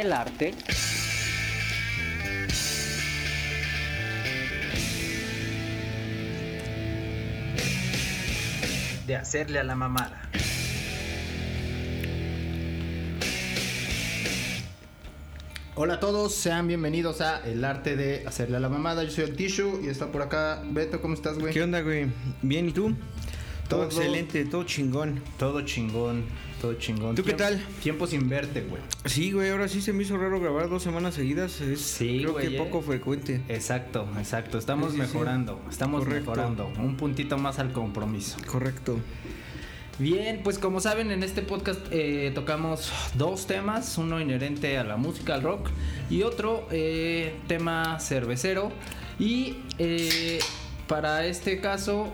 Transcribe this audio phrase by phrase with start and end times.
[0.00, 0.54] el arte
[9.06, 10.22] de hacerle a la mamada.
[15.74, 19.02] Hola a todos, sean bienvenidos a El Arte de Hacerle a la Mamada.
[19.04, 21.00] Yo soy el Tishu y está por acá Beto.
[21.00, 21.52] ¿Cómo estás, güey?
[21.52, 22.08] ¿Qué onda, güey?
[22.42, 22.94] Bien, ¿y tú?
[23.68, 25.22] Todo, Todo- excelente, todo chingón.
[25.38, 26.24] Todo chingón,
[26.62, 27.16] todo chingón.
[27.16, 27.60] ¿Tú qué tal?
[27.82, 28.80] Tiempo sin verte, güey.
[29.04, 31.60] Sí, güey, ahora sí se me hizo raro grabar dos semanas seguidas.
[31.60, 32.58] Es Sí, creo güey, que eh.
[32.58, 33.42] poco frecuente.
[33.48, 34.58] Exacto, exacto.
[34.58, 35.12] Estamos Sí, sí, sí.
[35.12, 36.30] mejorando, estamos Correcto.
[36.30, 36.72] mejorando.
[36.78, 38.36] Un puntito más al compromiso.
[38.46, 38.98] Correcto.
[39.98, 44.96] Bien, pues como saben, en este podcast eh, tocamos dos temas, uno inherente a la
[44.96, 45.68] música, al rock,
[46.10, 48.70] y otro eh, tema cervecero.
[49.18, 50.38] Y eh,
[50.86, 52.12] para este caso,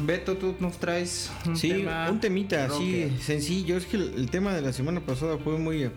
[0.00, 2.08] Beto, tú nos traes un Sí, tema.
[2.10, 3.76] un temita así sencillo.
[3.76, 5.90] Es que el, el tema de la semana pasada fue muy,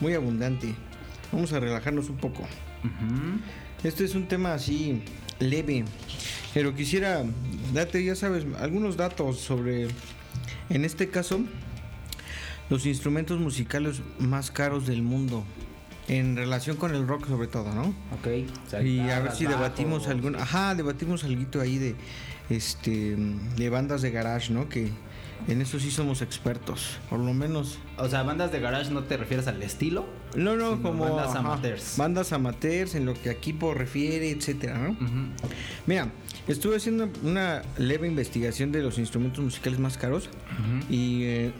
[0.00, 0.74] muy abundante.
[1.32, 2.42] Vamos a relajarnos un poco.
[3.84, 5.02] Este es un tema así
[5.38, 5.84] leve.
[6.54, 7.22] Pero quisiera
[7.72, 9.88] darte, ya sabes, algunos datos sobre,
[10.70, 11.40] en este caso,
[12.68, 15.44] los instrumentos musicales más caros del mundo.
[16.08, 17.94] En relación con el rock sobre todo, ¿no?
[18.18, 18.48] Ok.
[18.68, 21.94] sea, Y a ver si debatimos algún, ajá, debatimos algo ahí de
[22.50, 23.16] este
[23.56, 24.68] de bandas de garage, ¿no?
[24.68, 24.90] Que
[25.48, 27.78] en eso sí somos expertos, por lo menos.
[27.96, 30.06] O sea, bandas de garage no te refieres al estilo.
[30.36, 31.94] No, no, como bandas ajá, amateurs.
[31.96, 34.96] bandas amateurs en lo que equipo refiere, etcétera, ¿no?
[35.86, 36.12] Mira,
[36.46, 40.28] estuve haciendo una leve investigación de los instrumentos musicales más caros
[40.88, 41.52] y eh,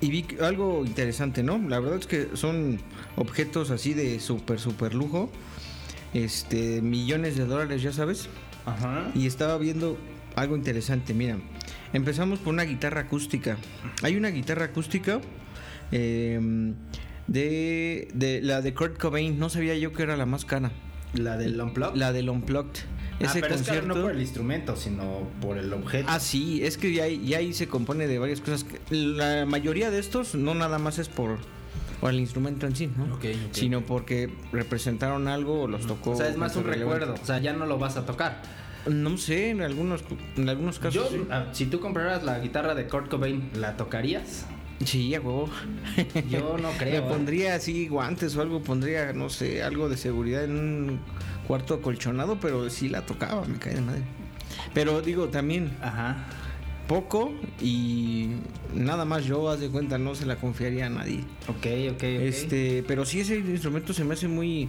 [0.00, 1.58] y vi algo interesante, ¿no?
[1.68, 2.80] La verdad es que son
[3.16, 5.30] objetos así de súper, súper lujo.
[6.14, 8.28] Este, millones de dólares, ya sabes.
[8.66, 9.10] Ajá.
[9.14, 9.98] Y estaba viendo
[10.36, 11.14] algo interesante.
[11.14, 11.38] Mira,
[11.92, 13.56] empezamos por una guitarra acústica.
[14.02, 15.20] Hay una guitarra acústica
[15.92, 16.72] eh,
[17.26, 19.38] de, de la de Kurt Cobain.
[19.38, 20.70] No sabía yo que era la más cara.
[21.14, 21.96] La del Unplugged.
[21.96, 22.82] La del Unplugged.
[23.22, 23.88] Ah, Ese pero es que concierto.
[23.94, 26.06] no por el instrumento, sino por el objeto.
[26.08, 28.64] Ah, sí, es que ya, ahí- ya ahí se compone de varias cosas.
[28.90, 31.36] La mayoría de estos no nada más es por,
[32.00, 33.04] por el instrumento en sí, ¿no?
[33.14, 33.52] Ok, ok.
[33.52, 36.12] Sino porque representaron algo o los tocó.
[36.12, 37.00] o sea, es más un relevante.
[37.00, 37.22] recuerdo.
[37.22, 38.40] O sea, ya no lo vas a tocar.
[38.88, 40.02] No sé, en algunos,
[40.36, 41.10] en algunos casos.
[41.12, 41.24] Yo, sí.
[41.30, 44.46] ah, si tú compraras la guitarra de Kurt Cobain, ¿la tocarías?
[44.84, 45.50] Sí, a huevo.
[46.30, 47.02] Yo no creo.
[47.02, 47.10] Me ¿eh?
[47.10, 51.00] pondría así guantes o algo, pondría, no sé, algo de seguridad en un
[51.46, 54.02] cuarto acolchonado, pero sí la tocaba, me cae de madre.
[54.72, 56.16] Pero digo, también Ajá.
[56.90, 58.30] Poco y
[58.74, 61.20] nada más yo, haz de cuenta, no se la confiaría a nadie.
[61.46, 62.02] Ok, ok, ok.
[62.02, 64.68] Este, pero sí ese instrumento se me hace muy,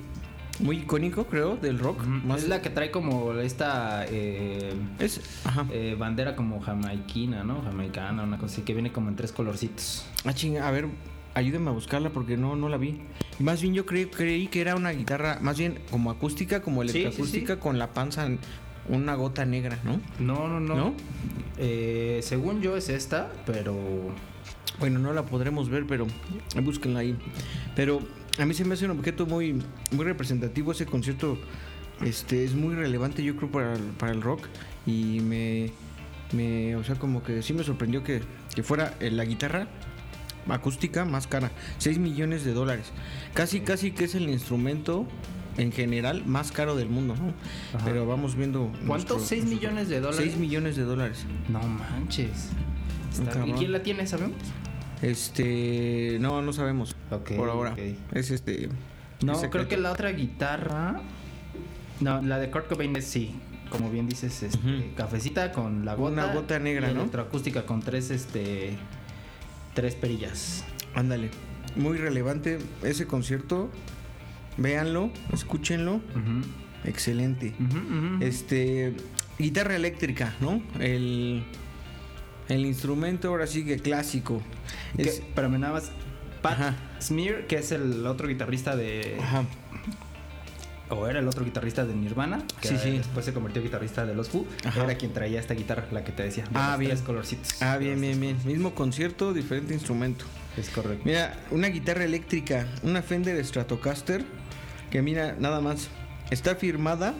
[0.59, 2.05] muy icónico, creo, del rock.
[2.05, 5.65] Más Es la que trae como esta eh, es, ajá.
[5.71, 7.63] eh, bandera como jamaiquina, ¿no?
[7.63, 10.05] Jamaicana, una cosa así, que viene como en tres colorcitos.
[10.23, 10.89] Ah, chinga, a ver,
[11.33, 13.01] ayúdeme a buscarla porque no, no la vi.
[13.39, 16.89] Más bien yo creí, creí que era una guitarra, más bien como acústica, como Sí,
[16.91, 18.27] electroacústica, sí, con la panza,
[18.91, 19.99] una gota negra, ¿no?
[20.19, 20.75] No, no, no.
[20.75, 20.93] ¿No?
[21.57, 23.75] Eh, según yo es esta, pero...
[24.79, 26.07] Bueno, no la podremos ver, pero
[26.61, 27.15] búsquenla ahí.
[27.75, 27.99] Pero
[28.39, 30.71] a mí se me hace un objeto muy, muy representativo.
[30.71, 31.37] Ese concierto
[32.03, 34.47] este, es muy relevante, yo creo, para el, para el rock.
[34.85, 35.71] Y me,
[36.31, 38.21] me, o sea, como que sí me sorprendió que,
[38.55, 39.67] que fuera eh, la guitarra
[40.49, 41.51] acústica más cara.
[41.77, 42.91] 6 millones de dólares.
[43.33, 45.05] Casi, casi que es el instrumento
[45.57, 47.33] en general más caro del mundo, ¿no?
[47.77, 47.85] Ajá.
[47.85, 48.71] Pero vamos viendo.
[48.87, 49.15] ¿Cuánto?
[49.15, 50.23] nuestro- ¿6 millones de dólares?
[50.25, 51.25] 6 millones de dólares.
[51.49, 52.49] No manches.
[53.11, 54.37] Está- ¿Y quién la tiene, sabemos?
[55.01, 56.95] Este, no, no sabemos.
[57.09, 57.75] Por ahora.
[58.13, 58.69] Es este.
[59.23, 61.01] No, es creo que la otra guitarra.
[61.99, 63.35] No, la de Kurt Cobain es sí.
[63.69, 66.11] Como bien dices, este, cafecita con la gota.
[66.11, 67.01] Una gota negra, y ¿no?
[67.01, 68.77] Electroacústica con tres, este.
[69.73, 70.65] Tres perillas.
[70.93, 71.29] Ándale.
[71.75, 73.69] Muy relevante ese concierto.
[74.57, 76.01] Véanlo, escúchenlo.
[76.85, 77.53] Excelente.
[78.19, 78.93] Este.
[79.39, 80.61] Guitarra eléctrica, ¿no?
[80.79, 81.43] El.
[82.49, 84.41] El instrumento ahora sí que clásico.
[84.97, 85.91] Que- Es, pero me nada más.
[86.41, 86.75] Pat Ajá.
[86.99, 89.17] Smear, que es el otro guitarrista de.
[89.21, 89.45] ajá.
[90.89, 92.43] O era el otro guitarrista de Nirvana.
[92.59, 92.91] Que Sí, sí.
[92.97, 94.45] después se convirtió en guitarrista de los Who.
[94.65, 94.83] Ajá.
[94.83, 96.43] Era quien traía esta guitarra, la que te decía.
[96.43, 96.91] de Ah, los bien.
[96.91, 97.61] Tres colorcitos.
[97.61, 98.37] Ah, bien, bien, bien.
[98.43, 100.25] Mismo concierto, diferente instrumento.
[100.57, 101.03] Es correcto.
[101.05, 104.25] Mira, una guitarra eléctrica, una Fender Stratocaster,
[104.91, 105.89] que mira, nada más,
[106.29, 107.15] está firmada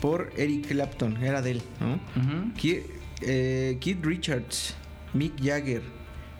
[0.00, 2.00] por Eric Clapton, era de él, ¿no?
[2.54, 2.80] Ki-
[3.22, 4.74] eh, Keith Richards,
[5.14, 5.82] Mick Jagger,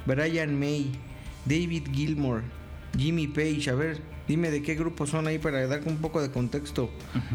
[0.06, 0.90] Brian May,
[1.44, 2.42] David Gilmour,
[2.96, 6.30] Jimmy Page, a ver, dime de qué grupo son ahí para dar un poco de
[6.30, 6.90] contexto.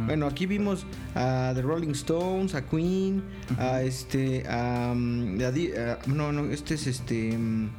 [0.07, 3.23] Bueno, aquí vimos a The Rolling Stones, a Queen,
[3.59, 7.69] a este, a, mm, a no, no, este es este, mm,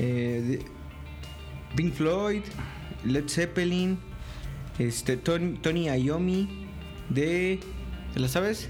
[0.00, 0.58] eh,
[1.76, 2.42] Pink Floyd,
[3.04, 3.98] Led Zeppelin,
[4.78, 6.48] este Tony, Tony Iommi
[7.08, 7.60] de
[8.14, 8.68] ¿te la sabes?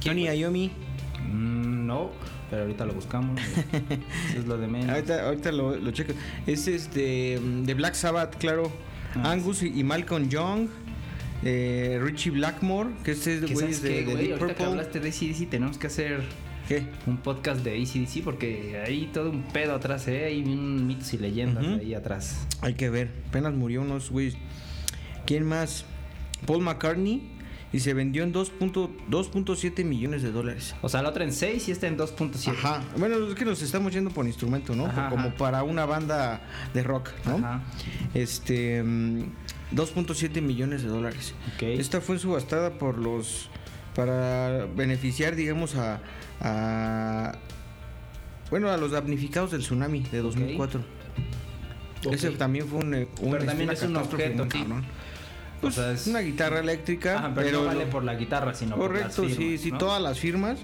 [0.00, 0.70] Tony Iommi.
[1.28, 2.10] Mm, no,
[2.50, 3.40] pero ahorita lo buscamos.
[4.30, 4.90] Eso es lo de menos.
[4.90, 6.12] Ahorita, ahorita lo, lo checo.
[6.46, 8.70] Es este de Black Sabbath, claro.
[9.16, 10.68] Ah, Angus y, y Malcolm Young.
[11.42, 14.16] eh, Richie Blackmore, que este es de ¿Qué güey sabes de, qué, de güey?
[14.28, 14.66] Deep Ahorita que Purple.
[14.66, 16.22] hablaste de ACDC tenemos que hacer
[16.68, 16.84] ¿Qué?
[17.06, 20.24] un podcast de ACDC porque hay todo un pedo atrás, ¿eh?
[20.24, 22.46] Hay un mitos y leyendas ahí atrás.
[22.60, 23.10] Hay que ver.
[23.28, 24.36] Apenas murió unos güeyes.
[25.26, 25.84] ¿Quién más?
[26.46, 27.32] Paul McCartney.
[27.72, 28.50] Y se vendió en 2.-
[29.10, 30.74] 2.7 millones de dólares.
[30.82, 32.48] O sea, la otra en 6 y esta en 2.7.
[32.52, 32.80] Ajá.
[32.96, 34.86] Bueno, es que nos estamos yendo por instrumento, ¿no?
[34.86, 35.36] Ajá, Como ajá.
[35.36, 36.40] para una banda
[36.72, 37.36] de rock, ¿no?
[37.36, 37.62] Ajá.
[38.14, 38.82] Este.
[38.82, 39.20] mm,
[39.74, 41.34] 2.7 millones de dólares.
[41.56, 41.62] Ok.
[41.64, 43.50] Esta fue subastada por los.
[43.96, 46.00] Para beneficiar, digamos, a.
[46.40, 47.32] a-
[48.50, 50.80] bueno, a los damnificados del tsunami de 2004.
[52.04, 52.12] Ok.
[52.12, 52.94] Ese también fue un.
[52.94, 54.64] eh, un- Pero también una es un objeto, sí.
[54.68, 57.16] O Pues, sea, es una guitarra eléctrica.
[57.18, 59.78] Ajá, pero, no vale por la guitarra, sino Correcto, por las sí, firmas, sí, ¿no?
[59.78, 60.58] todas las firmas.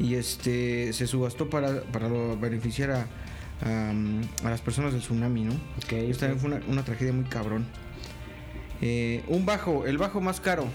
[0.00, 3.06] Y este se subastó para, para beneficiar a,
[3.64, 3.90] a,
[4.44, 5.52] a las personas del tsunami, ¿no?
[5.52, 7.66] Ok, Esta también fue una, una tragedia muy cabrón.
[8.80, 10.66] Eh, un bajo, el bajo más caro.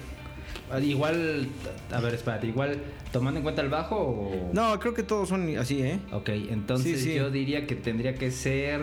[0.72, 1.48] Ah, Igual,
[1.92, 2.78] a ver, espérate, igual
[3.14, 4.50] tomando en cuenta el bajo o...
[4.54, 6.00] No, creo que todos son así, ¿eh?
[6.12, 7.16] Ok, entonces Sí, sí.
[7.16, 8.82] yo diría que tendría que ser...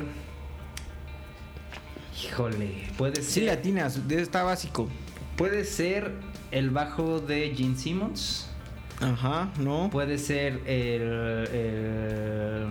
[2.24, 3.24] Híjole, puede ser...
[3.24, 4.88] Sí, latinas, está básico.
[5.36, 6.12] Puede ser
[6.52, 8.48] el bajo de Gene Simmons.
[9.00, 9.90] Ajá, ¿no?
[9.90, 11.02] Puede ser el,
[11.52, 12.66] el-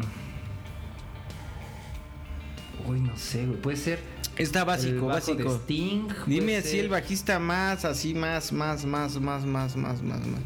[2.87, 3.59] Uy, no sé, güey.
[3.61, 3.99] Puede ser.
[4.37, 5.55] Está el básico, de básico.
[5.63, 6.07] Sting.
[6.27, 10.41] Dime así el bajista más, así más, más, más, más, más, más, más, más.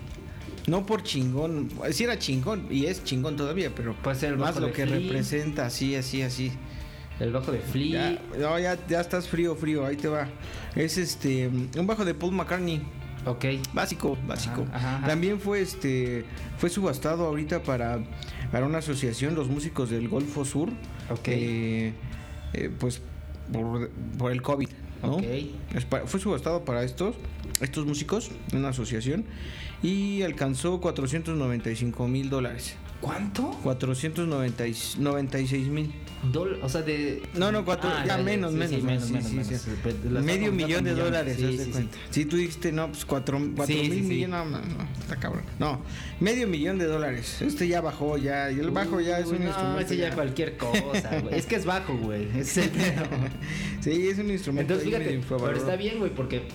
[0.68, 4.58] No por chingón, sí era chingón y es chingón todavía, pero Puede ser el más
[4.58, 5.00] lo que Flea.
[5.00, 6.52] representa, así, así, así.
[7.22, 8.20] El bajo de Flea.
[8.34, 10.28] Ya, no, ya, ya estás frío, frío, ahí te va.
[10.76, 12.82] Es este, un bajo de Paul McCartney,
[13.26, 13.46] Ok.
[13.74, 14.68] básico, básico.
[14.74, 15.02] Ajá.
[15.08, 16.26] También fue este,
[16.58, 18.00] fue subastado ahorita para,
[18.52, 20.70] para una asociación, los músicos del Golfo Sur.
[21.10, 21.28] Ok.
[21.30, 21.94] eh,
[22.54, 23.02] eh, pues
[23.52, 24.70] por, por el COVID,
[25.04, 25.16] ¿no?
[25.16, 25.24] Ok.
[25.76, 27.16] Es pa- fue subastado para estos,
[27.62, 29.26] estos músicos, una asociación,
[29.84, 32.76] y alcanzó 495 mil dólares.
[33.02, 33.52] ¿Cuánto?
[33.64, 35.94] 496 mil.
[36.64, 37.22] O sea, de.
[37.36, 40.96] No, no, cuatro, Ah, ya, menos, sí, menos, sí, menos, sí, menos, Medio millón de
[40.96, 41.98] dólares, haz de cuenta.
[42.10, 45.44] Si tú dijiste, no, pues cuatro, cuatro mil millones, no, no, no, está cabrón.
[45.60, 45.82] No,
[46.20, 47.40] medio millón de dólares.
[47.42, 49.80] Este ya bajó, ya, y el bajo ya es Uy, un no, instrumento.
[49.82, 50.16] ese ya ya.
[50.16, 51.38] cualquier cosa, güey.
[51.38, 52.28] Es que es bajo, güey.
[52.38, 52.72] Es el.
[53.82, 54.74] Sí, es un instrumento.
[54.74, 56.48] Entonces, fíjate, pero está bien, güey, porque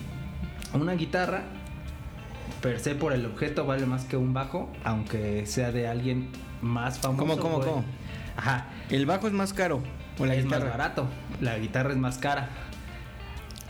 [0.73, 1.45] una guitarra,
[2.63, 6.29] per se por el objeto, vale más que un bajo, aunque sea de alguien
[6.61, 7.19] más famoso.
[7.19, 7.69] ¿Cómo, cómo, güey.
[7.69, 7.85] cómo?
[8.37, 8.67] Ajá.
[8.89, 9.83] El bajo es más caro.
[10.17, 10.65] O la es guitarra.
[10.65, 11.07] más barato.
[11.41, 12.49] La guitarra es más cara.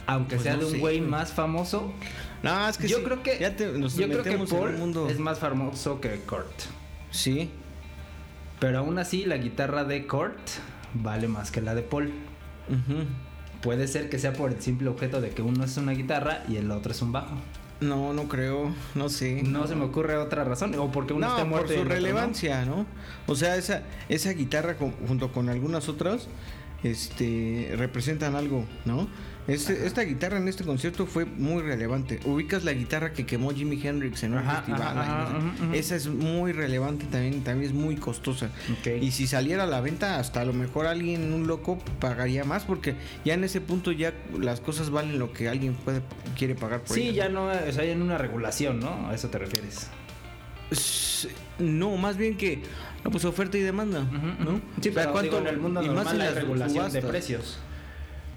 [0.05, 1.91] Aunque Pues sea no de un sé, güey más famoso,
[2.43, 5.09] No, es que yo sí, creo que ya te, nos yo creo que Paul mundo.
[5.09, 6.51] es más famoso que Kurt.
[7.09, 7.49] Sí.
[8.59, 10.37] Pero aún así la guitarra de Kurt
[10.93, 12.13] vale más que la de Paul.
[13.61, 16.57] Puede ser que sea por el simple objeto de que uno es una guitarra y
[16.57, 17.35] el otro es un bajo.
[17.81, 19.43] No, no creo, no sé.
[19.43, 20.73] No se me ocurre otra razón.
[20.75, 22.01] O porque uno no, por muerto y su el otro no.
[22.01, 22.85] relevancia, ¿no?
[23.27, 26.27] O sea, esa, esa guitarra con- junto con algunas otras,
[26.83, 29.07] este, representan algo, ¿no?
[29.47, 32.19] Este- esta guitarra en este concierto fue muy relevante.
[32.23, 35.73] Ubicas la guitarra que quemó Jimi Hendrix en un Ajá, festival.
[35.73, 38.50] Esa es muy relevante también, también es muy costosa.
[39.01, 42.63] Y si saliera a la venta, hasta a lo mejor alguien, un loco, pagaría más,
[42.63, 42.95] porque
[43.25, 46.01] ya en ese punto ya las cosas valen lo que alguien puede
[46.38, 49.09] quiere pagar por Sí, ya no, o sea, hay una regulación, ¿no?
[49.09, 49.88] A eso te refieres.
[51.59, 52.62] No, más bien que
[53.03, 54.00] no, pues oferta y demanda,
[54.39, 54.62] ¿no?
[54.81, 57.59] Sí, pero ¿cuánto- digo, en el mundo y más normal en las regulación de precios.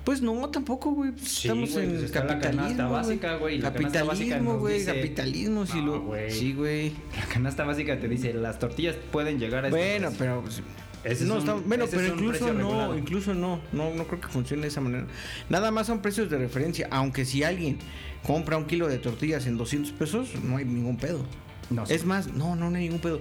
[0.07, 1.11] Pues no, tampoco, güey.
[1.11, 2.93] Pues Sí, Estamos güey, en pues la capitalismo, canasta güey.
[3.03, 6.01] básica, güey, y la básica Capitalismo, güey, dice- capitalismo, sí No, lo.
[6.03, 6.31] güey.
[6.31, 6.93] Sí, güey.
[7.19, 10.63] La canasta básica te dice, las tortillas pueden llegar a Bueno, pero pues,
[11.05, 12.99] Ese es no, un- está- bueno, ese pero es incluso no, regulado.
[12.99, 15.07] incluso no, no, no creo que funcione de esa manera.
[15.49, 17.79] Nada más son precios de referencia, aunque si alguien
[18.25, 21.25] compra un kilo de tortillas en 200 pesos, no hay ningún pedo.
[21.71, 21.83] No.
[21.89, 23.21] Es más, no, no, no hay ningún pedo.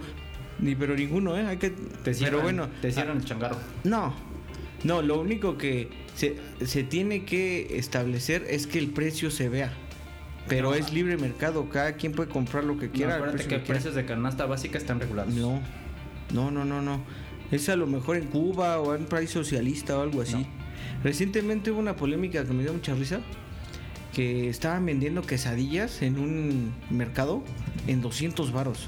[0.59, 1.45] Ni pero ninguno, ¿eh?
[1.47, 3.57] Hay que Te cierran, pero bueno, te cierran el changarro.
[3.83, 4.13] No,
[4.85, 9.73] no, lo único que se, se tiene que establecer es que el precio se vea.
[10.47, 10.75] Pero No.
[10.75, 13.15] es libre mercado, cada quien puede comprar lo que No, quiera.
[13.15, 15.33] al acuérdate precio que precios de canasta básica están regulados.
[15.33, 15.59] No,
[16.33, 17.01] no, no, no, no.
[17.51, 20.35] Es a lo mejor en Cuba o en un país socialista o algo así.
[20.37, 20.47] No.
[21.03, 23.21] Recientemente hubo una polémica que me dio mucha risa.
[24.13, 27.43] Que estaban vendiendo quesadillas en un mercado
[27.87, 28.87] en 200 varos.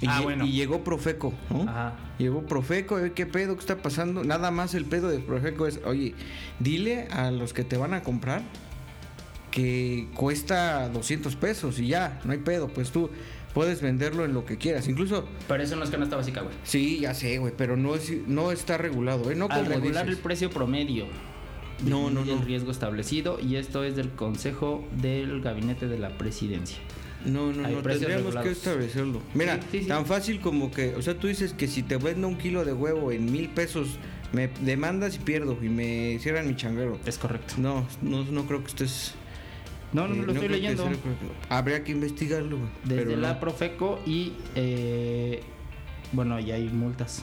[0.00, 0.44] Y, ah, bueno.
[0.46, 1.62] y llegó Profeco, ¿no?
[1.62, 1.94] Ajá.
[2.18, 3.54] Llegó Profeco, ¿qué pedo?
[3.54, 4.22] ¿Qué está pasando?
[4.22, 6.14] Nada más el pedo de Profeco es, oye,
[6.58, 8.42] dile a los que te van a comprar
[9.50, 13.10] que cuesta 200 pesos y ya, no hay pedo, pues tú
[13.52, 14.88] puedes venderlo en lo que quieras.
[14.88, 16.54] Incluso, Pero eso no es canasta básica, güey.
[16.62, 19.34] sí, ya sé, güey, pero no, es, no está regulado, ¿eh?
[19.34, 21.06] No Al como regular el precio promedio.
[21.84, 22.34] No, no, no.
[22.34, 26.76] el riesgo establecido y esto es del Consejo del Gabinete de la Presidencia.
[27.26, 29.20] No, no, no, tendríamos que establecerlo.
[29.34, 29.88] Mira, Sí, sí, sí.
[29.88, 32.72] tan fácil como que, o sea, tú dices que si te vendo un kilo de
[32.72, 33.98] huevo en mil pesos,
[34.32, 36.98] me demandas y pierdo y me cierran mi changuero.
[37.04, 37.54] Es correcto.
[37.58, 39.14] No, no, no creo que estés.
[39.92, 40.84] No, no, eh, no lo estoy que leyendo.
[40.84, 40.96] sea-
[41.58, 42.58] Habría que investigarlo.
[42.84, 43.40] Desde pero la no.
[43.40, 45.40] Profeco y eh,
[46.12, 47.22] bueno, ya hay multas.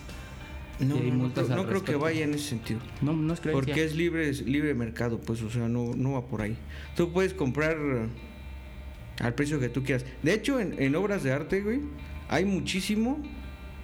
[0.79, 2.79] No, no, no multas creo, no creo que vaya en ese sentido.
[3.01, 3.65] No, no es creencia.
[3.65, 6.55] Porque es libre, es libre mercado, pues, o sea, no, no va por ahí.
[6.95, 8.05] Tú puedes comprar eh,
[9.19, 10.05] al precio que tú quieras.
[10.23, 11.81] De hecho, en, en obras de arte, güey,
[12.29, 13.21] hay muchísimo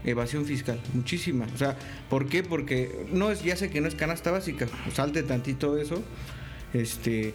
[0.04, 1.48] evasión fiscal, muchísima.
[1.54, 1.78] O sea,
[2.10, 2.44] ¿por qué?
[2.44, 6.04] Porque no es, ya sé que no es canasta básica, salte tantito eso.
[6.74, 7.34] Este,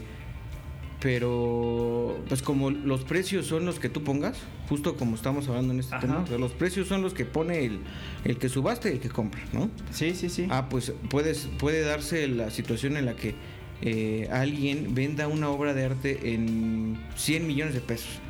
[1.01, 4.37] pero pues como los precios son los que tú pongas,
[4.69, 6.07] justo como estamos hablando en este Ajá.
[6.07, 7.81] tema, o sea, los precios son los que pone el,
[8.25, 9.71] el que subaste y el que compra, ¿no?
[9.93, 10.49] Sí, sí, sí.
[10.51, 13.35] Ah, pues puedes, puede darse la situación en la que
[13.83, 18.21] eh, alguien venda una obra de arte en 100 millones de pesos.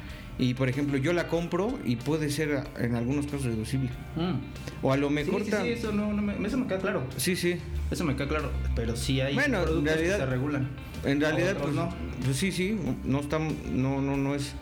[0.40, 3.90] Y por ejemplo, yo la compro y puede ser en algunos casos deducible.
[4.14, 4.34] Mm.
[4.82, 7.02] O a lo mejor sí, sí, eso, no, no me, eso me queda claro.
[7.16, 7.56] sí, sí.
[7.90, 8.52] Eso me queda claro.
[8.76, 10.68] Pero sí hay Bueno, en productos realidad- que se regulan.
[11.04, 11.88] En realidad, pues, no.
[12.24, 12.76] pues sí, sí.
[13.04, 14.52] No estamos, no, no, no es,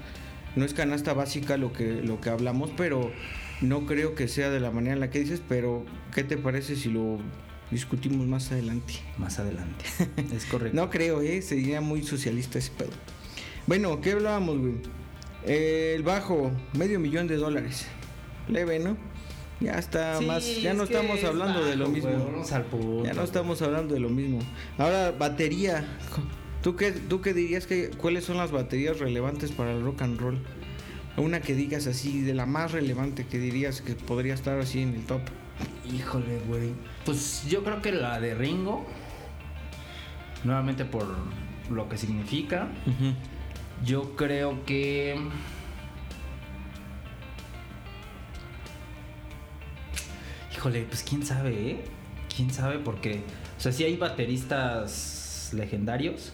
[0.55, 3.11] no es canasta básica lo que, lo que hablamos, pero
[3.61, 5.43] no creo que sea de la manera en la que dices.
[5.47, 7.19] Pero, ¿qué te parece si lo
[7.71, 8.95] discutimos más adelante?
[9.19, 9.85] Más adelante.
[10.35, 10.77] es correcto.
[10.77, 11.43] No creo, ¿eh?
[11.43, 12.91] Sería muy socialista ese pedo.
[13.67, 14.75] Bueno, ¿qué hablábamos, güey?
[15.45, 17.87] Eh, el bajo, medio millón de dólares.
[18.49, 18.97] Leve, ¿no?
[19.61, 20.45] Ya está Sí, más.
[20.61, 22.11] Ya es no estamos es hablando de lo mismo.
[22.11, 24.39] güey, punto, ya no estamos hablando de lo mismo.
[24.79, 25.87] Ahora, batería.
[26.63, 30.21] ¿Tú qué, ¿Tú qué dirías que cuáles son las baterías relevantes para el rock and
[30.21, 30.39] roll?
[31.17, 34.95] Una que digas así, de la más relevante que dirías que podría estar así en
[34.95, 35.21] el top.
[35.93, 36.73] Híjole, güey.
[37.05, 38.87] Pues yo creo que la de Ringo.
[40.45, 41.07] Nuevamente por
[41.71, 42.69] lo que significa.
[43.85, 45.17] Yo creo que.
[50.55, 51.85] Híjole, pues quién sabe, ¿eh?
[52.35, 53.23] Quién sabe, porque.
[53.57, 56.33] O sea, sí hay bateristas legendarios,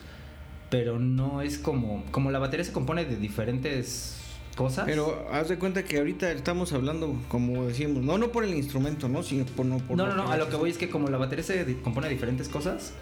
[0.71, 2.05] pero no es como.
[2.11, 4.22] Como la batería se compone de diferentes
[4.56, 4.85] cosas.
[4.87, 9.09] Pero haz de cuenta que ahorita estamos hablando, como decimos, no, no por el instrumento,
[9.09, 9.23] ¿no?
[9.23, 11.18] Sino por, no, por No, no, no, a lo que voy es que como la
[11.18, 12.92] batería se compone de diferentes cosas,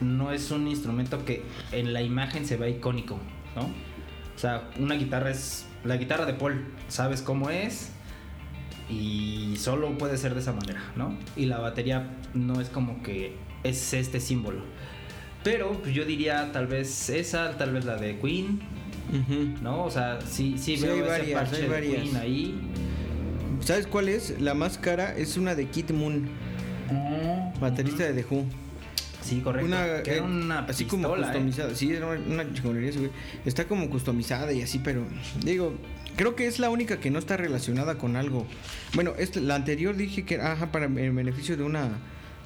[0.00, 1.42] no es un instrumento que
[1.72, 3.18] en la imagen se vea icónico,
[3.56, 3.62] ¿no?
[3.62, 7.90] O sea, una guitarra es la guitarra de Paul, sabes cómo es
[8.88, 11.16] y solo puede ser de esa manera, ¿no?
[11.36, 14.62] Y la batería no es como que es este símbolo.
[15.42, 18.60] Pero pues, yo diría tal vez esa, tal vez la de Queen,
[19.62, 19.84] ¿no?
[19.84, 22.02] O sea, sí, sí, Sí, veo hay ese varias, parche hay de varias.
[22.02, 22.60] Queen ahí.
[23.60, 24.40] ¿Sabes cuál es?
[24.40, 26.28] La más cara es una de Kid Moon,
[27.60, 28.46] baterista de The Who.
[29.22, 29.66] Sí, correcto.
[29.66, 31.18] Una, que era eh, una así como ¿eh?
[31.18, 31.74] customizada.
[31.74, 33.10] Sí, era una, chingonería güey.
[33.44, 35.04] Está como customizada y así, pero
[35.44, 35.74] digo,
[36.16, 38.46] creo que es la única que no está relacionada con algo.
[38.94, 41.98] Bueno, este, la anterior dije que era ajá, para el beneficio de una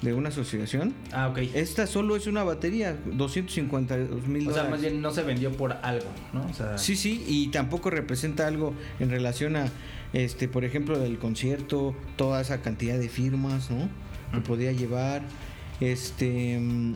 [0.05, 0.93] de una asociación.
[1.11, 1.39] Ah, ok.
[1.53, 4.71] Esta solo es una batería, 252 mil O sea, dólares.
[4.71, 6.45] más bien no se vendió por algo, ¿no?
[6.45, 9.67] O sea, Sí, sí, y tampoco representa algo en relación a,
[10.13, 13.89] este, por ejemplo, del concierto, toda esa cantidad de firmas, ¿no?
[14.33, 15.23] Que podía llevar.
[15.81, 16.95] Este, mm,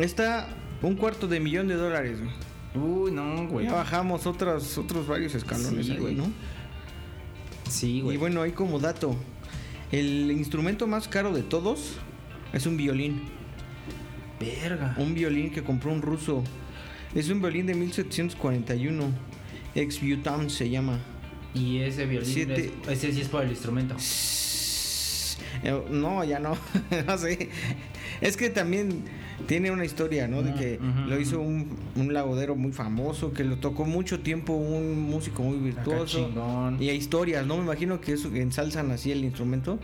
[0.00, 0.48] está
[0.82, 2.84] un cuarto de millón de dólares, güey.
[2.84, 3.66] Uy, no, güey.
[3.66, 6.14] Ya bajamos otros, otros varios escalones Sí, ahí, güey.
[6.14, 6.30] ¿no?
[7.70, 8.16] Sí, güey.
[8.16, 9.16] Y bueno, ahí como dato,
[9.92, 11.94] el instrumento más caro de todos
[12.52, 13.22] es un violín.
[14.40, 14.94] Verga.
[14.98, 16.44] Un violín que compró un ruso.
[17.14, 19.04] Es un violín de 1741.
[19.74, 20.98] Ex Butam se llama.
[21.54, 23.96] Y ese violín, Siete- es- ese sí es por el instrumento.
[25.64, 26.56] Eh, No, ya no.
[27.06, 27.48] no sé.
[28.20, 29.02] Es que también
[29.46, 30.42] tiene una historia, ¿no?
[30.42, 35.00] De que lo hizo un, un lagodero muy famoso, que lo tocó mucho tiempo un
[35.00, 36.26] músico muy virtuoso.
[36.26, 36.82] chingón.
[36.82, 37.56] Y hay historias, ¿no?
[37.56, 39.78] Me imagino que eso ensalzan así el instrumento.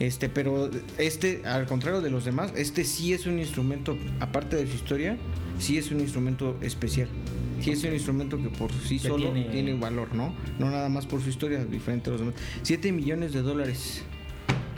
[0.00, 4.66] Este, pero este, al contrario de los demás, este sí es un instrumento, aparte de
[4.66, 5.16] su historia,
[5.58, 7.08] sí es un instrumento especial.
[7.60, 9.74] Sí es un instrumento que por sí Que solo tiene- tiene...
[9.74, 10.34] valor, ¿no?
[10.58, 12.34] No nada más por su historia, diferente a los demás.
[12.62, 14.02] 7 millones de dólares.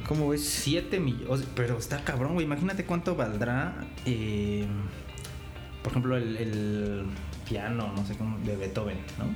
[0.09, 0.43] ¿Cómo ves?
[0.45, 1.47] 7 millones.
[1.55, 2.45] Pero está cabrón, güey.
[2.45, 3.87] Imagínate cuánto valdrá.
[4.05, 4.67] eh,
[5.85, 7.03] por ejemplo, el, el
[7.49, 9.27] piano, no sé cómo, de Beethoven, ¿no?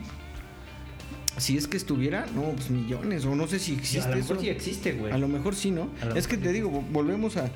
[1.38, 4.36] Si es que estuviera, no, pues millones, o no sé si existe a lo mejor
[4.36, 4.42] eso.
[4.42, 5.12] sí existe, güey.
[5.12, 5.88] A lo mejor sí, ¿no?
[6.14, 7.50] Es que te digo, vo- volvemos a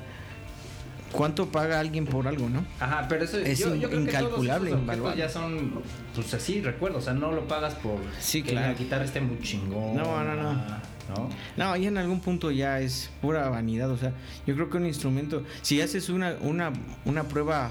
[1.11, 2.63] cuánto paga alguien por algo, ¿no?
[2.79, 5.17] Ajá, pero eso Es yo, yo creo que todos incalculable, invaluable.
[5.19, 5.81] ya son,
[6.15, 8.67] pues así, recuerdo, o sea, no lo pagas por Sí, que claro.
[8.67, 9.95] la guitarra esté muy chingón.
[9.95, 10.53] No, no, no.
[10.53, 11.29] ¿no?
[11.57, 14.13] No, y en algún punto ya es pura vanidad, o sea,
[14.47, 16.71] yo creo que un instrumento, si haces una, una,
[17.03, 17.69] una prueba,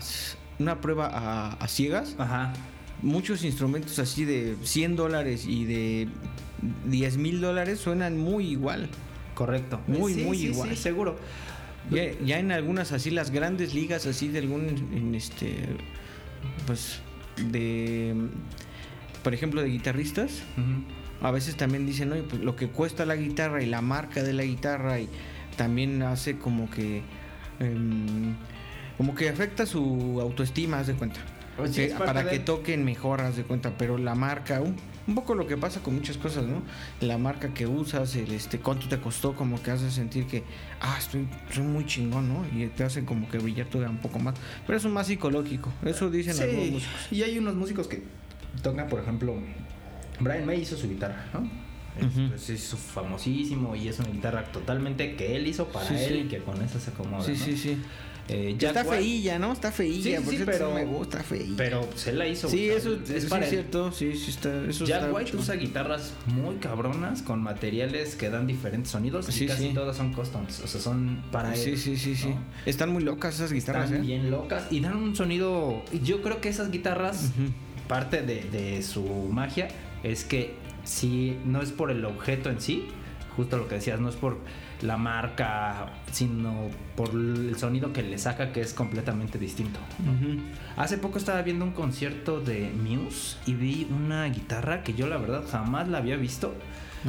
[0.59, 2.53] una prueba a, a ciegas, Ajá.
[3.03, 6.09] Muchos instrumentos así de 100 dólares y de
[6.87, 8.89] 10 mil dólares suenan muy igual.
[9.35, 9.81] Correcto.
[9.87, 10.71] Muy, Sí, muy sí, igual.
[10.71, 11.17] Sí, seguro.
[11.91, 15.57] Ya, ya en algunas así, las grandes ligas así de algún, en este,
[16.67, 17.01] pues,
[17.51, 18.15] de,
[19.25, 20.43] por ejemplo, de guitarristas,
[21.23, 24.35] a veces también dicen, oye, pues lo que cuesta la guitarra y la marca de
[24.35, 25.09] la guitarra y
[25.57, 27.03] también hace como que,
[27.61, 28.35] em,
[28.97, 31.21] como que afecta su autoestima, haz de cuenta.
[31.75, 34.77] Que para de- que toquen mejor, haz de cuenta, pero la marca, un,
[35.07, 36.63] un poco lo que pasa con muchas cosas, ¿no?
[37.01, 40.43] La marca que usas, el este, cuánto te costó, como que hace sentir que,
[40.81, 42.47] ah, estoy, soy muy chingón, ¿no?
[42.57, 44.35] Y te hace como que brillar todavía un poco más.
[44.67, 47.13] Pero eso es más psicológico, eso dicen Sí, algunos músicos.
[47.13, 48.03] y hay unos músicos que
[48.63, 49.35] tocan, por ejemplo,
[50.19, 51.41] Brian May hizo su guitarra, ¿no?
[52.07, 52.29] Ujú.
[52.31, 56.19] Pues es famosísimo y es una guitarra totalmente que él hizo para Sí, él sí.
[56.21, 57.23] y que con esa se acomoda.
[57.25, 57.37] Sí, ¿no?
[57.45, 57.83] sí, sí.
[58.33, 59.53] Eh, está feilla, ¿no?
[59.53, 61.55] Está feilla, Sí, por sí, cierto, pero- me gusta, feilla.
[61.57, 62.49] Pero pues él la hizo.
[62.49, 63.51] sí, eso es es para él.
[63.51, 65.43] cierto, sí, sí está, eso Jack está White mucho.
[65.43, 70.61] usa guitarras muy cabronas con materiales que dan diferentes sonidos y casi todas son customs,
[70.61, 71.59] o sea, son para él.
[71.61, 72.29] Sí, sí, sí, sí.
[72.29, 72.39] ¿no?
[72.67, 74.07] Están muy locas esas guitarras, Están ¿eh?
[74.07, 75.83] bien locas y dan un sonido.
[76.05, 77.33] Yo creo que esas guitarras,
[77.89, 79.67] parte de, de su magia
[80.05, 82.85] es que si no es por el objeto en sí,
[83.37, 84.39] justo lo que decías, no es por
[84.83, 89.79] la marca, sino por el sonido que le saca que es completamente distinto.
[90.77, 95.17] Hace poco estaba viendo un concierto de Muse y vi una guitarra que yo la
[95.19, 96.55] verdad jamás la había visto.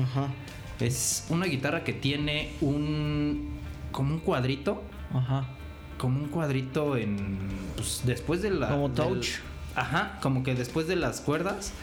[0.02, 0.28] Ajá,
[0.80, 3.50] Es una guitarra que tiene un
[3.92, 4.82] como un cuadrito
[5.14, 5.46] ajá.
[5.98, 7.38] como un cuadrito en
[7.76, 9.28] pues después de la Como del- touch.
[9.76, 11.74] ajá como que después de las cuerdas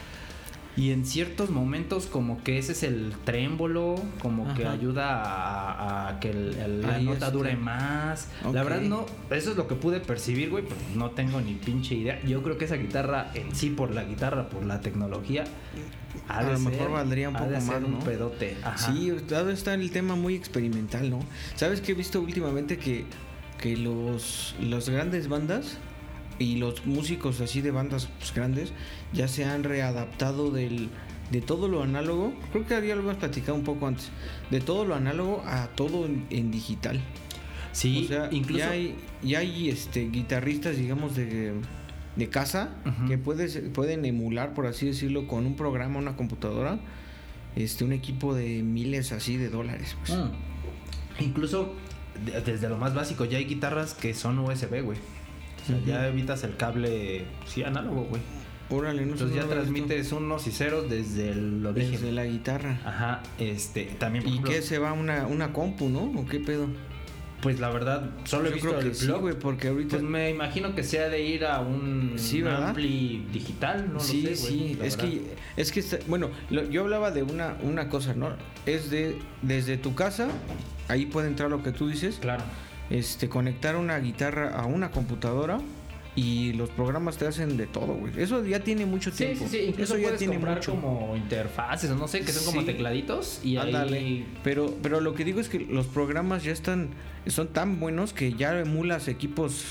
[0.78, 4.72] y en ciertos momentos como que ese es el trémbolo como que Ajá.
[4.72, 7.30] ayuda ayuda a, a que el- el- la Ahí nota está.
[7.32, 11.40] dure más la verdad no eso es lo que pude percibir güey pero no tengo
[11.40, 14.80] ni pinche idea yo creo que esa guitarra en sí por la guitarra por la
[14.80, 15.44] tecnología
[16.28, 17.98] A lo ser- mejor valdría un poco más, un ¿no?
[18.00, 18.92] pedote Ajá.
[18.92, 21.18] Sí, dado está el tema muy experimental, ¿no?
[21.56, 22.78] ¿Sabes qué he visto últimamente?
[22.78, 23.04] Que,
[23.60, 25.78] que los, las grandes bandas
[26.38, 28.72] y los músicos así de bandas pues, grandes
[29.12, 30.88] ya se han readaptado del,
[31.30, 32.32] de todo lo análogo.
[32.52, 34.10] Creo que había algo platicado un poco antes.
[34.50, 37.00] De todo lo análogo a todo en, en digital.
[37.72, 41.54] sí o sea, incluso ya hay, ya hay este, guitarristas, digamos, de,
[42.16, 42.70] de casa
[43.08, 46.78] que puedes, pueden emular, por así decirlo, con un programa, una computadora,
[47.56, 49.96] este, un equipo de miles así de dólares.
[50.06, 50.18] pues.
[50.18, 50.30] Mm.
[51.20, 51.74] Incluso
[52.24, 54.98] de- desde lo más básico, ya hay guitarras que son USB, güey.
[55.86, 58.22] Ya evitas el cable, sí, análogo, güey.
[58.70, 59.62] Órale, no Entonces ya no visto.
[59.62, 61.92] transmites unos y ceros desde el origen.
[61.92, 62.78] desde la guitarra.
[62.84, 66.00] Ajá, este, también por ¿Y ejemplo, qué se va una, una compu, no?
[66.20, 66.66] ¿O qué pedo?
[67.40, 69.20] Pues la verdad, solo he visto creo el sí, plug.
[69.20, 72.16] güey, porque ahorita Pues me imagino que sea de ir a un
[72.52, 75.22] ampli digital, no sí, lo sé, güey, sí, es que
[75.56, 78.30] es que está- bueno, lo- yo hablaba de una una cosa, ¿no?
[78.66, 80.28] Es de desde tu casa,
[80.88, 82.42] ahí puede entrar lo que tú dices, Claro.
[82.90, 85.60] Este conectar una guitarra a una computadora
[86.16, 88.12] y los programas te hacen de todo, güey.
[88.16, 89.44] Eso ya tiene mucho Sí, tiempo.
[89.44, 90.70] sí, sí, incluso Eso ya puedes tiene comprar mucho.
[90.72, 92.66] como interfaces, no sé, que son como Sí.
[92.66, 93.98] tecladitos y Ándale.
[93.98, 96.88] ahí Pero, pero lo que digo es que los programas ya están,
[97.28, 99.64] son tan buenos que ya emulas equipos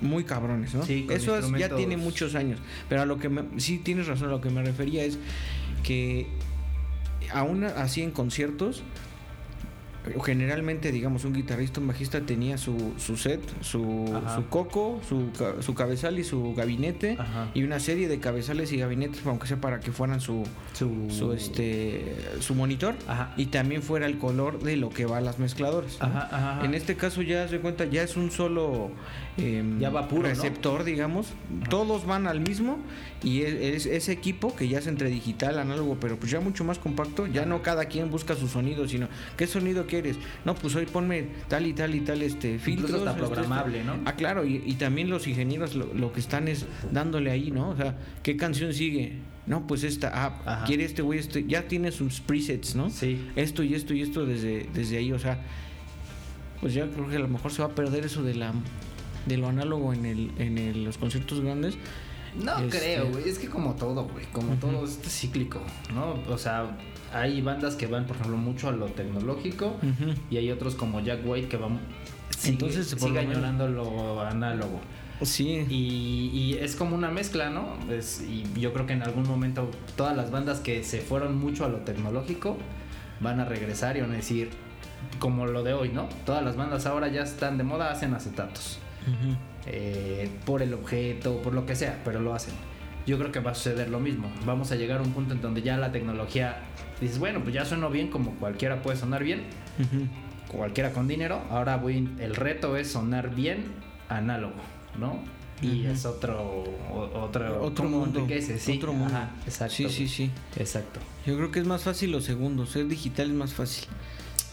[0.00, 0.84] muy cabrones, ¿no?
[0.84, 2.58] Sí, con Eso es- ya tiene muchos años.
[2.88, 5.18] Pero a lo que me- sí tienes razón, a lo que me refería es
[5.84, 6.26] que
[7.32, 8.82] aún así en conciertos,
[10.24, 15.28] generalmente, digamos, un guitarrista, un bajista tenía su, su set, su, su coco, su,
[15.60, 17.50] su cabezal y su gabinete, Ajá.
[17.54, 21.32] y una serie de cabezales y gabinetes, aunque sea para que fueran su, su, su
[21.32, 23.32] este su monitor Ajá.
[23.36, 26.06] y también fuera el color de lo que va a las mezcladoras ¿no?
[26.06, 26.64] Ajá, ajá, ajá.
[26.64, 28.90] en este caso ya se cuenta ya es un solo
[29.36, 30.28] em, Ya va puro, ¿no?
[30.28, 31.28] receptor digamos
[31.70, 32.78] todos van al mismo
[33.24, 36.62] y es, es- ese equipo que ya es entre digital análogo pero pues ya mucho
[36.62, 40.74] más compacto ya no cada quien busca su sonido sino qué sonido quieres no pues
[40.76, 43.20] hoy ponme tal y tal y tal este Incluso este, este.
[43.22, 43.94] programable, ¿no?
[44.04, 47.70] Ah, claro, y, y también los ingenieros lo, lo que están es dándole ahí, ¿no?
[47.70, 49.14] O sea, ¿qué canción sigue?
[49.46, 50.64] No, pues esta, ah, Ajá.
[50.66, 52.90] quiere este güey, este, ya tiene sus presets, ¿no?
[52.90, 53.20] Sí.
[53.36, 55.38] Esto y esto y esto desde, desde ahí, o sea,
[56.60, 58.52] pues ya creo que a lo mejor se va a perder eso de la
[59.26, 61.76] de lo análogo en el, en el- los conciertos grandes.
[62.42, 63.28] No Este- creo, güey.
[63.28, 64.26] Es que como todo, güey.
[64.32, 65.60] Como todo es cíclico,
[65.94, 66.14] ¿no?
[66.32, 66.76] O sea,
[67.12, 69.76] hay bandas que van, por ejemplo, mucho a lo tecnológico.
[70.30, 71.78] Y hay otros como Jack White que van.
[72.36, 74.80] Sigue, Entonces, sigue añorando lo análogo.
[75.22, 75.64] Sí.
[75.70, 77.76] Y, y es como una mezcla, ¿no?
[77.90, 81.64] Es- y yo creo que en algún momento todas las bandas que se fueron mucho
[81.64, 82.56] a lo tecnológico
[83.20, 84.50] van a regresar y van a decir,
[85.20, 86.08] como lo de hoy, ¿no?
[86.26, 88.80] Todas las bandas ahora ya están de moda, hacen acetatos.
[89.66, 92.54] Eh, por el objeto, por lo que sea, pero lo hacen.
[93.06, 94.30] Yo creo que va a suceder lo mismo.
[94.46, 96.62] Vamos a llegar a un punto en donde ya la tecnología
[97.00, 99.42] dices, bueno, pues ya sueno bien como cualquiera puede sonar bien,
[100.48, 101.42] cualquiera con dinero.
[101.50, 103.64] Ahora voy, el reto es sonar bien
[104.08, 104.54] análogo,
[104.98, 105.18] ¿no?
[105.62, 106.64] Y es otro,
[107.14, 108.26] otro, Otro ¿cómo mundo.
[108.58, 109.14] Sí, Otro mundo.
[109.14, 109.74] Ajá, exacto.
[109.74, 110.30] Sí, sí, sí.
[110.56, 111.00] Exacto.
[111.24, 112.66] Yo creo que es más fácil lo segundo.
[112.66, 113.86] Ser digital es más fácil.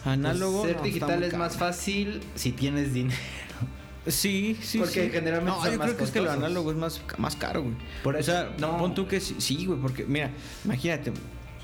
[0.05, 0.61] Análogo.
[0.61, 3.19] Pues ser no, digital es más fácil si tienes dinero.
[4.07, 5.09] Sí, sí, Porque sí.
[5.11, 7.61] generalmente No, son yo más creo que es que lo análogo es más, más caro,
[7.63, 7.75] güey.
[8.03, 8.77] Por o eso, sea, no.
[8.77, 10.31] pon tú que sí, sí, güey, porque mira,
[10.65, 11.11] imagínate,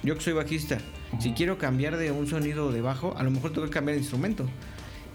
[0.03, 0.77] yo que soy bajista,
[1.19, 4.01] si quiero cambiar de un sonido de bajo, a lo mejor tengo que cambiar de
[4.01, 4.45] instrumento.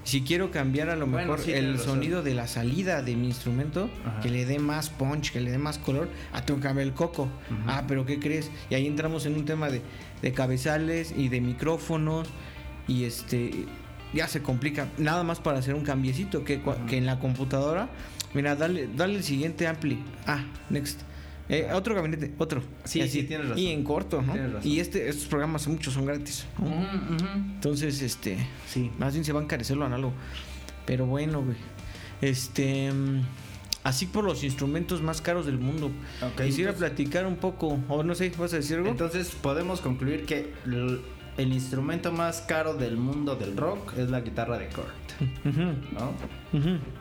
[0.03, 1.91] Si quiero cambiar a lo Bueno, mejor sí, el razón.
[1.95, 4.19] sonido de la salida de mi instrumento, Ajá.
[4.19, 6.93] que le dé más punch, que le dé más color, ah, tengo que cambiar el
[6.93, 7.29] coco.
[7.67, 8.51] Ah, pero ¿qué crees?
[8.69, 9.81] Y ahí entramos en un tema de,
[10.21, 12.27] de cabezales y de micrófonos
[12.85, 13.63] y este
[14.13, 14.87] ya se complica.
[14.97, 17.89] Nada más para hacer un cambiecito que, que en la computadora,
[18.33, 19.99] mira, dale, dale el siguiente ampli.
[20.27, 21.01] Ah, next.
[21.49, 22.63] Eh, otro gabinete, otro.
[22.85, 23.21] Sí, así.
[23.21, 23.61] sí, tienes razón.
[23.61, 24.33] Y en corto, ¿no?
[24.35, 24.61] Razón.
[24.63, 26.45] Y este, estos programas muchos son gratis.
[27.55, 28.91] Entonces, este, Sí.
[28.97, 30.13] más bien se va a encarecer lo análogo.
[30.85, 31.57] Pero bueno, güey.
[32.21, 33.21] Este, mm,
[33.83, 35.91] así por los instrumentos más caros del mundo.
[36.37, 38.89] Quisiera entonces- platicar un poco, o no sé, ¿vas a decir algo?
[38.89, 40.53] Entonces podemos concluir que
[41.37, 45.45] el, instrumento más caro del mundo del rock es la guitarra de Kurt,
[45.93, 46.13] ¿no?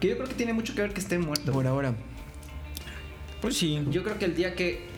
[0.00, 1.52] Que yo creo que tiene mucho que ver que esté muerto.
[1.52, 1.94] Por ahora.
[3.40, 3.84] Pues sí.
[3.90, 4.92] Yo creo que el día que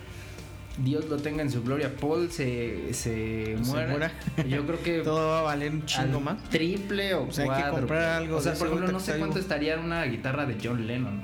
[0.79, 4.12] Dios lo tenga en su gloria, Paul se, se Se muera.
[4.49, 6.42] Yo creo que todo va a valer un chingo más.
[6.51, 9.38] triple o O sea, hay que comprar algo O sea, por ejemplo, no sé cuánto
[9.38, 11.23] estaría una guitarra de John Lennon.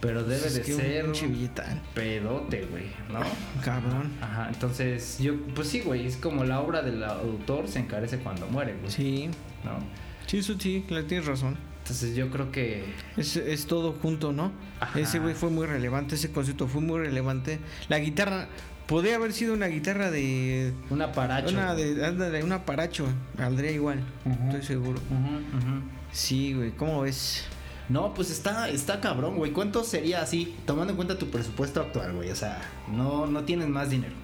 [0.00, 1.50] Pero debe Es de ser un
[1.94, 3.20] pedote, güey, ¿no?
[3.62, 4.10] Cabrón.
[4.22, 8.46] Ajá, entonces yo, pues sí, güey, es como la obra del autor se encarece cuando
[8.46, 8.90] muere, güey.
[8.90, 9.28] Sí.
[9.62, 9.78] ¿No?
[10.26, 11.56] Sí, eso sí, tienes razón.
[11.82, 12.84] Entonces yo creo que
[13.16, 14.52] Es, es todo junto, ¿no?
[14.78, 14.98] Ajá.
[14.98, 17.58] Ese güey fue muy relevante, ese concierto fue muy relevante.
[17.88, 18.48] La guitarra,
[18.86, 20.72] podría haber sido una guitarra de.
[20.88, 21.52] un aparacho.
[21.52, 24.02] Una de, ándale, un aparacho, valdría igual,
[24.46, 25.00] estoy seguro.
[25.10, 25.82] Ujú, ujú.
[26.12, 27.44] Sí, güey, ¿cómo ves?
[27.90, 29.52] No, pues está, está cabrón, güey.
[29.52, 32.30] ¿Cuánto sería así, tomando en cuenta tu presupuesto actual, güey?
[32.30, 34.14] O sea, no, no tienes más dinero.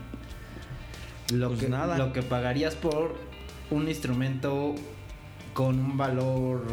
[1.32, 1.98] Lo Pues que, nada.
[1.98, 3.16] Lo que pagarías por
[3.70, 4.74] un instrumento
[5.52, 6.64] con un valor,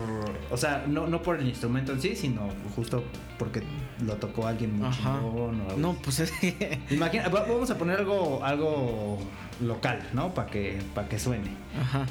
[0.52, 3.04] o sea, no, no por el instrumento en sí, sino justo
[3.40, 3.64] porque
[4.06, 5.20] lo tocó alguien muy Ajá.
[5.22, 6.80] chingón o algo No, pues es que.
[6.92, 9.20] Imagina, va- vamos a poner algo, algo
[9.62, 10.34] local, ¿no?
[10.34, 11.50] Para que, para que suene.
[11.82, 12.06] Ajá.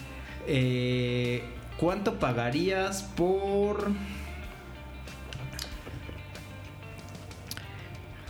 [0.46, 1.44] Eh,
[1.78, 3.90] ¿Cuánto pagarías por...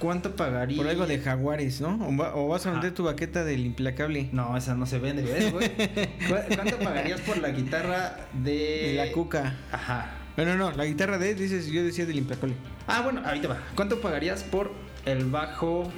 [0.03, 0.79] ¿Cuánto pagarías?
[0.81, 1.95] Por algo de jaguares, ¿no?
[2.09, 4.29] O, va- o vas a vender tu baqueta del implacable.
[4.33, 5.69] No, esa no se vende, ¿ves, güey?
[5.77, 8.53] ¿Cu- ¿Cuánto pagarías por la guitarra de...
[8.53, 9.57] De la cuca.
[9.71, 10.11] Ajá.
[10.35, 12.57] Bueno, no, la guitarra de, dices, yo decía del implacable.
[12.89, 13.59] Ah, bueno, ahorita va.
[13.77, 14.73] ¿Cuánto pagarías por
[15.05, 15.89] el bajo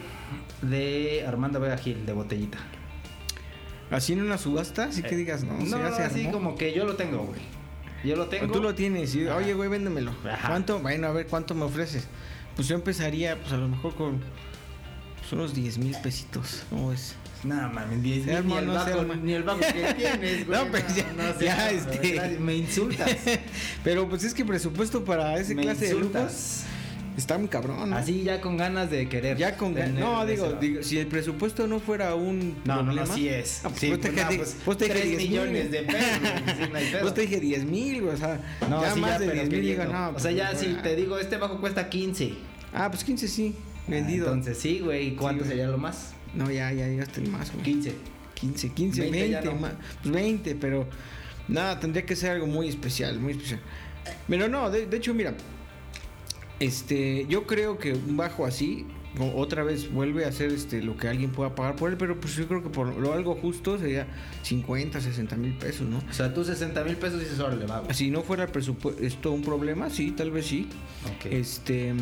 [0.61, 2.59] de Armando Vega Gil, de botellita?
[3.91, 6.97] Así en una subasta, así que Eh, digas, no, No, así como que yo lo
[6.97, 7.41] tengo, güey.
[8.05, 8.53] Yo lo tengo.
[8.53, 10.13] Tú lo tienes y, oye, güey, véndemelo.
[10.31, 10.49] Ajá.
[10.49, 10.79] ¿Cuánto?
[10.81, 12.07] Bueno, a ver, ¿cuánto me ofreces?
[12.57, 14.21] Pues yo empezaría, pues a lo mejor con
[15.19, 16.63] pues, unos 10 mil pesitos.
[16.71, 17.15] ¿Cómo ves?
[17.43, 20.65] No, mames, 10 Se mil, ni el no bajo, ni el bajo que tienes, güey.
[20.65, 22.39] No, pues ya- ya, seas, este- ¿verdad?
[22.39, 23.11] Me insultas.
[23.85, 26.65] Pero pues es que presupuesto para ese me clase de lujos insultas.
[27.17, 27.97] Está muy cabrón, ¿no?
[27.97, 29.37] Así ya con ganas de querer.
[29.37, 32.83] Ya con gan- tener No, digo, digo, si el presupuesto no fuera un No, no,
[32.83, 33.61] no, problema, sí es.
[33.65, 35.83] Ah, pues, sí, pues te pues, no, pues, te dije 3 10 mil, millones de
[35.83, 36.01] pesos.
[36.57, 36.99] sí, no.
[37.01, 39.51] Pues te dije 10 mil, güey, o sea, No, ya sí, más de pero 10
[39.51, 40.11] mil digo, no.
[40.11, 40.83] O sea, ya pues, si ah.
[40.83, 42.35] te digo, este bajo cuesta 15.
[42.73, 43.55] Ah, pues 15 sí,
[43.87, 44.27] vendido.
[44.29, 45.09] Entonces sí, güey.
[45.09, 46.15] ¿y ¿Cuánto sería lo más?
[46.35, 47.63] No, ya, ya llegaste el más, güey.
[47.65, 47.95] 15.
[48.35, 49.55] 15, 15, 20 20, ya no.
[49.61, 49.73] ma-
[50.03, 50.87] pues 20, pero
[51.47, 53.61] nada, tendría que ser algo muy especial, muy especial.
[54.29, 55.35] Pero no, de, de hecho, mira,
[56.61, 58.87] este, yo creo que un bajo así,
[59.37, 62.35] otra vez vuelve a ser este lo que alguien pueda pagar por él, pero pues
[62.35, 64.09] yo creo que por lo algo justo sería
[64.43, 65.99] 50, 60 mil pesos, ¿no?
[65.99, 67.85] O sea, tú 60 mil pesos dices, órale, va.
[67.95, 70.69] Si no fuera el presupuesto un problema, sí, tal vez sí.
[71.31, 71.95] Este,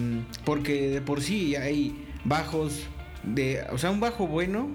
[0.47, 2.81] porque de por sí hay bajos
[3.25, 4.69] de, o sea, un bajo bueno,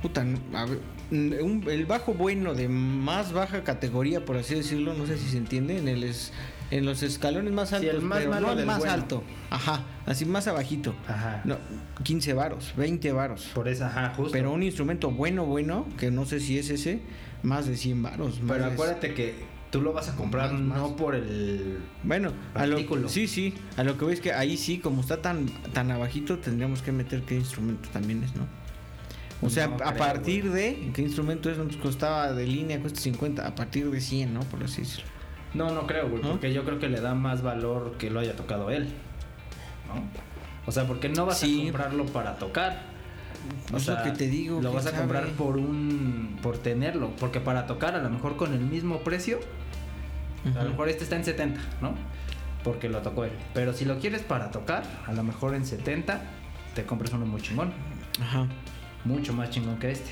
[0.00, 4.94] puta, no- a ver, un- el bajo bueno de más baja categoría, por así decirlo,
[4.94, 6.32] no sé si se entiende, en el es-
[6.70, 8.92] en los escalones más Sí, altos, el más pero malo no el más bueno.
[8.92, 9.24] alto.
[9.50, 10.94] Ajá, así más abajito.
[11.06, 11.42] Ajá.
[11.44, 11.56] No,
[12.02, 13.50] 15 varos, 20 varos.
[13.54, 14.32] Por eso, ajá, justo.
[14.32, 17.00] Pero un instrumento bueno, bueno, que no sé si es ese,
[17.42, 18.40] más de 100 varos.
[18.46, 19.34] Pero acuérdate que
[19.70, 20.78] tú lo vas a comprar Más, más.
[20.78, 21.78] no por el.
[22.02, 23.08] Bueno, a lo, Artículo.
[23.08, 26.82] sí, sí, a lo que es que ahí sí, como está tan, tan abajito, tendríamos
[26.82, 28.46] que meter qué instrumento también es, ¿no?
[29.42, 31.58] O sea, No a creo, partir de, ¿qué instrumento es?
[31.58, 34.40] Nos costaba de línea, cuesta 50, a partir de 100, ¿no?
[34.40, 35.10] Por así decirlo.
[35.54, 36.30] No, no creo, güey, ¿No?
[36.32, 38.88] porque yo creo que le da más valor que lo haya tocado él.
[39.88, 40.02] ¿No?
[40.66, 41.60] O sea, porque no vas Sí.
[41.60, 42.82] a comprarlo para tocar.
[43.72, 46.38] O Es lo sea, que te digo, Lo ¿quién vas a comprar por un.
[46.42, 47.10] por tenerlo.
[47.20, 49.38] Porque para tocar, a lo mejor con el mismo precio,
[50.58, 51.92] a lo mejor este está en 70, ¿no?
[52.64, 53.32] Porque lo tocó él.
[53.52, 56.22] Pero si lo quieres para tocar, a lo mejor en 70,
[56.74, 57.72] te compras uno muy chingón.
[58.20, 58.46] Ajá.
[59.04, 60.10] Mucho más chingón que este.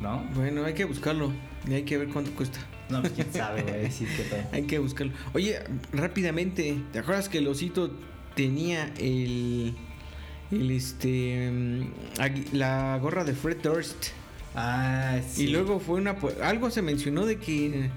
[0.00, 0.24] ¿No?
[0.34, 1.30] Bueno, hay que buscarlo
[1.68, 2.58] y hay que ver cuánto cuesta.
[2.88, 3.90] No, pues, quién sabe, güey.
[3.90, 4.06] Sí.
[4.52, 5.12] Hay que buscarlo.
[5.32, 5.58] Oye,
[5.92, 7.90] rápidamente, ¿te acuerdas que el osito
[8.34, 9.74] tenía el.
[10.50, 11.50] el este.
[11.50, 14.08] mm, la gorra de Fred Durst?
[14.54, 15.44] Ah, sí.
[15.44, 16.16] Y luego fue una.
[16.42, 17.90] Algo se mencionó de que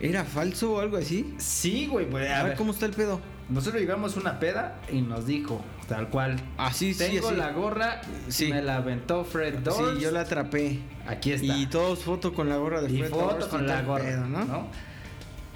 [0.00, 1.34] era falso o algo así.
[1.38, 3.20] Sí, güey, pues A, a ver, ver, cómo está el pedo.
[3.48, 6.36] Nosotros llegamos a una peda y nos dijo, tal cual.
[6.56, 7.36] Así, sí, Tengo así.
[7.36, 8.48] la gorra, Sí.
[8.52, 9.80] me la aventó Fred Durst.
[9.96, 10.80] Sí, yo la atrapé.
[11.06, 11.54] Aquí está.
[11.56, 14.04] Y todos foto con la gorra de Y Fred foto Durst y con la gorra,
[14.04, 14.44] pedo, ¿no?
[14.46, 14.66] ¿no?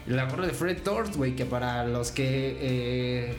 [0.06, 3.34] La gorra de Fred Durst, güey, que para los que eh,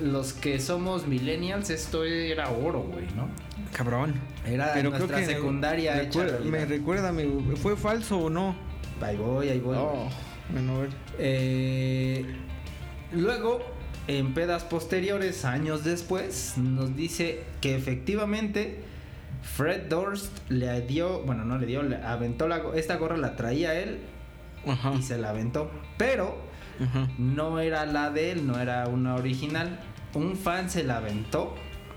[0.00, 3.28] los que somos millennials esto era oro, güey, ¿no?
[3.72, 4.14] Cabrón.
[4.46, 6.68] Era nuestra secundaria hecha recuer- me realidad.
[6.68, 8.54] recuérdame, ¿fue falso o no?
[9.00, 9.76] Ahí voy, ahí voy.
[9.78, 10.08] Oh,
[10.52, 10.90] ver.
[11.18, 12.24] Eh,
[13.12, 13.60] luego,
[14.08, 18.80] en pedas posteriores, años después, nos dice que efectivamente
[19.42, 23.74] Fred Durst le dio, bueno, no le dio, le aventó la, esta gorra la traía
[23.78, 23.98] él
[24.66, 24.92] Ajá.
[24.98, 26.36] y se la aventó, pero
[26.80, 27.08] Ajá.
[27.18, 29.78] no era la de él, no era una original.
[30.14, 31.54] Un fan se la aventó,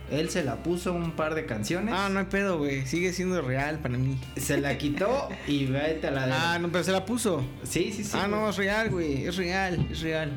[0.09, 2.85] él se la puso un par de canciones, Ah, no hay pedo, güey.
[2.85, 4.17] Sigue siendo real para mí.
[4.37, 7.43] se la quitó y vete a la de Ah, no, pero se la puso.
[7.63, 8.11] Sí, sí, sí.
[8.19, 9.25] ah, no, es real, güey.
[9.25, 10.31] Es real, es real.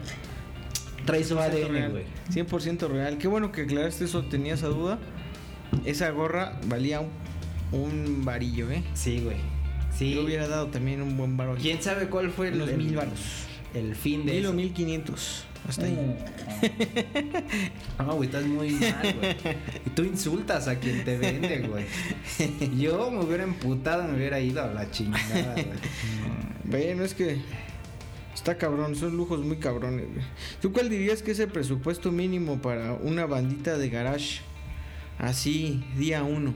[1.08, 1.90] Trae su 100% ADN, real.
[1.90, 2.04] güey.
[2.32, 3.18] 100% real.
[3.18, 4.98] Qué bueno que aclaraste eso, tenía esa duda.
[5.84, 7.08] Esa gorra valía un,
[7.72, 8.82] un varillo, ¿eh?
[8.94, 9.36] Sí, güey.
[9.96, 10.14] Sí.
[10.14, 11.56] Yo hubiera dado también un buen varo.
[11.60, 13.46] ¿Quién sabe cuál fue el- mil varos.
[13.74, 15.44] el fin de Mil o mil quinientos.
[15.68, 15.98] Hasta ahí.
[17.98, 19.36] No, güey, estás muy mal, güey.
[19.86, 21.84] Y tú insultas a quien te vende, güey.
[22.78, 25.66] Yo me hubiera emputado, me hubiera ido a la chingada, güey.
[26.64, 27.38] Bueno, es que
[28.38, 30.06] está cabrón, son lujos muy cabrones.
[30.12, 30.24] güey.
[30.60, 34.40] ¿Tú cuál dirías que es el presupuesto mínimo para una bandita de garage?
[35.18, 36.54] Así, día uno.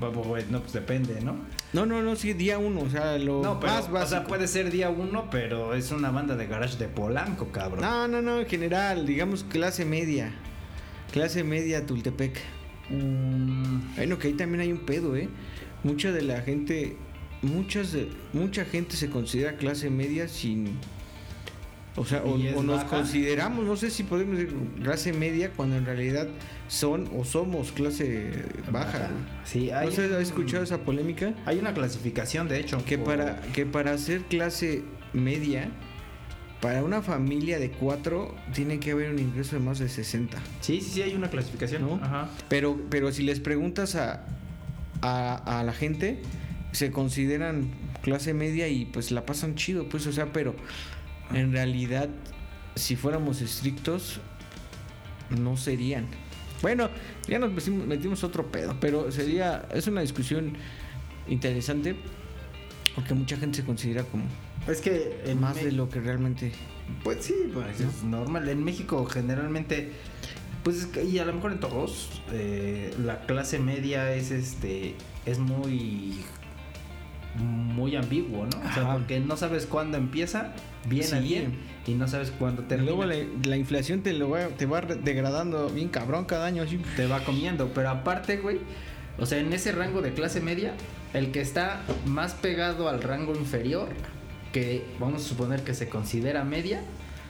[0.00, 1.36] Bueno, güey, no, pues depende, ¿no?
[1.72, 4.06] No, no, no, sí, día uno, o sea, lo No, pero, más o básico.
[4.20, 7.80] sea, puede ser día uno, pero es una banda de garage de Polanco, cabrón.
[7.82, 10.32] No, no, no, en general, digamos clase media.
[11.12, 12.40] Clase media Tultepec.
[12.90, 15.28] Mm, Bueno, que ahí también hay un pedo, ¿eh?
[15.84, 16.96] Mucha de la gente,
[17.42, 20.76] muchas de- mucha gente se considera clase media sin...
[21.94, 22.88] O sea, o, ¿Y es o nos baja?
[22.88, 26.26] consideramos, no sé si podemos decir clase media cuando en realidad
[26.68, 28.30] son o somos clase
[28.70, 28.98] baja.
[29.10, 29.10] güey.
[29.44, 31.34] Sí, hay, ¿No se ha un- escuchado esa polémica?
[31.44, 32.82] hay una clasificación, de hecho.
[32.86, 35.68] Que por- para, que para ser clase media,
[36.62, 40.38] para una familia de cuatro, tiene que haber un ingreso de más de 60.
[40.62, 41.82] Sí, sí, sí, hay una clasificación.
[41.82, 42.00] ¿no?
[42.02, 42.30] Ajá.
[42.48, 44.24] Pero, pero si les preguntas a,
[45.02, 46.22] a, a la gente,
[46.72, 47.70] se consideran
[48.02, 50.54] clase media y pues la pasan chido, pues, o sea, pero
[51.32, 52.08] en realidad,
[52.74, 54.20] si fuéramos estrictos,
[55.30, 56.06] no serían.
[56.62, 56.88] Bueno,
[57.28, 60.52] ya nos metimos, metimos otro pedo, pero sería, es una discusión
[61.28, 61.96] interesante,
[62.94, 64.24] porque mucha gente se considera como
[64.68, 66.52] Es que en más Me- de lo que realmente...
[67.02, 68.48] Pues sí, pues es normal.
[68.48, 69.90] En México generalmente,
[70.62, 74.94] pues es que- y a lo mejor en todos, eh, la clase media es este,
[75.26, 76.20] es muy,
[77.38, 78.58] muy ambiguo, ¿no?
[78.68, 80.52] O sea, porque no sabes cuándo empieza
[80.86, 82.90] bien a bien y no sabes cuándo Y termina.
[82.92, 83.16] luego la,
[83.48, 86.78] la inflación te, lo va, te va degradando bien cabrón cada año, así.
[86.96, 87.72] te va comiendo.
[87.74, 88.58] Pero aparte, güey,
[89.18, 90.74] o sea, en ese rango de clase media,
[91.14, 93.88] el que está más pegado al rango inferior,
[94.52, 96.82] que vamos a suponer que se considera media,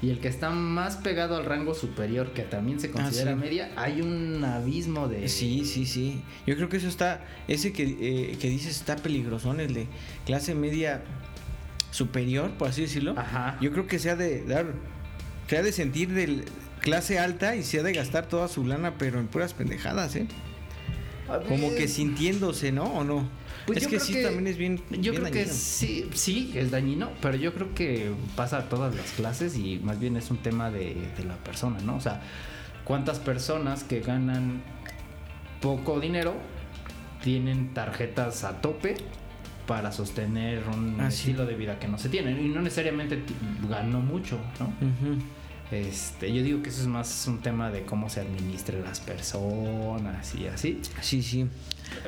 [0.03, 3.39] y el que está más pegado al rango superior, que también se considera sí.
[3.39, 5.29] media, hay un abismo de...
[5.29, 6.21] Sí, sí, sí.
[6.45, 9.87] Yo creo que eso está, ese que, eh, que dices está peligrosón, el de
[10.27, 11.05] clase media
[11.93, 13.15] superior, por así decirlo.
[13.17, 13.57] Ajá.
[13.61, 14.75] Yo creo que se ha de dar,
[15.49, 16.45] se ha de sentir de
[16.81, 20.27] clase alta y se ha de gastar toda su lana, pero en puras pendejadas, ¿eh?
[21.49, 22.85] Como que sintiéndose, ¿no?
[22.85, 23.29] ¿O no?
[23.67, 24.81] Pues es yo que creo sí que- también es bien.
[24.91, 28.95] Yo bien creo que sí, sí, es dañino, pero yo creo que pasa a todas
[28.95, 31.97] las clases y más bien es un tema de, de la persona, ¿no?
[31.97, 32.21] O sea,
[32.85, 34.63] ¿cuántas personas que ganan
[35.61, 36.35] poco dinero
[37.23, 38.97] tienen tarjetas a tope
[39.67, 41.31] para sostener un Ah, sí.
[41.31, 42.33] estilo de vida que no se tiene?
[42.33, 43.23] Y no necesariamente
[43.71, 44.73] ganó mucho, ¿no?
[45.71, 50.35] Este, yo digo que eso es más un tema de cómo se administren las personas
[50.35, 50.81] y así.
[51.01, 51.47] Sí, sí.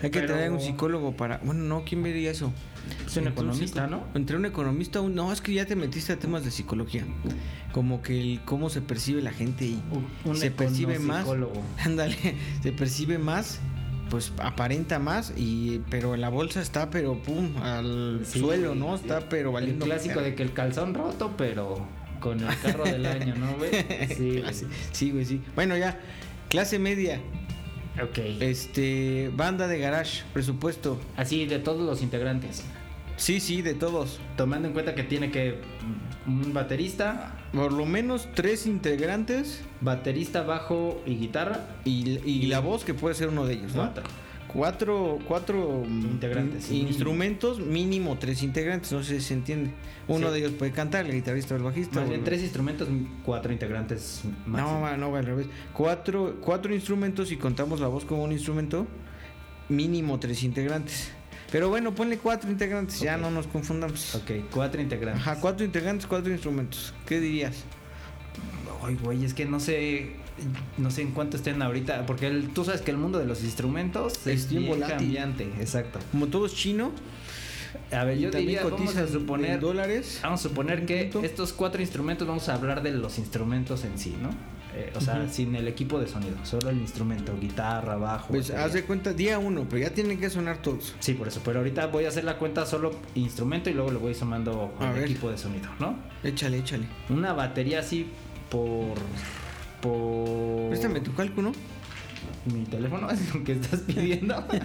[0.03, 1.39] Hay que Pero- traer un psicólogo para.
[1.39, 2.53] Bueno, no, ¿quién vería eso?
[3.07, 4.05] Es un Entre economista, ¿no?
[4.15, 5.15] Entre un economista, un.
[5.15, 7.05] No, es que ya te metiste a temas de psicología.
[7.73, 9.83] Como que el cómo se percibe la gente y
[10.25, 11.27] Un- se percibe más.
[11.85, 12.17] Ándale,
[12.63, 13.61] se percibe más,
[14.11, 18.97] pues aparenta más, y pero la bolsa está, pero pum, al Sí, suelo, ¿no?
[18.99, 19.05] sí.
[19.05, 19.87] Está, pero El valiendo.
[19.87, 21.87] clásico de que el calzón roto, pero
[22.21, 23.71] con el carro del año, ¿no, güey?
[24.15, 24.43] Sí, güey.
[24.43, 25.41] Clase- Sí, güey, sí.
[25.55, 25.99] Bueno, ya.
[26.51, 27.21] Clase media,
[28.03, 28.19] Ok.
[28.41, 30.99] este, banda de garage, presupuesto.
[31.17, 32.65] Así de todos los integrantes.
[33.17, 34.19] Sí, sí, de todos.
[34.37, 35.61] Tomando en cuenta que tiene que
[36.27, 41.61] un baterista, Por lo menos tres integrantes baterista, bajo y guitarra.
[41.85, 43.91] y, y la voz que puede ser uno de ellos, ¿no?
[44.55, 45.19] Cuatro.
[45.27, 49.73] Cuatro, Integrantes, in- instrumentos, mínimo tres integrantes, no sé si se entiende.
[50.09, 50.33] Uno Sí.
[50.35, 51.97] de ellos puede cantar, el guitarrista o el bajista.
[51.97, 52.89] Más o bien el- tres instrumentos,
[53.25, 54.97] cuatro integrantes No, máximo.
[54.97, 55.49] no, va al revés.
[55.73, 58.87] Cuatro, cuatro instrumentos y contamos la voz como un instrumento,
[59.69, 61.11] mínimo tres integrantes.
[61.51, 64.15] Pero bueno, ponle cuatro integrantes, ya no nos confundamos.
[64.15, 65.21] Ok, cuatro integrantes.
[65.23, 66.95] Ajá, cuatro integrantes, cuatro instrumentos.
[67.07, 67.65] ¿Qué dirías?
[68.83, 70.13] Ay, güey, es que no sé.
[70.79, 72.07] No sé en cuánto estén ahorita.
[72.07, 74.97] Porque el- tú sabes que el mundo de los instrumentos Es es bien volátil.
[74.97, 75.45] cambiante.
[75.61, 75.99] Exacto.
[76.13, 76.91] Como todo es chino,
[77.93, 79.61] A ver, yo diría, vamos a suponer.
[79.61, 80.21] dólares.
[80.23, 84.17] Vamos a suponer que estos cuatro instrumentos, vamos a hablar de los instrumentos en sí,
[84.21, 84.31] ¿no?
[84.77, 88.29] Eh, o sea, sin el equipo de sonido, solo el instrumento, guitarra, bajo.
[88.29, 88.65] Pues batería.
[88.67, 90.97] haz de cuenta, día uno, pero ya tienen que sonar todos.
[90.99, 93.99] Sí, por eso, pero ahorita voy a hacer la cuenta solo instrumento y luego le
[93.99, 95.95] voy sumando A al equipo de sonido, ¿no?
[96.25, 96.87] Échale, échale.
[97.09, 98.07] Una batería así
[98.51, 98.95] por.
[99.85, 100.69] Por.
[100.71, 101.53] Préstame tu cálculo.
[102.47, 104.45] Mi teléfono es lo que estás pidiendo.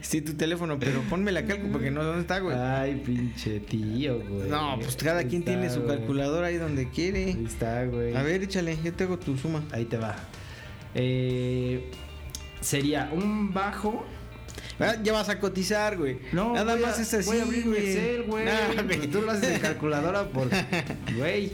[0.00, 2.56] Sí, tu teléfono, pero ponme la cálculo porque no, ¿dónde está, güey?
[2.56, 4.48] Ay, pinche tío, güey.
[4.48, 5.98] No, pues cada Ahí quien está, tiene su güey.
[5.98, 7.24] calculadora ahí donde quiere.
[7.26, 8.16] Ahí está, güey.
[8.16, 9.62] A ver, échale, yo te hago tu suma.
[9.72, 10.16] Ahí te va.
[10.94, 11.90] Eh,
[12.62, 14.02] sería un bajo.
[14.78, 16.18] Ah, ya vas a cotizar, güey.
[16.32, 17.26] No, Nada a- más es así.
[17.30, 17.78] Voy a abrir güey.
[17.86, 18.44] Excel, güey.
[18.44, 20.48] Nah, Tú lo haces en calculadora por.
[21.16, 21.52] Güey.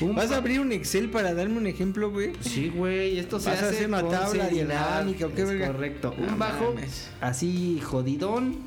[0.00, 2.32] ¿Vas a abrir un Excel para darme un ejemplo, güey?
[2.42, 3.18] Sí, güey.
[3.18, 5.68] Esto se ¿Vas a hace hacer una tabla dinámica o qué verga?
[5.68, 6.14] Correcto.
[6.18, 7.08] Un bajo mames.
[7.22, 8.58] así jodidón.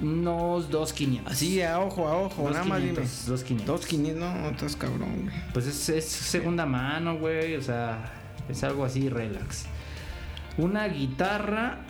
[0.00, 1.20] Unos 2.500.
[1.26, 2.98] Así, a ojo, a ojo, nada más dime.
[2.98, 3.64] 2.500.
[3.64, 5.34] 2.500, no, no estás cabrón, güey.
[5.54, 7.56] Pues es, es segunda mano, güey.
[7.56, 8.12] O sea,
[8.48, 9.64] es algo así relax.
[10.58, 11.85] Una guitarra.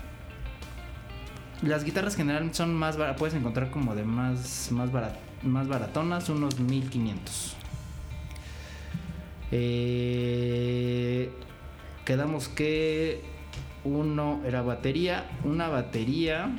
[1.62, 3.18] Las guitarras generalmente son más baratas.
[3.18, 7.56] Puedes encontrar como de más, más, barat- más baratonas, unos 1500.
[9.52, 11.30] Eh,
[12.04, 13.22] quedamos que
[13.84, 15.24] uno era batería.
[15.44, 16.50] Una batería.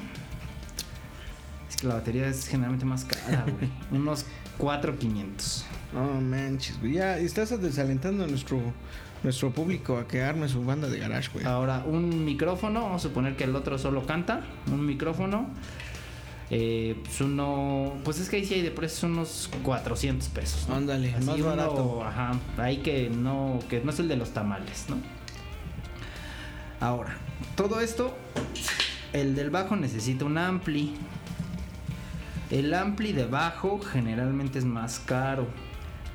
[1.69, 3.69] Es que la batería es generalmente más cara, güey.
[3.91, 4.25] unos
[4.57, 5.65] 4500.
[5.93, 6.93] No manches, güey.
[6.93, 8.59] Ya estás desalentando a nuestro,
[9.23, 11.45] nuestro público a que arme su banda de garage, güey.
[11.45, 15.49] Ahora, un micrófono, vamos a suponer que el otro solo canta, un micrófono.
[16.49, 20.67] Eh, pues uno, pues es que ahí sí hay de precios unos 400 pesos.
[20.69, 20.75] ¿no?
[20.75, 22.03] Ándale, Así más uno, barato.
[22.03, 24.97] Ajá, ahí que no, que no es el de los tamales, ¿no?
[26.79, 27.17] Ahora,
[27.55, 28.15] todo esto,
[29.13, 30.93] el del bajo necesita un ampli.
[32.49, 35.47] El ampli de bajo generalmente es más caro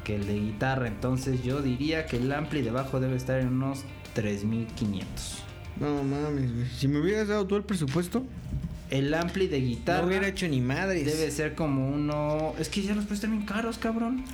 [0.05, 3.49] que el de guitarra, entonces yo diría que el ampli de bajo debe estar en
[3.49, 3.85] unos
[4.15, 5.43] 3500.
[5.81, 6.67] No mames, güey.
[6.69, 8.25] Si me hubieras dado tú el presupuesto,
[8.91, 11.07] El ampli de guitarra no hubiera hecho ni madres.
[11.07, 12.55] debe ser como uno.
[12.59, 14.25] Es que ya los prestan bien caros, cabrón.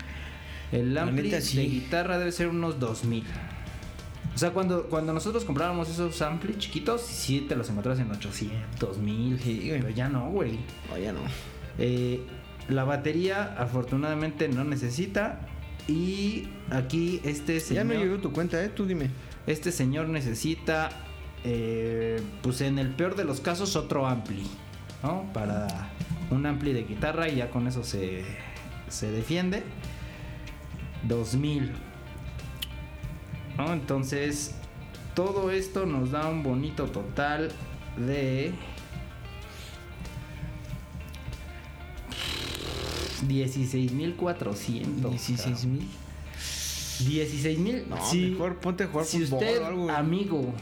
[0.73, 1.57] El ampli neta, sí.
[1.57, 3.25] de guitarra debe ser unos 2000.
[4.35, 8.99] O sea, cuando, cuando nosotros comprábamos esos ampli chiquitos, sí te los encontrabas en 800,
[8.99, 9.41] 1000.
[9.41, 10.59] Sí, pero ya no, güey.
[10.91, 11.21] No, ya no.
[11.79, 12.21] Eh,
[12.69, 15.41] la batería, afortunadamente, no necesita.
[15.89, 17.87] Y aquí este Ya señor.
[17.87, 18.69] no llegó tu cuenta, ¿eh?
[18.69, 19.11] Tú dime.
[19.47, 20.91] Este señor necesita,
[21.45, 24.47] eh, pues en el peor de los casos, otro ampli,
[25.03, 25.25] ¿no?
[25.33, 25.91] Para
[26.31, 28.23] un ampli de guitarra y ya con eso se,
[28.89, 29.63] se defiende.
[31.05, 31.73] 2000.
[33.57, 33.73] ¿No?
[33.73, 34.55] Entonces,
[35.15, 37.51] todo esto nos da un bonito total
[37.97, 38.53] de
[43.27, 45.11] 16.400.
[45.11, 45.89] 16 mil.
[47.07, 47.85] 16 mil.
[47.89, 49.83] No, mejor ponte a jugar si fútbol usted, o algo.
[49.85, 49.97] güey.
[49.97, 50.53] amigo,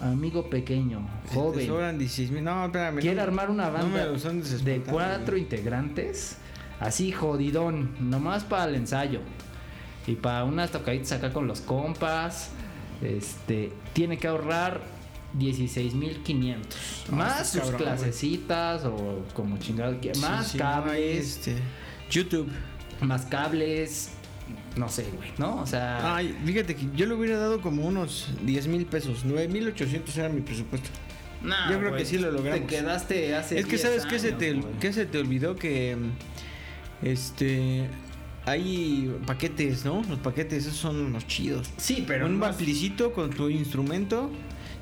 [0.00, 2.44] amigo pequeño, joven, sobran 16 mil.
[2.44, 3.00] No, espérame.
[3.00, 6.36] quiere no, armar una no banda de cuatro integrantes,
[6.78, 9.20] así jodidón, nomás para el ensayo
[10.06, 12.50] y para unas tocaditas acá con los compas,
[13.02, 14.80] este, tiene que ahorrar
[15.38, 16.56] 16.500
[17.12, 21.56] Ah, más sus cabrón, clasecitas o como chingado que Sí, más sí, no, cables, este,
[22.10, 22.48] YouTube.
[23.00, 24.10] más cables,
[24.76, 25.56] no sé, güey, ¿no?
[25.62, 29.22] O sea, Ay, fíjate que yo le hubiera dado como unos 10 mil pesos.
[29.24, 30.90] 9 mil 800 era mi presupuesto.
[31.42, 32.60] nah, yo creo que sí lo logramos.
[32.60, 37.06] Te quedaste hace Es que 10 sabes qué se, te, se te olvidó que mm,
[37.06, 37.86] este
[38.46, 40.02] hay paquetes, ¿no?
[40.08, 41.70] Los paquetes esos son los chidos.
[41.76, 44.30] Sí, pero un no- amplicito con tu instrumento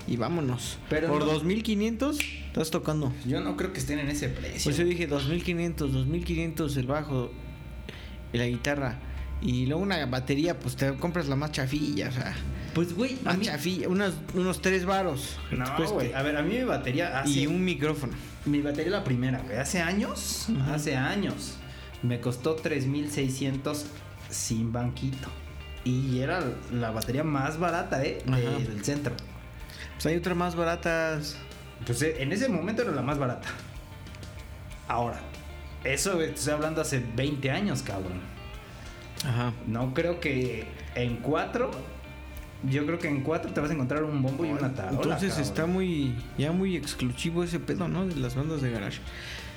[0.08, 0.78] y vámonos.
[0.88, 3.12] Pero Por no- 2500 estás tocando.
[3.26, 4.64] Yo no creo que estén en ese precio.
[4.64, 7.30] Pues yo dije 2500, 2500 el bajo
[8.32, 8.98] y la guitarra
[9.40, 12.34] y luego una batería, pues te compras la más chafilla, o sea,
[12.74, 13.44] Pues, güey, a más mí...
[13.46, 15.38] chafilla, unas, unos tres varos.
[15.52, 15.94] No, cueste.
[15.94, 16.12] güey.
[16.12, 17.30] A ver, a mí mi batería hace...
[17.30, 18.14] Y un micrófono.
[18.46, 19.56] Mi batería la primera, güey.
[19.56, 21.54] Hace años, hace años.
[22.02, 23.86] Me costó 3600
[24.30, 25.28] sin banquito.
[25.84, 28.18] Y era la batería más barata, ¿eh?
[28.26, 29.14] de- del centro.
[29.98, 31.36] Pues hay otras más baratas.
[31.84, 33.48] Pues en ese momento era la más barata.
[34.86, 35.18] Ahora,
[35.82, 38.20] eso estoy hablando hace 20 años, cabrón.
[39.24, 39.52] Ajá.
[39.66, 41.72] No creo que en cuatro.
[42.62, 44.98] Yo creo que en cuatro te vas a encontrar un bombo y una tarola.
[45.02, 45.48] Entonces cabrón.
[45.48, 48.06] está muy, ya muy exclusivo ese pedo, ¿no?
[48.06, 49.00] De las bandas de garage.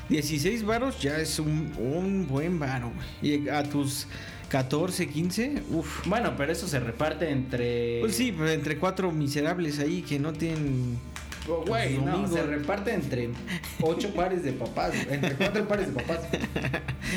[0.10, 3.46] 16 varos ya es un, un buen varo, güey.
[3.46, 4.08] Y a tus
[4.52, 6.06] 14, 15, uff.
[6.08, 8.02] Bueno, pero eso se reparte entre.
[8.02, 11.00] Pues sí, pero entre cuatro miserables ahí que no tienen...
[11.48, 13.30] Oh, Güey, Pues, no, se reparte entre
[13.82, 16.20] ocho pares de papás, entre cuatro pares de papás.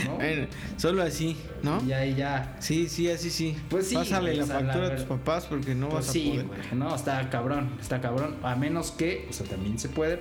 [0.06, 0.14] ¿No?
[0.16, 1.82] Bueno, solo así, ¿no?
[1.84, 2.56] Y ahí ya.
[2.60, 3.56] Sí, sí, así sí.
[3.68, 6.32] Pues sí, Pásale la factura la a tus papás porque no pues vas sí, a
[6.32, 6.46] poder.
[6.46, 6.60] güey.
[6.74, 8.36] No, está cabrón, está cabrón.
[8.44, 10.20] A menos que, o sea, también se puede,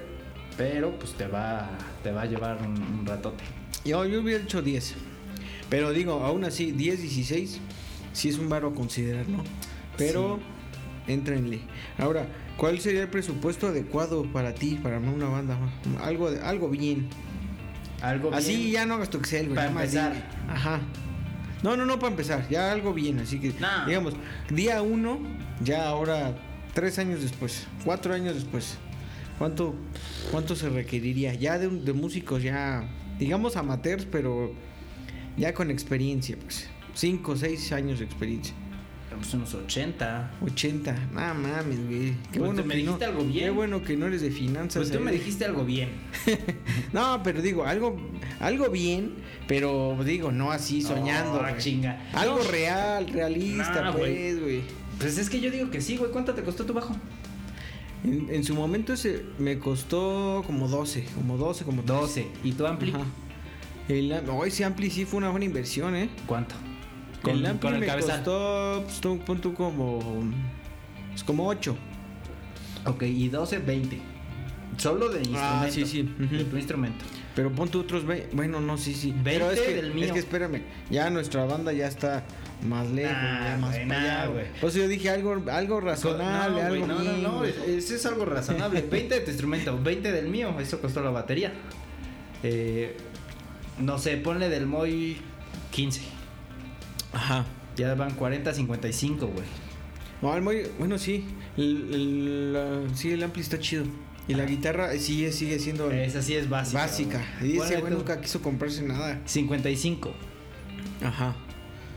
[0.57, 1.69] pero pues te va,
[2.01, 3.43] te va a llevar un, un ratote.
[3.85, 4.95] Yo, yo hubiera hecho 10.
[5.73, 7.59] Pero digo, aún así, 10, 16,
[8.13, 9.43] sí es un varo a considerar, ¿no?
[9.97, 10.39] Pero,
[11.07, 11.61] entrenle.
[11.97, 15.57] Ahora, ¿cuál sería el presupuesto adecuado para ti, para una banda?
[15.99, 17.07] Algo, de- algo bien.
[18.03, 18.71] Algo Así bien.
[18.71, 19.55] ya no hagas tu Excel, güey.
[19.55, 20.13] Para empezar.
[20.47, 20.79] Ajá.
[21.63, 22.47] No, no, no, para empezar.
[22.51, 23.17] Ya algo bien.
[23.17, 23.51] Así que,
[23.87, 24.13] digamos,
[24.51, 25.17] día uno,
[25.63, 26.35] ya ahora,
[26.75, 28.77] tres años después, cuatro años después.
[29.39, 29.73] ¿Cuánto,
[30.29, 31.33] cuánto se requeriría?
[31.33, 34.53] Ya de, de músicos, ya, digamos amateurs, pero
[35.37, 36.67] ya con experiencia, pues.
[36.93, 38.53] Cinco, seis años de experiencia.
[39.15, 40.31] Pues unos 80.
[40.41, 41.09] 80.
[41.13, 42.13] Nada mames, güey.
[42.31, 43.43] Qué Pues bueno me que dijiste no, algo bien.
[43.45, 44.75] Qué bueno que no eres de finanzas.
[44.75, 45.13] Pues tú me eh.
[45.15, 45.89] dijiste algo bien.
[46.93, 47.95] No, pero digo, algo,
[48.39, 49.13] algo bien,
[49.47, 51.35] pero digo, no así soñando.
[51.35, 51.57] Oh, güey.
[51.57, 52.09] chinga.
[52.13, 52.51] Algo No.
[52.51, 54.61] real, realista, pues, güey.
[54.99, 56.11] Pues es que yo digo que sí, güey.
[56.11, 56.95] ¿Cuánto te costó tu bajo?
[58.03, 62.01] En, en su momento ese me costó como 12, como 12, como 13.
[62.01, 62.27] 12.
[62.43, 62.91] ¿Y tu ampli?
[62.91, 63.05] Ajá.
[63.89, 66.09] El, oh, ese ampli sí fue una buena inversión, ¿eh?
[66.25, 66.55] ¿Cuánto?
[67.27, 68.17] el ampli con el me cabezal.
[68.17, 69.99] costó, pues, tú- pon tú como,
[71.11, 71.75] pues, como 8.
[72.85, 73.97] Ok, y 12, 20.
[74.77, 75.47] Solo de instrumento.
[75.55, 76.01] Ah, sí, sí.
[76.03, 77.05] De tu instrumento.
[77.35, 79.11] Pero pon tú otros, ve- bueno, no, sí, sí.
[79.11, 80.05] 20 Pero es que, del mío.
[80.05, 82.23] es que espérame, ya nuestra banda ya está
[82.67, 84.45] más lejos, Nah, ya más güey, para nah, allá, güey.
[84.59, 87.53] Por eso yo dije algo, algo razonable, no, algo no, bien, no, no, güey.
[87.67, 88.81] Eso es algo razonable.
[88.91, 90.59] 20 de tu instrumento, 20 del mío.
[90.59, 91.53] Eso costó la batería.
[92.43, 92.97] Eh,
[93.79, 95.17] no sé, ponle del Moy
[95.71, 96.01] 15.
[97.13, 97.45] Ajá.
[97.75, 99.45] Ya van 40, 55, güey.
[100.21, 101.25] No, el muy- bueno, sí.
[101.57, 103.83] El, el, la- sí, el ampli está chido.
[104.27, 106.79] Y la guitarra eh, sí sigue siendo Esa sí es básica.
[106.81, 107.21] básica.
[107.41, 109.19] Y ese güey nunca quiso comprarse nada.
[109.25, 110.13] 55.
[111.03, 111.35] Ajá.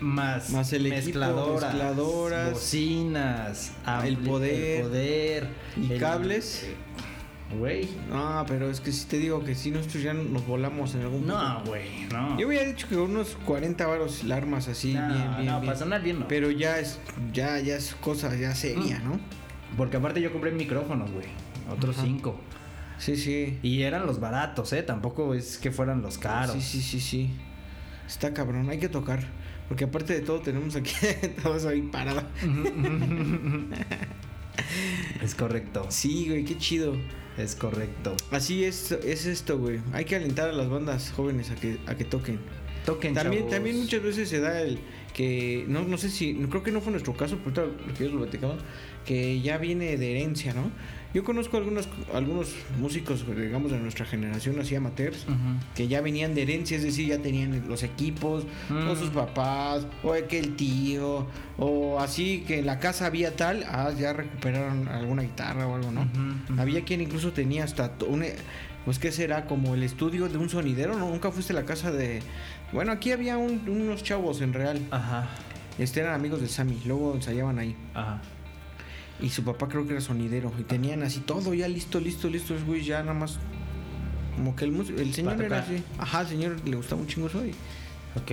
[0.00, 3.72] Más, Más el equipo, mezcladoras, mezcladoras, bocinas,
[4.04, 6.66] el poder, el poder, y el- cables.
[7.54, 7.88] Güey.
[8.10, 11.26] No, pero es que si te digo que si nosotros ya nos volamos en algún.
[11.26, 12.36] No, güey, no.
[12.38, 15.66] Yo hubiera dicho que unos 40 varos la armas así, no, bien, bien, no, bien.
[15.66, 16.28] para sonar bien no.
[16.28, 16.98] Pero ya es,
[17.32, 19.20] ya, ya es cosa ya seria, ¿no?
[19.76, 21.26] Porque aparte yo compré micrófonos, güey.
[21.70, 22.06] Otros Ajá.
[22.06, 22.36] cinco.
[22.98, 23.58] Sí, sí.
[23.62, 24.82] Y eran los baratos, ¿eh?
[24.82, 26.54] Tampoco es que fueran los caros.
[26.54, 27.30] Sí, sí, sí, sí.
[28.06, 29.20] Está cabrón, hay que tocar.
[29.68, 30.92] Porque aparte de todo tenemos aquí
[31.42, 32.24] todos ahí parados.
[35.22, 35.86] es correcto.
[35.90, 36.94] Sí, güey, qué chido.
[37.38, 38.16] Es correcto.
[38.30, 39.80] Así es, es esto, güey.
[39.92, 42.38] Hay que alentar a las bandas jóvenes a que, a que toquen.
[42.84, 43.54] Toquen, También, chavos.
[43.54, 44.78] también muchas veces se da el
[45.12, 48.04] que, no, no sé si, no, creo que no fue nuestro caso, pero lo que
[48.04, 48.58] ellos lo platicamos,
[49.04, 50.70] que ya viene de herencia, ¿no?
[51.14, 55.24] Yo conozco algunos, algunos músicos, digamos, de nuestra generación, así amateurs,
[55.74, 58.88] que ya venían de herencia, es decir, ya tenían los equipos, Mm.
[58.88, 61.26] o sus papás, o que el tío,
[61.56, 65.90] o así que en la casa había tal, ah, ya recuperaron alguna guitarra o algo,
[65.90, 66.06] ¿no?
[66.60, 68.24] Había quien incluso tenía hasta to- un,
[68.84, 71.08] pues qué será, como el estudio de un sonidero, ¿no?
[71.08, 72.20] Nunca fuiste a la casa de...
[72.72, 75.28] Bueno, aquí había un- unos chavos en real, Ajá.
[75.78, 77.74] este eran amigos de Sammy, luego ensayaban ahí.
[77.94, 78.20] Ajá.
[79.20, 82.54] Y su papá creo que era sonidero, y tenían así todo ya listo, listo, listo,
[82.54, 83.38] los güeyes ya nada más...
[84.36, 85.82] Como que el, el señor era así.
[85.98, 87.54] Ajá, el señor le gustaba un chingo eso y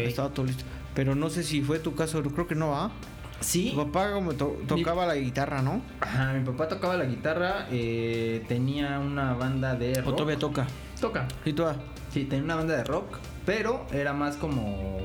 [0.01, 0.65] estaba todo listo.
[0.93, 2.91] Pero no sé si fue tu caso, creo que no va.
[3.39, 3.71] Sí.
[3.71, 5.81] Tu papá como to- tocaba la guitarra, ¿no?
[6.01, 10.15] Ajá, mi papá tocaba la guitarra, eh, tenía una banda de O rock.
[10.17, 10.67] todavía toca.
[10.99, 11.25] Toca.
[11.45, 11.77] Sí, toda.
[12.13, 14.99] Sí, tenía una banda de rock, pero era más como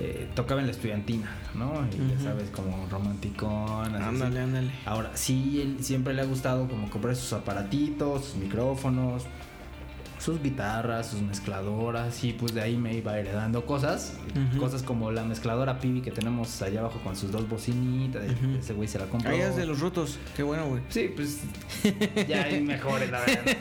[0.00, 1.72] eh, tocaba en la estudiantina, ¿no?
[1.92, 3.94] Y ya sabes, como romanticón.
[3.94, 4.44] así, Ándale, así.
[4.48, 4.70] ándale.
[4.86, 9.24] Ahora, sí, él siempre le ha gustado como comprar sus aparatitos, sus micrófonos,
[10.18, 14.14] sus guitarras, sus mezcladoras, y pues de ahí me iba heredando cosas.
[14.58, 18.22] Cosas como la mezcladora Pibi que tenemos allá abajo con sus dos bocinitas,
[18.58, 19.30] ese güey se la compró.
[19.30, 20.18] Ahí es de los rotos.
[20.36, 20.82] Qué bueno, güey.
[20.88, 21.40] Sí, pues
[22.28, 23.56] ya hay mejores, la verdad.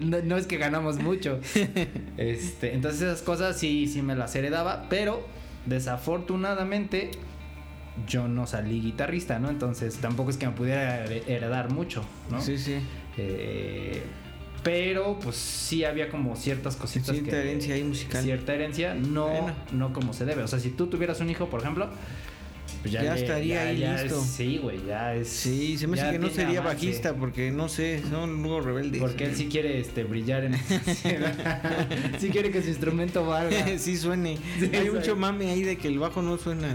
[0.00, 1.40] no, no es que ganamos mucho.
[2.16, 5.26] Este, entonces esas cosas sí, sí me las heredaba, pero
[5.66, 7.10] desafortunadamente
[8.06, 9.50] yo no salí guitarrista, ¿no?
[9.50, 12.40] Entonces tampoco es que me pudiera her- heredar mucho, ¿no?
[12.40, 12.76] Sí, sí.
[13.18, 14.02] Eh,
[14.62, 18.22] pero pues sí había como ciertas cositas Cierta que herencia ahí musical.
[18.22, 19.54] cierta herencia no Bueno.
[19.72, 21.90] no como se debe o sea si tú tuvieras un hijo por ejemplo
[22.82, 24.18] pues Ya estaría ahí ya listo.
[24.20, 26.86] es- sí güey ya es Sí, se me hace que no sería avance.
[26.86, 29.00] bajista porque no sé, son luego rebeldes.
[29.00, 30.54] porque él sí quiere este brillar en
[32.18, 34.38] sí quiere que su instrumento valga sí suene.
[34.58, 36.74] Sí, Hay mucho mame ahí de que el bajo no suena.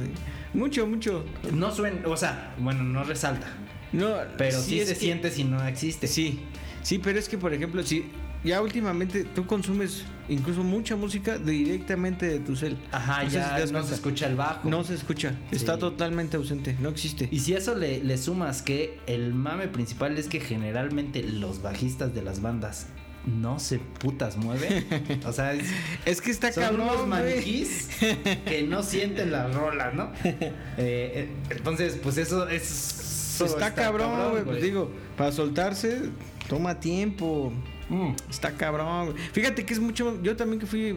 [0.54, 1.26] Mucho, mucho.
[1.54, 3.48] no suena o sea bueno no resalta
[3.92, 6.40] No, pero sí, se que- siente si no existe Sí,
[6.88, 8.06] sí, pero es que por ejemplo, si
[8.44, 12.78] ya últimamente tú consumes incluso mucha música directamente de tu cel.
[12.92, 16.38] ajá No sé si ya no se escucha el bajo No se escucha, está totalmente
[16.38, 17.28] ausente, no existe.
[17.30, 21.62] Y si a eso le, le sumas que el mame principal es que generalmente los
[21.62, 22.88] bajistas de las bandas
[23.26, 24.86] no se putas mueven.
[25.26, 25.68] O sea, es,
[26.06, 27.24] Es que está son unos cabrón, güey.
[27.24, 27.90] maniquís
[28.46, 30.12] que no sienten las rolas, ¿no?
[30.24, 33.42] Eh, eh, entonces, pues eso es.
[33.42, 34.44] Está, cabrón, güey.
[34.44, 36.10] Pues digo, para soltarse
[36.48, 37.52] toma tiempo.
[37.90, 38.12] Mm.
[38.30, 39.16] Está cabrón.
[39.34, 40.22] Fíjate que es mucho.
[40.22, 40.96] Yo también que fui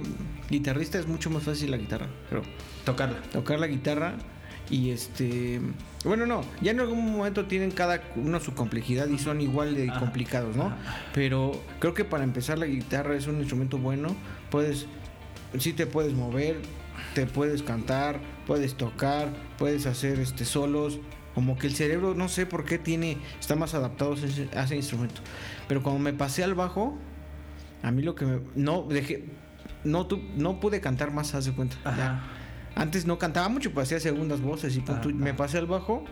[0.48, 2.06] guitarrista es mucho más fácil la guitarra.
[2.28, 2.42] Pero
[2.84, 3.20] Tocarla.
[3.32, 4.14] tocar la guitarra
[4.70, 5.60] y este.
[6.04, 6.42] Bueno, no.
[6.62, 10.00] Ya en algún momento tienen cada uno su complejidad y son igual de Ajá.
[10.00, 10.66] complicados, ¿no?
[10.66, 11.00] Ajá.
[11.14, 14.16] Pero creo que para empezar la guitarra es un instrumento bueno.
[14.50, 14.86] Puedes.
[15.58, 16.56] Sí te puedes mover,
[17.14, 19.28] te puedes cantar, puedes tocar,
[19.58, 21.00] puedes hacer este solos.
[21.34, 24.64] Como que el cerebro, no sé por qué tiene, está más adaptado a ese, a
[24.64, 25.20] ese instrumento.
[25.68, 26.96] Pero cuando me pasé al bajo,
[27.82, 29.26] a mí lo que me, no dejé,
[29.84, 31.76] no tu- no pude cantar más, haz de cuenta.
[32.74, 35.00] Antes no cantaba mucho, pues hacía segundas voces y Ajá.
[35.14, 36.04] me pasé al bajo,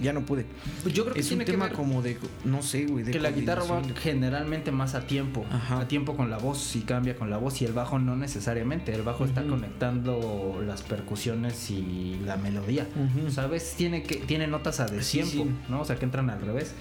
[0.00, 0.46] ya no pude.
[0.82, 3.12] Pues yo creo que Es un que tema ver como de, no sé, güey, de
[3.12, 5.80] que la guitarra va de- generalmente más a tiempo, Ajá.
[5.80, 8.94] a tiempo con la voz y cambia con la voz y el bajo no necesariamente,
[8.94, 13.30] el bajo está conectando las percusiones y la melodía, Ujú.
[13.30, 13.74] ¿sabes?
[13.76, 15.50] Tiene que tiene notas a Sí, destiempo, sí.
[15.68, 15.80] ¿no?
[15.80, 16.74] O sea, que entran al revés.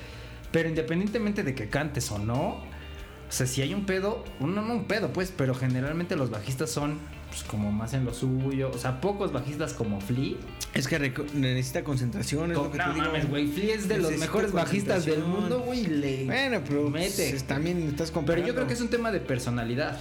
[0.52, 4.74] Pero independientemente de que cantes o no, o sea, si hay un pedo, no, no
[4.74, 6.98] un pedo, pues, pero generalmente los bajistas son
[7.30, 10.36] pues, como más en lo suyo, o sea, pocos bajistas como Flea.
[10.74, 11.00] Es que
[11.34, 13.06] necesita concentración, es lo que no te digo.
[13.06, 17.30] mames, güey, Flea es de los mejores bajistas del mundo, güey, le Bueno, pero mete.
[17.32, 18.48] pues, también estás Pero comparando.
[18.48, 19.98] yo creo que es un tema de personalidad.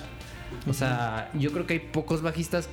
[0.67, 2.69] O sea, yo creo que hay pocos bajistas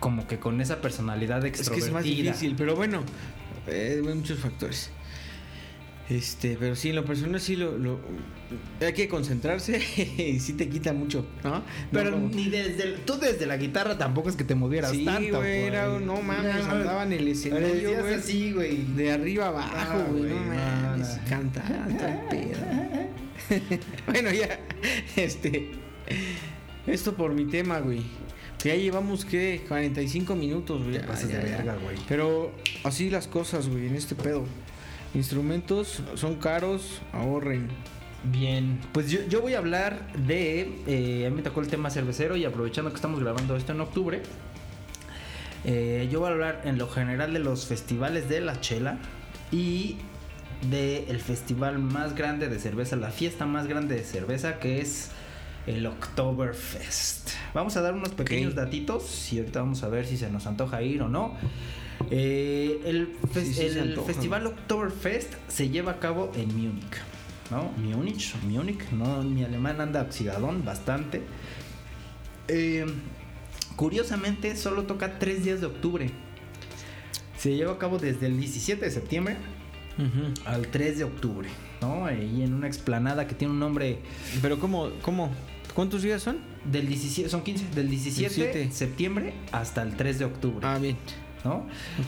[0.00, 1.86] como que con esa personalidad Es que extrovertida.
[1.88, 3.02] es más difícil, pero bueno,
[3.66, 4.90] eh, hay muchos factores.
[6.08, 8.00] Este, pero sí, en lo personal sí lo, lo-
[8.80, 9.78] hay que concentrarse
[10.18, 11.62] y sí te quita mucho, ¿no?
[11.92, 14.90] Pero No como- ni desde el- tú desde la guitarra tampoco es que te movieras
[14.92, 18.84] sí, tanto, güey, era no mames, No, andaba en el escenario, güey, así, güey.
[18.96, 21.08] de arriba abajo, Ah, güey, no mames,
[22.30, 22.58] pedo.
[24.06, 24.58] bueno, ya,
[25.16, 25.72] este,
[26.86, 28.02] esto por mi tema, güey.
[28.58, 29.62] Que ya llevamos, ¿qué?
[29.68, 30.98] 45 minutos, güey.
[30.98, 31.96] Te pasas Ya, de ya, verga, güey.
[32.08, 32.50] Pero
[32.82, 34.44] así las cosas, güey, en este pedo.
[35.14, 37.68] Instrumentos son caros, ahorren.
[38.24, 40.72] Bien, pues yo, yo voy a hablar de.
[40.86, 43.80] eh, a mí me tocó el tema cervecero y aprovechando que estamos grabando esto en
[43.80, 44.22] octubre,
[45.64, 48.98] eh, yo voy a hablar en lo general de los festivales de la chela
[49.50, 49.96] y
[50.70, 55.10] del festival más grande de cerveza, la fiesta más grande de cerveza que es
[55.68, 57.30] el Oktoberfest.
[57.54, 58.58] Vamos a dar unos pequeños Ok.
[58.58, 61.34] datitos y ahorita vamos a ver si se nos antoja ir o no.
[62.10, 66.84] Eh, el fes- Sí, sí el festival Oktoberfest se lleva a cabo en Múnich.
[67.50, 67.64] ¿No?
[67.78, 71.22] Múnich, Múnich, no, mi alemán anda oxidadón bastante.
[72.48, 72.84] Eh,
[73.76, 76.10] curiosamente, solo toca tres días de octubre.
[77.38, 79.36] Se lleva a cabo desde el 17 de septiembre
[79.96, 80.34] Ujú.
[80.44, 81.48] al 3 de octubre,
[81.80, 82.04] ¿no?
[82.04, 84.00] Ahí en una explanada que tiene un nombre
[84.42, 85.30] Pero ¿cómo, cómo?
[85.74, 86.38] ¿Cuántos días son?
[86.64, 88.72] del 17, son 15, del 17 de 17.
[88.74, 90.96] septiembre hasta el 3 de octubre, Ah, bien.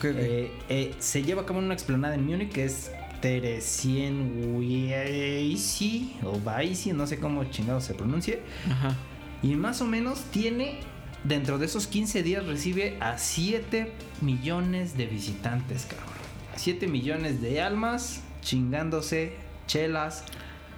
[0.03, 6.37] Eh, eh, se lleva a cabo en una explanada en Múnich que es Theresienwiese o
[6.37, 8.41] Weisse, no sé cómo chingado se pronuncie.
[8.69, 8.95] Ajá.
[9.43, 10.79] Y más o menos tiene,
[11.23, 16.09] dentro de esos 15 días, recibe a 7 millones de visitantes, cabrón.
[16.55, 19.33] 7 millones de almas chingándose
[19.67, 20.23] chelas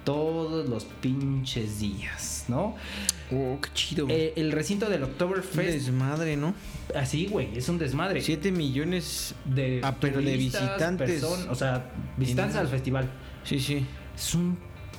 [0.04, 2.76] todos los pinches días, ¿no?
[3.32, 4.06] Oh, qué chido.
[4.10, 6.54] Eh, el recinto del Un Oktoberfest, desmadre, ¿no?
[6.94, 8.20] así, güey, es un desmadre.
[8.20, 9.34] 7 millones.
[9.46, 11.22] de Ah, pero de visitantes.
[11.22, 13.10] person- o sea, visitantes En- al festival.
[13.42, 13.86] Sí, sí.
[14.14, 14.58] Es un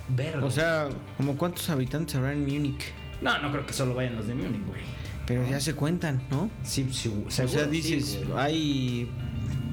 [0.10, 0.48] vergo.
[0.48, 2.92] O sea, ¿como cuántos habitantes habrá en Múnich?
[3.22, 4.82] no, no creo que solo vayan los de Múnich, güey.
[5.26, 6.50] Pero ya se cuentan, ¿no?
[6.64, 9.10] Sí, sí, o sea, dices, hay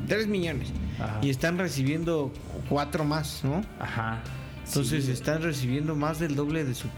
[0.08, 0.68] 3 millones.
[0.98, 1.18] Ajá.
[1.22, 2.32] Y están recibiendo
[2.70, 3.62] 4 más, ¿no?
[3.78, 4.22] Ajá.
[4.66, 6.88] Entonces Sí, están recibiendo más del doble de su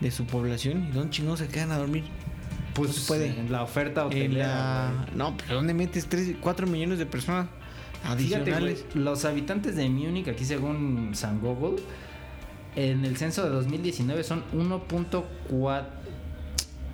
[0.00, 0.88] de su población.
[0.88, 2.04] ¿Y dónde chingados se quedan a dormir?
[2.74, 3.38] pues no puede.
[3.38, 4.46] en la oferta En hotelera.
[4.46, 4.92] la...
[5.04, 5.16] güey.
[5.16, 7.46] No, pero ¿dónde metes 3, 4 millones de personas
[8.02, 8.84] Fíjate, güey, adicionales?
[8.94, 11.82] los habitantes de Múnich, aquí según San Google,
[12.74, 15.84] en el censo de 2019 son 1.4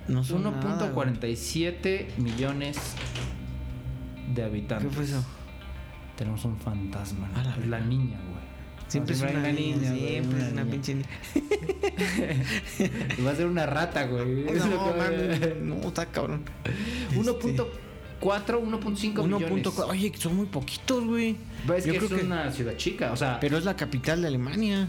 [0.09, 1.07] no son nada, güey.
[1.07, 2.77] 1.47 millones
[4.27, 4.93] de ¿Qué habitantes.
[4.93, 5.23] fue eso?
[6.17, 7.29] Tenemos un fantasma.
[7.29, 7.41] ¿no?
[7.67, 8.38] La la niña, güey.
[8.89, 10.71] Siempre es No, una niña, güey, siempre es una niña.
[10.71, 11.07] pinche niña.
[13.25, 14.43] Va a ser una rata, güey.
[14.43, 16.43] No, que- mames, no, está cabrón.
[17.15, 17.67] 1.4,
[18.21, 19.51] 1.5 millones.
[19.65, 19.85] 1.4.
[19.89, 21.35] Oye, son muy poquitos, güey.
[21.77, 24.21] Es Yo que creo es que- una ciudad chica, o sea, Pero es la capital
[24.21, 24.87] de Alemania.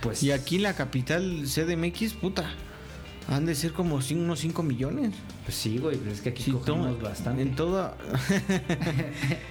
[0.00, 2.50] pues Y aquí la capital CDMX, puta.
[3.28, 5.12] Han de ser como unos 5 millones.
[5.44, 7.42] pues sí, güey, pero es que aquí Sí, cogemos bastante.
[7.42, 7.96] En toda.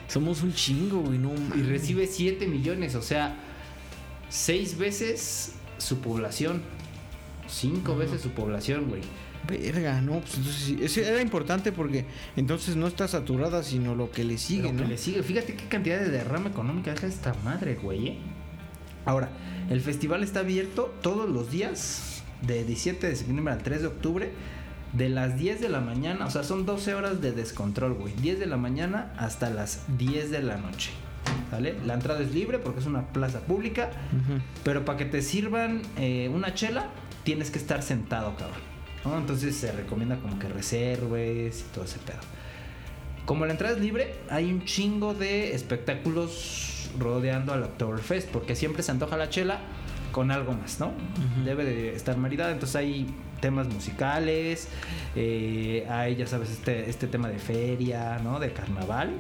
[0.10, 1.18] Somos un chingo, güey.
[1.18, 3.34] No y recibe 7 millones, o sea,
[4.32, 6.62] 6 veces su población.
[7.48, 9.02] 5 veces su población, güey.
[9.48, 10.36] Verga, no, pues
[10.70, 12.06] entonces era importante porque
[12.36, 15.24] entonces no está saturada, sino lo que le sigue, Lo que le sigue.
[15.24, 18.08] Fíjate qué cantidad de derrama económica deja esta madre, güey.
[18.08, 18.18] ¿eh?
[19.04, 19.30] Ahora,
[19.70, 24.32] el festival está abierto todos los días, de 17 de septiembre al 3 de octubre,
[24.94, 28.14] de las 10 de la mañana, o sea, son 12 horas de descontrol, güey.
[28.14, 30.92] 10 de la mañana hasta las 10 de la noche.
[31.50, 31.76] ¿Sale?
[31.86, 33.90] La entrada es libre porque es una plaza pública,
[34.64, 36.88] pero para que te sirvan eh, una chela,
[37.24, 38.60] tienes que estar sentado, cabrón.
[39.06, 39.18] ¿no?
[39.18, 42.20] Entonces se recomienda como que reserves y todo ese pedo.
[43.26, 48.84] Como la entrada es libre, hay un chingo de espectáculos rodeando al Oktoberfest, porque siempre
[48.84, 49.60] se antoja la chela
[50.12, 50.92] con algo más, ¿no?
[51.46, 53.08] Debe de estar maridada, entonces hay
[53.40, 54.68] temas musicales,
[55.16, 58.40] eh, hay, ya sabes, este, este tema de feria, ¿no?
[58.40, 59.12] De carnaval.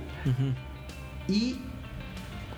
[1.27, 1.57] ¿Y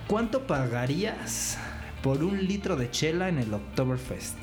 [0.08, 1.58] cuánto pagarías
[2.02, 4.38] por un litro de chela en el Oktoberfest?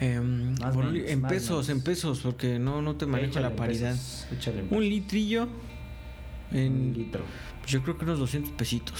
[0.00, 1.68] Em, por menos, en pesos, menos.
[1.70, 3.92] en pesos, porque no, no te manejo Échale la paridad.
[3.92, 5.48] pesos, échale Un litrillo
[6.52, 7.22] un litro.
[7.66, 8.94] Yo creo que unos 200 pesitos.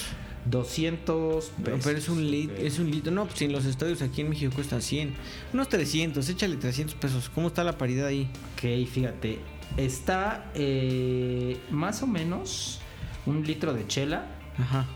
[0.45, 1.85] 200 Pero, pesos.
[1.85, 3.11] pero es un lit, es un litro.
[3.13, 5.15] No, pues en los estadios aquí en México cuestan 100.
[5.53, 7.31] Unos 300, échale 300 pesos.
[7.35, 8.29] ¿Cómo está la paridad ahí?
[8.55, 9.39] Ok, fíjate.
[9.77, 12.81] Está eh, más o menos
[13.29, 14.27] un litro de chela.
[14.59, 14.87] Ajá.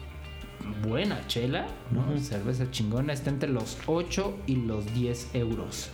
[0.86, 2.18] Buena chela, ¿no?
[2.18, 3.12] Cerveza chingona.
[3.12, 5.90] Está entre los 8 y los 10 euros.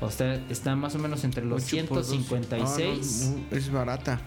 [0.00, 2.10] O sea, está más o menos entre los Ocho por doce.
[2.18, 4.20] 156 Ah, no, no, es barata.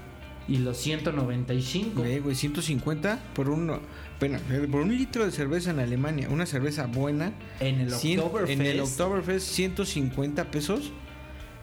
[0.47, 2.01] y los 195.
[2.01, 3.79] Ve, güey, 150 por un,
[4.19, 4.39] bueno,
[4.71, 6.27] por un litro de cerveza en Alemania.
[6.29, 7.31] Una cerveza buena.
[7.59, 8.59] En el Oktoberfest.
[8.59, 10.91] en el Oktoberfest, 150 pesos.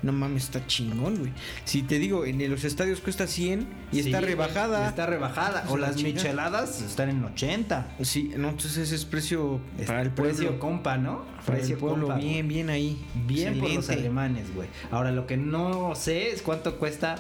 [0.03, 1.33] No mames, está chingón, güey.
[1.65, 4.89] Si te digo, en los estadios cuesta 100 y Sí, está rebajada.
[4.89, 5.65] Está rebajada.
[5.65, 7.97] Es O las micheladas están en 80.
[8.03, 10.35] Sí, no, entonces ese es precio Es para el pueblo.
[10.35, 11.25] precio compa, ¿no?
[11.49, 12.99] Para precio el pueblo, compa, bien, bien ahí.
[13.27, 14.07] Bien por los Excelente.
[14.09, 14.69] alemanes, güey.
[14.91, 17.17] Ahora, lo que no sé es cuánto cuesta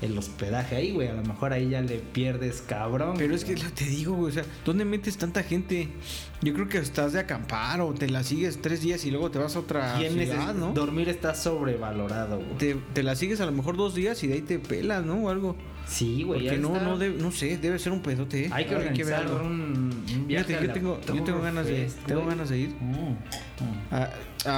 [0.00, 1.08] el hospedaje ahí, güey.
[1.08, 3.16] A lo mejor ahí ya le pierdes cabrón.
[3.18, 5.88] Pero es que te digo, güey, o sea, ¿dónde metes tanta gente?
[6.42, 9.38] Yo creo que estás de acampar o te la sigues tres días y luego te
[9.38, 10.72] vas a otra ¿Quién ciudad, ¿no?
[10.72, 12.56] Dormir está sobrevalorado, güey.
[12.56, 15.16] Te, te la sigues a lo mejor dos días y de ahí te pelas, ¿no?
[15.24, 15.56] O algo.
[15.90, 16.44] Sí, güey.
[16.44, 16.84] Porque no, está.
[16.88, 18.46] no, debe- no sé, debe ser un pedote.
[18.46, 18.50] ¿eh?
[18.52, 19.44] Hay que organizar verlo.
[19.44, 20.44] un, un viaje.
[20.44, 22.68] Fíjate, yo tengo, yo tengo ganas de, tengo ganas de ir.
[22.80, 23.16] Mm, mm.
[23.90, 24.08] Ah,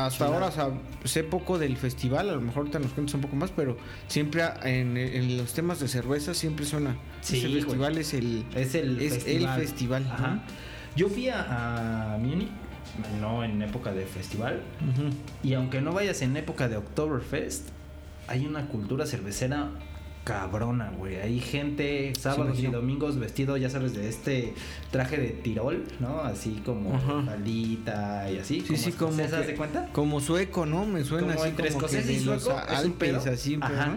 [0.06, 0.68] hasta ahora o sea,
[1.04, 3.78] sé poco del festival, a lo mejor ahorita nos cuentas un poco más, pero
[4.08, 6.96] siempre en, en los temas de cerveza siempre suena.
[7.22, 7.62] Sí, Ese güey.
[7.62, 9.54] festival es el, Es el es festival.
[9.60, 10.06] el festival.
[10.12, 10.28] Ajá.
[10.34, 10.42] ¿no?
[10.96, 12.50] Yo fui a, a Múnich,
[13.22, 14.60] no en época de festival,
[15.42, 17.68] y aunque no vayas en época de Oktoberfest,
[18.28, 19.70] hay una cultura cervecera
[20.24, 21.16] cabrona, güey.
[21.16, 24.54] Hay gente sábados y domingos vestido, ya sabes, de este
[24.90, 26.20] traje de tirol, ¿no?
[26.20, 27.22] Así como Ajá.
[27.26, 28.60] faldita y así.
[28.66, 29.88] Sí, sí, como escocesa, ¿haz que- de cuenta?
[29.92, 30.86] Como sueco, ¿no?
[30.86, 33.32] Me suena Como así entre como que escocés y los sueco, un Alpes, pedo.
[33.32, 33.86] así, pero, Ajá.
[33.86, 33.96] ¿no?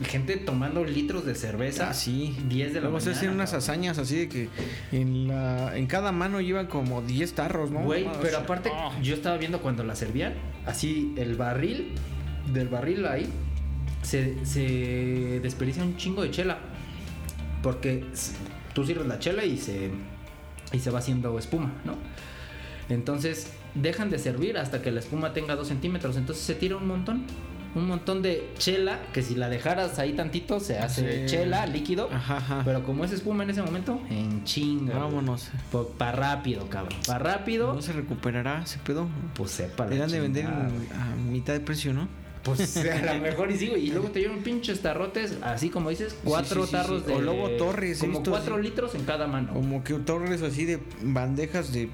[0.00, 1.90] Y Gente tomando litros de cerveza.
[1.90, 2.36] Ah, sí.
[2.48, 3.12] 10 de la se mañana.
[3.12, 4.48] hacen unas hazañas así de que
[4.90, 7.80] en la en cada mano llevan como 10 tarros, ¿no?
[7.84, 8.90] Güey, Ah, pero aparte, Ah.
[9.00, 10.34] yo estaba viendo cuando la servían,
[10.66, 11.92] así el barril,
[12.52, 13.28] del barril ahí,
[14.02, 16.58] se, se desperdicia un chingo de chela.
[17.62, 18.04] Porque
[18.74, 19.90] tú sirves la chela y se,
[20.72, 21.96] y se va haciendo espuma, ¿no?
[22.88, 26.16] Entonces, dejan de servir hasta que la espuma tenga dos centímetros.
[26.16, 27.24] Entonces se tira un montón.
[27.72, 31.36] Un montón de chela que si la dejaras ahí tantito se hace Sí.
[31.36, 32.08] chela, líquido.
[32.12, 32.62] Ajá, ajá.
[32.64, 34.98] Pero como es espuma en ese momento, en chinga.
[34.98, 35.50] Vámonos.
[35.96, 36.98] Para rápido, cabrón.
[37.06, 37.72] Para rápido.
[37.72, 39.06] ¿No se recuperará ese pedo?
[39.34, 42.08] Pues sepa la Deberían de vender a mitad de precio, ¿no?
[42.42, 43.86] Pues a lo mejor y sí, güey.
[43.88, 47.14] Y luego te llevan pinches tarrotes, así como dices, cuatro sí, sí, tarros de.
[47.14, 49.52] O luego torres, Como cuatro litros en cada mano.
[49.52, 51.90] Como que torres así de bandejas de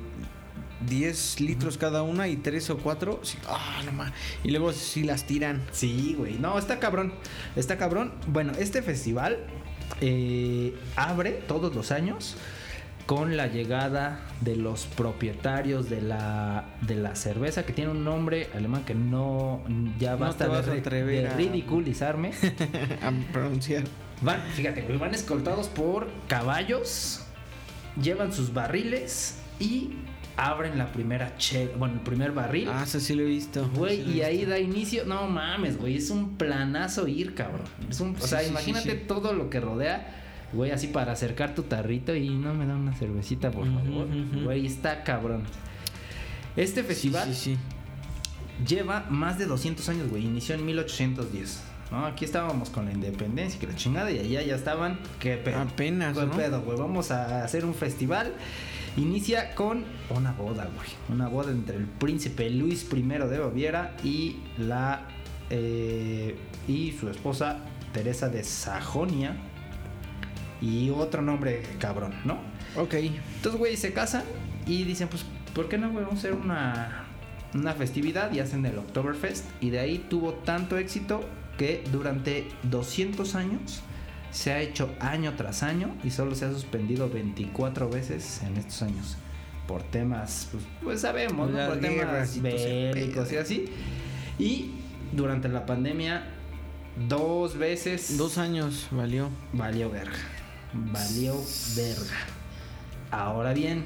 [0.88, 3.20] 10 litros cada una y tres o cuatro.
[3.22, 4.12] sí, ah, no más.
[4.44, 5.62] Y luego sí las tiran.
[5.72, 6.38] Sí, güey.
[6.38, 7.12] No, está cabrón.
[7.56, 8.12] Está cabrón.
[8.28, 9.38] Bueno, este festival
[10.00, 12.36] eh, abre todos los años
[13.06, 18.48] con la llegada de los propietarios de la, de la cerveza, que tiene un nombre
[18.54, 19.62] alemán que no
[19.98, 22.32] ya basta de, de a- ridiculizarme.
[23.02, 23.84] a pronunciar.
[24.22, 27.22] Van, fíjate, van escoltados por caballos,
[28.02, 29.90] llevan sus barriles y
[30.36, 32.68] abren la primera che, bueno, el primer barril.
[32.72, 33.68] Ah, eso sí lo he visto.
[33.74, 35.04] Güey, Sí y ahí da inicio.
[35.04, 35.96] No mames, güey.
[35.96, 37.62] Es un planazo ir, cabrón.
[37.88, 39.04] Es un, o sea, sí, imagínate sí.
[39.06, 40.22] todo lo que rodea.
[40.56, 44.06] Güey, así para acercar tu tarrito y no me da una cervecita, por favor.
[44.08, 44.44] ujú.
[44.44, 45.42] Güey, está cabrón.
[46.56, 47.58] Este Sí, festival sí, sí.
[48.66, 50.24] lleva más de 200 años, güey.
[50.24, 51.62] Inició en 1810.
[51.92, 52.04] ¿no?
[52.06, 54.98] Aquí estábamos con la independencia, que la chingada, y allá ya estaban.
[55.20, 55.60] ¿Qué pedo?
[55.60, 56.32] Apenas, ¿Qué ¿no?
[56.32, 56.76] pedo, güey?
[56.78, 58.32] Vamos a hacer un festival.
[58.96, 60.88] Inicia con una boda, güey.
[61.10, 65.02] Una boda entre el príncipe Luis I de Baviera y la.
[65.50, 66.34] eh,
[66.66, 67.58] y su esposa
[67.92, 69.36] Teresa de Sajonia.
[70.60, 72.38] Y otro nombre cabrón, ¿no?
[72.76, 72.94] Ok.
[72.94, 74.24] Entonces, güey, se casan
[74.66, 76.04] y dicen, pues, ¿por qué no, güey?
[76.04, 77.04] Vamos a hacer una,
[77.54, 79.44] una festividad y hacen el Oktoberfest.
[79.60, 81.24] Y de ahí tuvo tanto éxito
[81.58, 83.82] que durante 200 años
[84.30, 88.82] se ha hecho año tras año y solo se ha suspendido 24 veces en estos
[88.82, 89.16] años.
[89.66, 91.66] Por temas, pues, pues sabemos, ¿no?
[91.66, 93.64] Por temas bélicos y así.
[94.38, 94.72] Y
[95.12, 96.24] durante la pandemia,
[97.08, 99.28] dos veces Dos años valió.
[99.52, 100.16] Valió verga.
[100.72, 101.34] Valió
[101.74, 102.16] verga.
[103.10, 103.84] Ahora bien,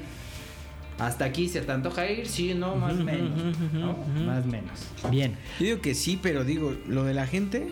[0.99, 3.39] hasta aquí se te antoja ir, sí, no, más Ujú, menos.
[3.39, 3.97] ujú, ujú, ¿no?
[4.25, 4.79] Más menos.
[5.09, 5.37] Bien.
[5.59, 7.67] Yo digo que sí, pero digo, lo de la gente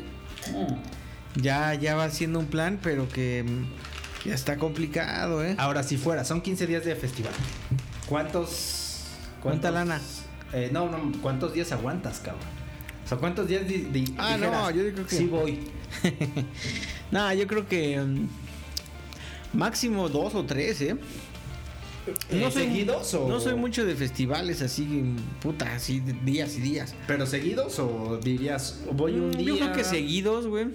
[1.35, 5.55] ya, ya va siendo un plan, pero que mm, ya está complicado, ¿eh?
[5.57, 7.33] Ahora, si fuera, son 15 días de festival.
[8.07, 9.03] ¿Cuántos.
[9.41, 9.99] ¿Cuánta lana?
[10.53, 12.43] Eh, no, no, ¿cuántos días aguantas, cabrón?
[13.05, 15.59] O sea, ¿cuántos días di- di- Ah, no, yo digo que- Sí voy.
[17.11, 18.27] Nada, yo creo que mm,
[19.53, 20.95] máximo dos o tres, ¿eh?
[22.31, 23.27] Eh, ¿Seguidos o.?
[23.27, 25.03] No soy mucho de festivales así,
[25.41, 26.95] puta, así de días y días.
[27.07, 29.45] ¿Pero seguidos o dirías, voy un Mm, día?
[29.47, 30.67] Yo creo que seguidos, güey.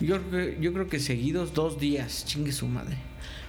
[0.00, 2.96] Yo, creo que- yo creo que seguidos dos días, chingue su madre.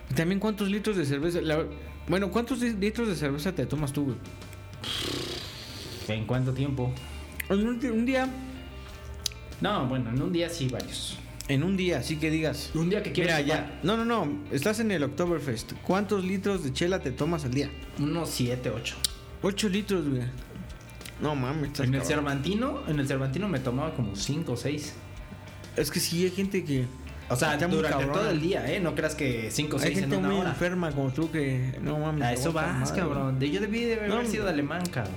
[0.09, 1.41] Y también cuántos litros de cerveza.
[1.41, 1.66] La-
[2.07, 4.18] bueno, ¿cuántos li- litros de cerveza te tomas tú, güey?
[6.07, 6.91] ¿En cuánto tiempo?
[7.49, 8.28] En un, un día,
[9.61, 11.18] No, bueno, en un día sí, varios.
[11.47, 12.71] En un día, así que digas.
[12.73, 13.41] Un día que quieras.
[13.43, 13.79] Mira, ya.
[13.83, 14.27] No, no, no.
[14.51, 15.73] Estás en el Oktoberfest.
[15.83, 17.69] ¿Cuántos litros de chela te tomas al día?
[17.99, 18.95] Unos 7, 8.
[19.41, 20.21] 8 litros, güey.
[21.21, 22.01] No mames, En el.
[22.03, 24.93] Cervantino, en el Cervantino me tomaba como 5 o 6.
[25.77, 26.85] Es que sí hay gente que.
[27.29, 28.79] O sea, durante todo el día, ¿eh?
[28.81, 30.49] No creas que 5 o hay 6 en una muy hora.
[30.49, 31.73] enferma como tú que.
[31.81, 32.23] No mames.
[32.23, 33.39] A eso vas, cabrón.
[33.39, 35.15] De- Yo debí de haber No, sido alemán, cabrón.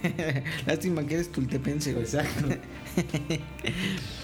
[0.66, 2.04] Lástima que eres tultepense, güey.
[2.04, 2.48] Exacto.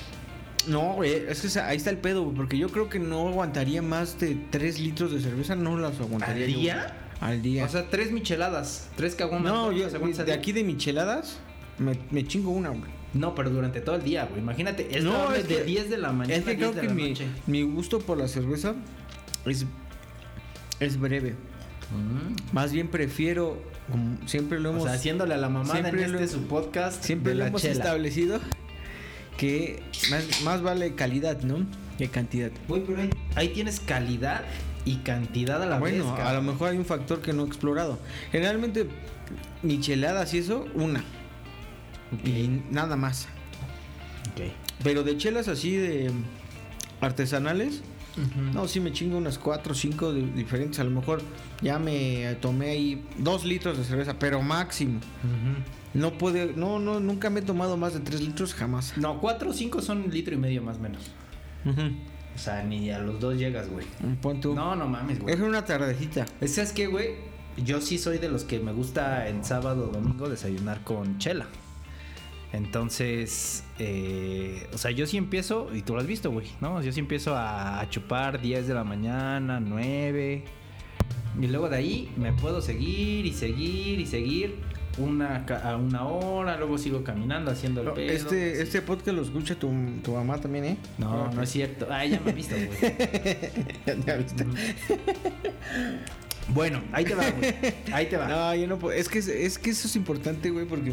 [0.69, 3.81] No, güey, es que ahí está el pedo, güey, porque yo creo que no aguantaría
[3.83, 6.45] más de 3 litros de cerveza, no las aguantaría.
[6.45, 6.97] ¿Al día?
[7.21, 7.65] Al día.
[7.65, 9.53] O sea, tres micheladas, tres caguamas.
[9.53, 11.39] no, yo ¿cuántas aguantas al de aquí de micheladas
[11.79, 12.91] me, me chingo una, güey.
[13.13, 14.41] No, pero durante todo el día, güey.
[14.41, 16.83] Imagínate, es No, es de que- 10 de la mañana Es que a 10 creo
[16.83, 17.15] que mi,
[17.47, 18.75] mi gusto por la cerveza
[19.47, 19.67] es,
[20.79, 21.33] es breve.
[21.91, 22.55] Mm.
[22.55, 26.21] Más bien prefiero, como siempre lo O hemos, sea, haciéndole a la siempre en lo-
[26.21, 27.75] este su podcast siempre de lo la hemos chela.
[27.75, 28.39] establecido
[29.41, 31.66] que más, más vale calidad, ¿no?
[31.99, 32.51] Que cantidad.
[32.68, 34.43] Güey, pero ahí, ahí tienes calidad
[34.84, 37.47] y cantidad a la vez, Bueno, a lo mejor hay un factor que no he
[37.47, 37.99] explorado.
[38.32, 38.86] Generalmente,
[39.62, 41.03] micheladas y eso, una.
[42.24, 43.28] Y nada más.
[44.32, 44.43] Ok.
[44.82, 46.11] Pero de chelas así de
[47.01, 47.82] artesanales,
[48.53, 50.78] no, sí me chingo unas cuatro o cinco de- diferentes.
[50.80, 51.22] A lo mejor
[51.62, 54.99] ya me tomé ahí dos litros de cerveza, pero máximo.
[54.99, 55.80] Ujú.
[55.93, 58.97] No puede, no, no, nunca me he tomado más de tres litros jamás.
[58.97, 61.03] No, 4 o 5 son un litro y medio más o menos.
[62.34, 63.86] O sea, ni a los dos llegas, güey.
[64.22, 64.55] Pon tú.
[64.55, 65.34] No, no mames, güey.
[65.34, 66.26] Es una tardecita.
[66.47, 67.16] ¿Sabes qué, güey?
[67.57, 71.47] Yo sí soy de los que me gusta en sábado o domingo desayunar con chela.
[72.53, 76.82] Entonces, eh, o sea, yo sí empiezo, y tú lo has visto, güey, ¿no?
[76.82, 80.45] Yo sí empiezo a, a chupar 10 de la mañana, 9.
[81.41, 84.57] Y luego de ahí me puedo seguir y seguir y seguir
[84.99, 88.11] una, a una hora, luego sigo caminando haciendo el No, pedo.
[88.12, 89.70] este, este podcast lo escucha tu,
[90.03, 90.76] tu mamá también, ¿eh?
[90.99, 91.86] No, no es cierto.
[91.91, 92.93] Ah, ya me ha visto, güey.
[94.07, 94.45] Ya viste.
[96.49, 97.55] Bueno, ahí te va, güey.
[97.93, 98.26] Ahí te va.
[98.26, 98.97] No, yo no puedo.
[98.97, 100.93] Es que, es que eso es importante, güey, porque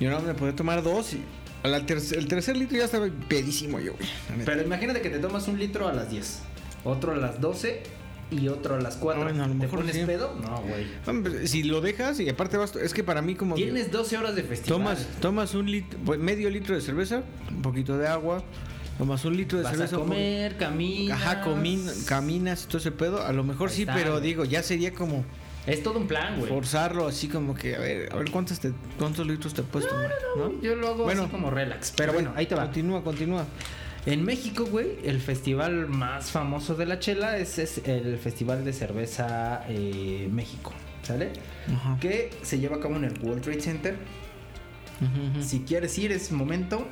[0.00, 1.22] yo no me podía tomar dos y
[1.64, 1.86] la el
[2.28, 4.08] tercer litro ya estaba pedísimo yo, güey.
[4.44, 6.40] Pero imagínate que te tomas un litro a las 10,
[6.84, 7.82] otro a las 12
[8.30, 9.22] y otro a las 4.
[9.24, 10.02] Bueno, a lo ¿Te mejor pones sí.
[10.04, 10.34] pedo?
[10.42, 10.86] No, güey.
[11.22, 14.34] Pues, si lo dejas y aparte vas, es que para mí como Tienes 12 horas
[14.36, 14.78] de festival.
[14.80, 18.42] tomas, tomas un litro, pues, medio litro de cerveza, un poquito de agua,
[18.98, 19.96] tomas un litro de Vas cerveza.
[19.96, 21.20] a comer, caminas.
[21.22, 23.22] Ajá, comin- caminas y todo ese pedo.
[23.22, 24.22] A lo mejor Ahí sí, está, pero güey.
[24.24, 25.24] digo, ya sería como
[25.66, 26.50] Es todo un plan, güey.
[26.52, 30.10] forzarlo así como que, a ver, a ver cuántos, te, cuántos litros te puedes tomar,
[30.36, 30.60] ¿no?
[30.62, 31.22] Yo lo hago Bueno.
[31.22, 31.92] así como relax.
[31.96, 32.64] Pero bueno, ahí te va.
[32.64, 33.44] Continúa, continúa.
[34.10, 38.72] En México, güey, el festival más famoso de la chela es, es el Festival de
[38.72, 41.30] Cerveza eh, México, ¿sale?
[41.70, 41.98] Ajá.
[42.00, 43.96] Que se lleva a cabo en el World Trade Center.
[45.40, 46.88] Si quieres ir, es momento.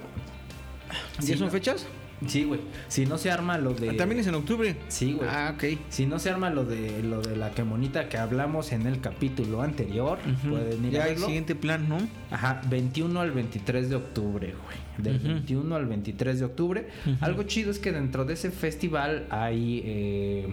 [1.17, 1.87] ¿Ya Si son no- fechas?
[2.27, 2.61] Sí, güey.
[2.89, 3.93] Si no se arma lo de.
[3.93, 4.77] También es en octubre.
[4.89, 5.29] Sí, güey.
[5.31, 5.79] Ah, ok.
[5.91, 9.61] Si no se arma lo de lo de la quemonita que hablamos en el capítulo
[9.62, 11.27] anterior, pueden ir Ya a el verlo.
[11.27, 11.99] siguiente plan, ¿no?
[12.31, 14.77] Ajá, 21 al 23 de octubre, güey.
[14.97, 15.27] Del Ujú.
[15.35, 16.89] 21 al 23 de octubre.
[17.21, 20.49] Algo chido es que dentro de ese festival hay eh,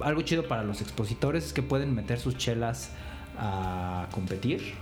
[0.00, 2.90] algo chido para los expositores es que pueden meter sus chelas
[3.38, 4.74] a competir.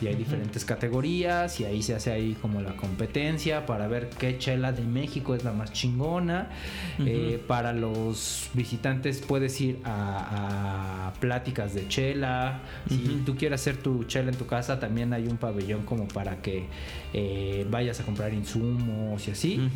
[0.00, 4.36] Y hay diferentes categorías y ahí se hace ahí como la competencia para ver qué
[4.36, 6.50] chela de México es la más chingona.
[6.98, 12.60] Eh, para los visitantes puedes ir a, a pláticas de chela.
[12.88, 16.42] Si tú quieres hacer tu chela en tu casa, también hay un pabellón como para
[16.42, 16.66] que
[17.14, 19.70] eh, vayas a comprar insumos y así.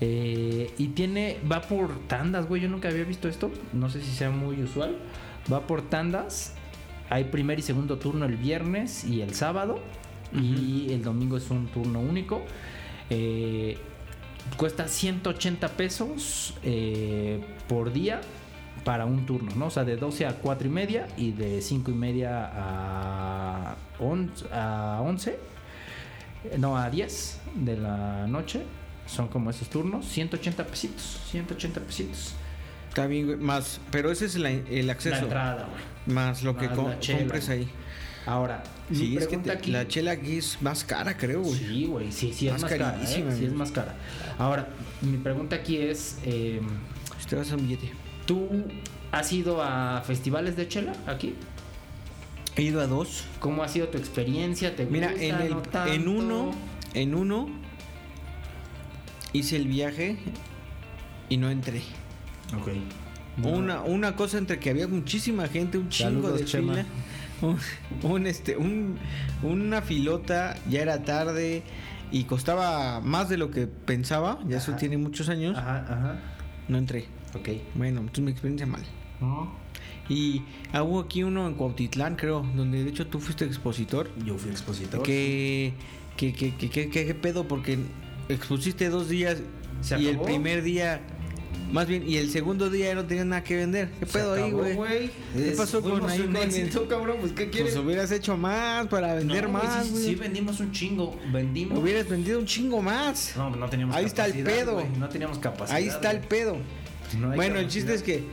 [0.00, 2.62] Eh, y tiene, va por tandas, güey.
[2.62, 3.50] Yo nunca había visto esto.
[3.74, 4.96] No sé si sea muy usual.
[5.52, 6.54] Va por tandas.
[7.10, 9.80] Hay primer y segundo turno el viernes y el sábado.
[10.32, 12.42] Y el domingo es un turno único.
[13.10, 13.76] Eh,
[14.56, 18.20] cuesta 180 pesos eh, por día
[18.84, 19.66] para un turno, ¿no?
[19.66, 24.46] O sea, de 12 a 4 y media y de 5 y media a 11,
[24.52, 25.38] a 11
[26.44, 28.62] eh, no, a 10 de la noche.
[29.06, 30.06] Son como esos turnos.
[30.06, 31.20] 180 pesitos.
[31.30, 32.34] 180 pesitos.
[32.90, 33.38] Está bien, güey.
[33.38, 35.16] Más, pero ese es la- el La acceso.
[35.24, 36.14] entrada, güey.
[36.14, 37.68] Más lo que Más com- la chela, compres ahí.
[38.26, 41.40] Ahora, mi Sí, es que pregunta te- aquí- la chela aquí es más cara, creo,
[41.42, 41.58] güey.
[41.58, 42.90] Sí, güey, sí, sí es Más más cara.
[42.90, 42.92] ¿eh?
[43.00, 43.94] carísima, Sí es más cara.
[44.38, 44.68] Ahora,
[45.00, 46.60] mi pregunta aquí es: eh,
[47.18, 47.90] Si te vas a un billete.
[48.26, 48.48] ¿tú
[49.12, 51.34] has ido a festivales de chela aquí?
[52.56, 53.24] He ido a dos.
[53.40, 54.74] ¿Cómo ha sido tu experiencia?
[54.76, 55.24] ¿Te Mira, gusta?
[55.24, 55.92] en, el, ¿No tanto?
[55.92, 56.50] en uno,
[56.94, 57.48] en uno
[59.32, 60.16] hice el viaje
[61.28, 61.82] y no entré.
[62.58, 62.68] Ok.
[63.44, 66.72] Una, una cosa entre que había muchísima gente, un chingo Saludos, de Chema.
[66.74, 66.86] fila.
[67.42, 67.58] Un,
[68.10, 68.98] un, este, un,
[69.42, 71.62] una filota, ya era tarde
[72.12, 74.38] y costaba más de lo que pensaba.
[74.46, 75.56] Ya eso tiene muchos años.
[75.56, 76.20] Ajá, ajá.
[76.68, 77.06] No entré.
[77.34, 77.48] Ok.
[77.74, 78.82] Bueno, entonces mi experiencia mal.
[80.08, 80.42] Y
[80.72, 84.10] ah, hubo aquí uno en Cuautitlán, creo, donde de hecho tú fuiste expositor.
[84.24, 85.02] Yo fui expositor.
[85.02, 85.72] Que,
[86.16, 87.78] que, que, que, que- que- qué pedo, porque
[88.28, 89.38] expusiste dos días
[89.80, 91.00] ¿Se y el primer día,
[91.72, 93.90] más bien, y el segundo día ya no tenías nada que vender.
[94.00, 95.10] ¿Qué pedo ahí, güey?
[95.34, 97.18] ¿Qué pasó con ahí con éxito, cabrón?
[97.20, 97.74] Pues, ¿qué quieres?
[97.74, 100.04] Pues hubieras hecho más para vender No, más, güey.
[100.04, 101.18] sí, vendimos un chingo.
[101.32, 101.78] Vendimos.
[101.78, 103.34] Hubieras vendido un chingo más.
[103.36, 104.86] No, no teníamos Ahí está el capacidad, pedo.
[104.98, 105.76] No teníamos capacidad.
[105.76, 106.56] Ahí está el pedo.
[107.18, 107.68] No bueno, el capacidad.
[107.68, 108.24] chiste es que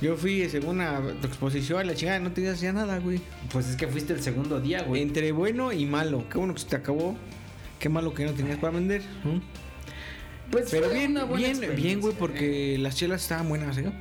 [0.00, 3.20] yo fui según a tu exposición, la chingada, no tenías ya nada, güey.
[3.52, 5.02] Pues es que fuiste el segundo día, güey.
[5.02, 6.24] Entre bueno y malo.
[6.30, 7.16] Qué bueno que se te acabó.
[7.78, 9.02] qué malo que no tenías para vender.
[9.24, 9.40] ¿no?
[10.50, 13.92] Pues Pero bien, una buena bien, bien, güey, porque las chelas estaban buenas, ¿eh?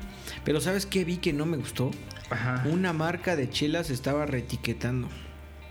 [0.44, 1.92] Pero ¿sabes qué vi que no me gustó?
[2.30, 2.64] Ajá.
[2.72, 5.08] Una marca de chelas estaba reetiquetando.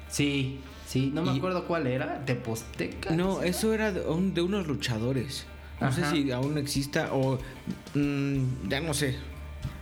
[0.08, 2.24] Sí, sí, no me Y- acuerdo cuál era.
[2.24, 3.10] Teposteca.
[3.10, 3.48] No, ¿sí?
[3.48, 5.46] eso era de, un- de unos luchadores.
[5.80, 7.38] No sé si aún exista o
[7.94, 9.16] mm, ya no sé.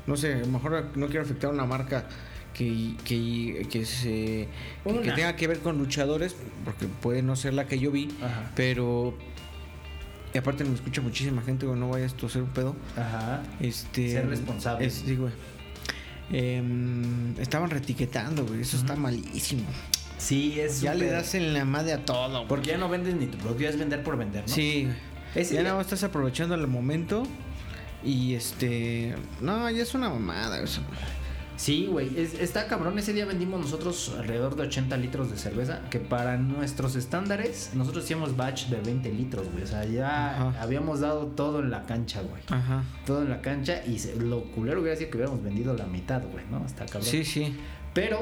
[0.07, 2.07] No sé, a lo mejor no quiero afectar a una marca
[2.55, 4.49] que, que, que se
[4.85, 8.51] que, tenga que ver con luchadores, porque puede no ser la que yo vi, Ajá.
[8.55, 9.15] pero
[10.37, 12.77] y aparte me escucha muchísima gente, güey, no vayas a ser un pedo.
[12.95, 13.43] Ajá.
[13.59, 14.85] Este Ser responsable.
[14.85, 15.33] es- sí, güey.
[16.31, 19.63] Em, estaban reetiquetando, güey, eso está malísimo.
[20.19, 22.29] Sí, es Ya le das en la madre a todo.
[22.39, 22.49] güey.
[22.49, 24.55] Porque ya no vendes ni tu producto, ya es vender por vender, ¿no?
[24.55, 24.89] Sí.
[25.35, 27.23] Ese ya nada más estás aprovechando el momento
[28.05, 30.83] y este, no, ya es una mamada eso.
[31.57, 32.99] Sí, güey, es- está cabrón.
[32.99, 38.05] Ese día vendimos nosotros alrededor de 80 litros de cerveza, que para nuestros estándares, nosotros
[38.05, 39.65] hacíamos batch de 20 litros, güey.
[39.65, 40.63] O sea, ya Ajá.
[40.63, 42.43] habíamos dado todo en la cancha, güey.
[42.49, 42.85] Ajá.
[43.07, 46.23] Todo en la cancha y se- lo culero hubiera sido que hubiéramos vendido la mitad,
[46.31, 46.65] güey, ¿no?
[46.67, 47.05] Está cabrón.
[47.11, 47.57] Sí, sí.
[47.95, 48.21] Pero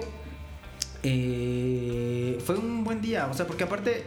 [1.02, 4.04] eh, fue un buen día, o sea, porque aparte,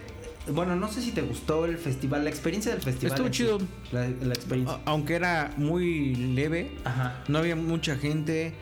[0.51, 3.11] bueno, no sé si te gustó el festival, la experiencia del festival.
[3.13, 3.57] Estuvo chido.
[3.91, 4.79] La, la experiencia.
[4.85, 7.23] Aunque era muy leve, Ajá.
[7.27, 8.53] no había mucha gente.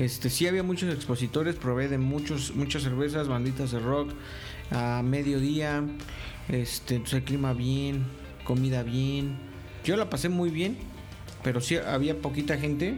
[0.00, 4.10] Este, sí había muchos expositores, probé de muchos, muchas cervezas, banditas de rock,
[4.70, 5.84] a mediodía,
[6.48, 8.06] este, entonces el clima bien,
[8.44, 9.36] comida bien.
[9.84, 10.78] Yo la pasé muy bien,
[11.44, 12.94] pero sí había poquita gente,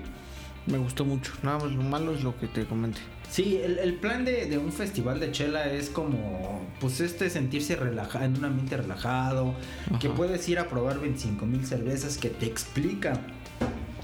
[0.67, 1.33] me gustó mucho.
[1.43, 3.01] Nada más lo malo es lo que te comenté.
[3.29, 7.75] Sí, el, el plan de, de un festival de chela es como, pues este sentirse
[7.75, 9.57] relajado, en un ambiente relajado,
[9.99, 13.21] que puedes ir a probar 25 mil cervezas que te explica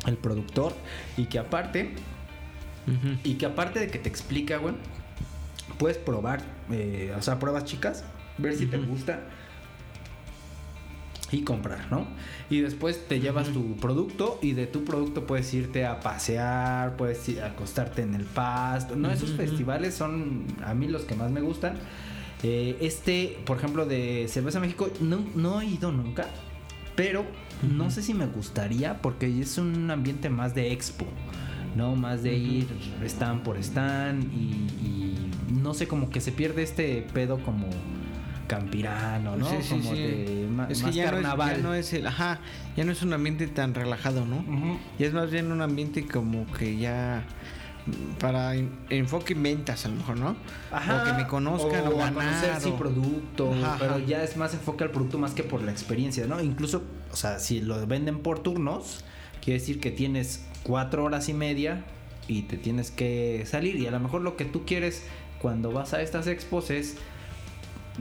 [0.04, 0.74] el productor
[1.16, 1.94] y que aparte,
[3.24, 4.74] y que aparte de que te explica, güey,
[5.78, 8.04] puedes probar, eh, o sea, pruebas chicas,
[8.38, 9.20] ver si te gusta
[11.30, 12.06] y comprar, ¿no?
[12.48, 17.28] Y después te llevas tu producto y de tu producto puedes irte a pasear, puedes
[17.28, 18.96] ir a acostarte en el pasto.
[18.96, 21.74] No, esos festivales son a mí los que más me gustan.
[22.42, 26.26] Eh, este, por ejemplo, de Cerveza México, no, no he ido nunca,
[26.94, 27.24] pero
[27.62, 31.04] no sé si me gustaría porque es un ambiente más de expo,
[31.76, 31.94] ¿no?
[31.96, 32.66] Más de ir
[33.04, 34.36] stand por stand y,
[34.84, 37.66] y no sé, como que se pierde este pedo como
[38.46, 39.48] campirano, ¿no?
[39.48, 39.98] Sí, sí, como sí.
[40.00, 41.56] de Es que más ya no es, carnaval.
[41.56, 42.38] ya no es el, ajá,
[42.76, 44.36] ya no es un ambiente tan relajado, ¿no?
[44.38, 44.78] Ujú.
[44.98, 47.24] Y es más bien un ambiente como que ya
[47.86, 50.30] mm, para en- enfoque en ventas a lo mejor, ¿no?
[50.30, 54.04] o que me conozcan o, a ganar, conocer sí o- producto, Ajá, pero ajá.
[54.06, 56.40] ya es más enfoque al producto más que por la experiencia, ¿no?
[56.42, 59.04] Incluso, o sea, si lo venden por turnos,
[59.44, 61.84] quiere decir que tienes cuatro horas y media
[62.26, 65.02] y te tienes que salir y a lo mejor lo que tú quieres
[65.40, 66.96] cuando vas a estas expos es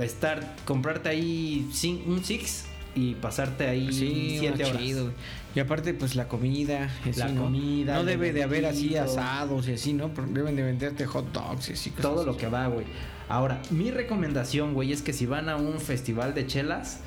[0.01, 1.69] estar, comprarte ahí
[2.05, 4.81] un six y pasarte ahí Sí, siete horas.
[4.81, 5.11] chido.
[5.55, 6.89] Y aparte, pues la comida.
[7.07, 7.43] así, La ¿no?
[7.43, 10.09] comida, No debe de haber así asados y así, ¿no?
[10.29, 11.89] Deben de venderte hot dogs y así.
[11.91, 12.25] cosas Todo así.
[12.25, 12.85] lo que va, güey.
[13.29, 16.99] Ahora, mi recomendación, güey, es que si van a un festival de chelas,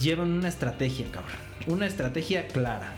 [0.00, 1.36] lleven una estrategia, cabrón.
[1.66, 2.92] Una estrategia clara.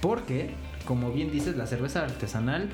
[0.00, 0.50] Porque,
[0.88, 2.70] como bien dices, la cerveza artesanal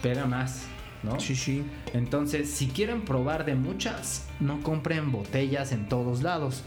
[0.00, 0.66] pega más,
[1.02, 1.18] ¿no?
[1.18, 1.64] Sí, sí.
[1.94, 6.62] Entonces, si quieren probar de muchas, no compren botellas en todos lados.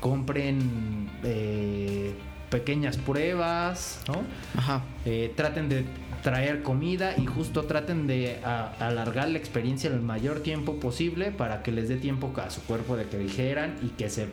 [0.00, 2.14] Compren eh,
[2.48, 4.22] pequeñas pruebas, ¿no?
[4.56, 4.82] Ajá.
[5.04, 5.84] Eh, traten de
[6.22, 11.64] traer comida y justo traten de a- alargar la experiencia el mayor tiempo posible para
[11.64, 14.28] que les dé tiempo a su cuerpo de que dijeran y que se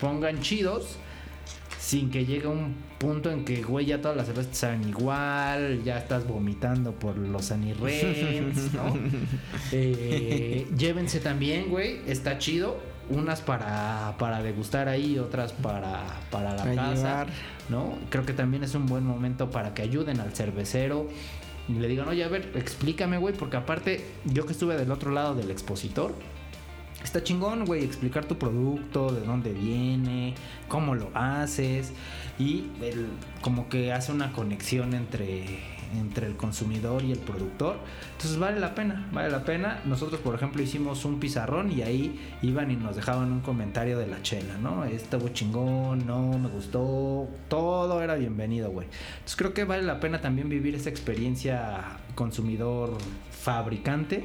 [0.00, 0.96] pongan chidos
[1.84, 5.82] sin que llegue un punto en que, güey, ya todas las cervezas te saben igual,
[5.84, 8.96] ya estás vomitando por los anirrens, ¿no?
[9.70, 12.78] Eh, llévense también, güey, está chido.
[13.10, 16.94] Unas para, para degustar ahí, otras para, para la Para casa.
[16.94, 17.26] llevar.
[17.68, 17.98] ¿no?
[18.08, 21.06] Creo que también es un buen momento para que ayuden al cervecero
[21.68, 25.10] y le digan, oye, a ver, explícame, güey, porque aparte, yo que estuve del otro
[25.12, 26.14] lado del expositor,
[27.04, 30.34] está chingón, güey, explicar tu producto, de dónde viene,
[30.68, 31.92] cómo lo haces
[32.38, 33.06] y el-
[33.42, 37.76] como que hace una conexión entre entre el consumidor y el productor.
[38.16, 39.80] Entonces vale la pena, vale la pena.
[39.84, 44.08] Nosotros, por ejemplo, hicimos un pizarrón y ahí iban y nos dejaban un comentario de
[44.08, 44.84] la chela, ¿no?
[44.84, 48.88] Estuvo chingón, no, me gustó, todo era bienvenido, güey.
[49.18, 52.98] Entonces creo que vale la pena también vivir esa experiencia consumidor
[53.44, 54.24] fabricante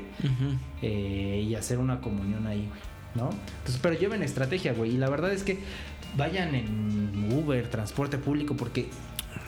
[0.82, 2.80] eh, y hacer una comunión ahí, güey,
[3.16, 3.30] ¿no?
[3.58, 4.96] Entonces, pero lleven estrategia, güey.
[4.96, 5.60] Y la verdad es que
[6.16, 8.88] vayan en Uber, transporte público, porque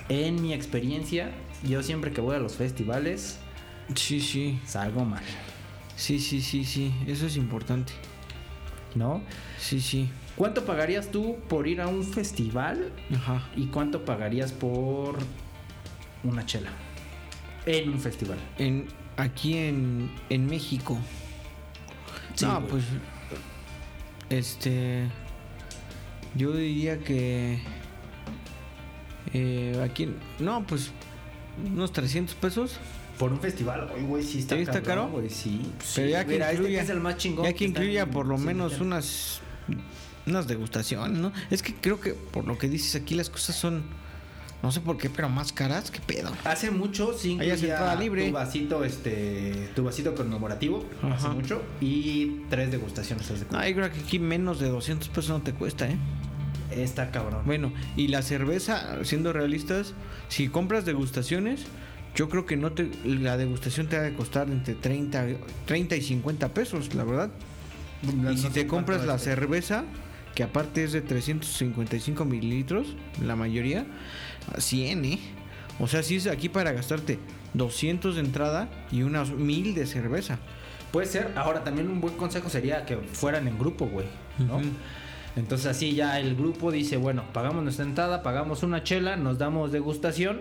[0.10, 1.32] en mi experiencia,
[1.64, 3.40] yo siempre que voy a los festivales,
[3.96, 4.60] Sí, sí.
[4.66, 5.24] salgo mal,
[5.96, 6.92] Sí, sí, sí, sí.
[7.08, 7.94] Eso es importante.
[8.96, 9.22] ¿no?
[9.58, 10.10] Sí, sí.
[10.36, 13.48] ¿Cuánto pagarías tú por ir a un festival Ajá.
[13.56, 15.18] y cuánto pagarías por
[16.26, 16.72] una chela
[17.66, 18.38] en un festival?
[18.58, 20.97] En, aquí en, en México.
[22.36, 22.84] Sí, no, pues.
[24.30, 25.07] Este.
[26.36, 27.59] Yo diría que.
[29.34, 30.09] eh, aquí.
[30.39, 30.91] No, pues.
[31.66, 32.80] Unos 300 pesos.
[33.20, 35.30] Por un festival, güey, güey, sí está, ¿Sí está cabrón, caro?
[35.30, 35.62] sí.
[35.95, 36.80] Pero Sí, ya que mira, este incluya.
[36.80, 37.45] que es el más chingón.
[37.45, 39.41] ya que está incluya por lo menos unas.
[40.26, 41.32] Unas degustaciones, ¿no?
[41.49, 43.84] Es que creo que por lo que dices aquí las cosas son.
[44.64, 45.89] No sé por qué, pero más caras.
[45.89, 46.32] ¿Qué pedo?
[46.43, 48.28] Hace mucho sí incluía libre.
[48.28, 53.28] tu vasito, este, tu vasito conmemorativo, hace mucho, y tres degustaciones.
[53.28, 53.57] de cuenta.
[53.57, 55.97] No, yo creo que aquí menos de 200 pesos no te cuesta, ¿eh?
[56.70, 57.41] Está cabrón.
[57.45, 59.93] Bueno, y la cerveza, siendo realistas,
[60.30, 61.66] si compras degustaciones,
[62.16, 65.26] yo creo que no te la degustación te ha de costar entre 30,
[65.66, 67.32] 30 y 50 pesos, la verdad.
[68.03, 69.84] No y si te compras la es, cerveza,
[70.36, 73.86] que aparte es de 355 mililitros, la mayoría,
[74.56, 75.20] a 100, ¿eh?
[75.80, 77.20] O sea, si es aquí para gastarte
[77.54, 80.40] 200 de entrada y unas 1000 de cerveza.
[80.92, 81.32] Puede ser.
[81.36, 84.06] Ahora, también un buen consejo sería que fueran en grupo, güey.
[84.40, 84.62] ¿no?
[85.36, 89.72] Entonces, así ya el grupo dice: Bueno, pagamos nuestra entrada, pagamos una chela, nos damos
[89.72, 90.40] degustación.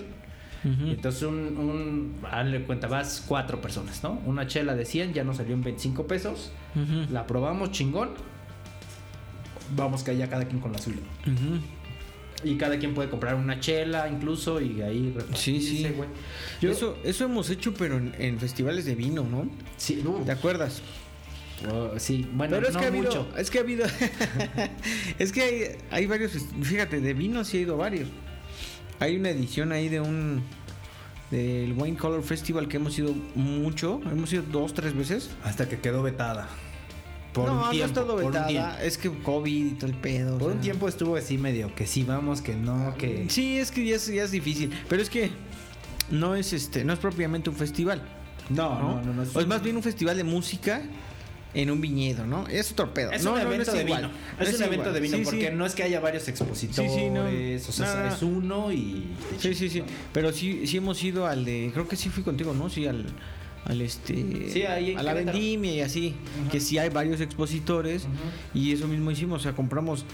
[0.62, 2.16] Y entonces, un, un.
[2.30, 4.20] Hazle cuenta, vas cuatro personas, ¿no?
[4.26, 6.53] Una chela de 100 ya nos salió en 25 pesos.
[7.11, 8.11] La probamos chingón.
[9.76, 10.98] Vamos que allá cada quien con la suya.
[12.42, 15.86] Y cada quien puede comprar una chela incluso y ahí Sí, sí.
[16.60, 19.46] Yo- Eso, eso hemos hecho, pero en, en festivales de vino, ¿no?
[19.76, 20.80] Sí, uh, ¿Te acuerdas?
[21.70, 23.28] oh, sí, bueno, Pero es no que ha habido, mucho.
[23.36, 23.84] es que ha habido,
[25.18, 28.08] es que hay, hay varios, fíjate, de vino sí ha ido varios.
[29.00, 30.42] Hay una edición ahí de un,
[31.30, 35.28] del Wine Color Festival que hemos ido mucho, hemos ido dos, tres veces.
[35.44, 36.48] Hasta que quedó vetada.
[37.33, 38.05] Por no, un no tiempo.
[38.07, 38.68] por un tiempo.
[38.83, 40.37] es que COVID y todo el pedo.
[40.37, 43.26] o Por un tiempo estuvo así medio que sí vamos, que no, que...
[43.28, 45.31] Sí, es que ya es, ya es difícil, pero es que
[46.11, 48.03] no es este, no es propiamente un festival.
[48.49, 48.95] No, ¿no?
[48.97, 49.31] no, no, no.
[49.33, 50.83] O es más bien un festival de música
[51.55, 52.47] en un viñedo, ¿no?
[52.49, 53.12] Es otro pedo.
[53.12, 54.03] Es no, un no, no evento de igual.
[54.03, 54.12] vino.
[54.39, 55.55] No Es, un evento de vino Sí, porque sí.
[55.57, 56.93] no es que haya varios expositores.
[56.93, 57.24] Sí, sí, no.
[57.24, 58.14] O sea, No, no.
[58.14, 59.07] es uno y...
[59.39, 59.83] Sí, sí, sí.
[60.12, 61.70] Pero sí, sí hemos ido al de.
[61.72, 62.68] Creo que sí fui contigo, ¿no?
[62.70, 63.07] Sí, al.
[63.66, 64.50] Al este.
[64.50, 66.14] Sí, a la vendimia y así.
[66.50, 68.06] Que sí hay varios expositores.
[68.54, 69.40] Y eso mismo hicimos.
[69.40, 70.04] O sea, compramos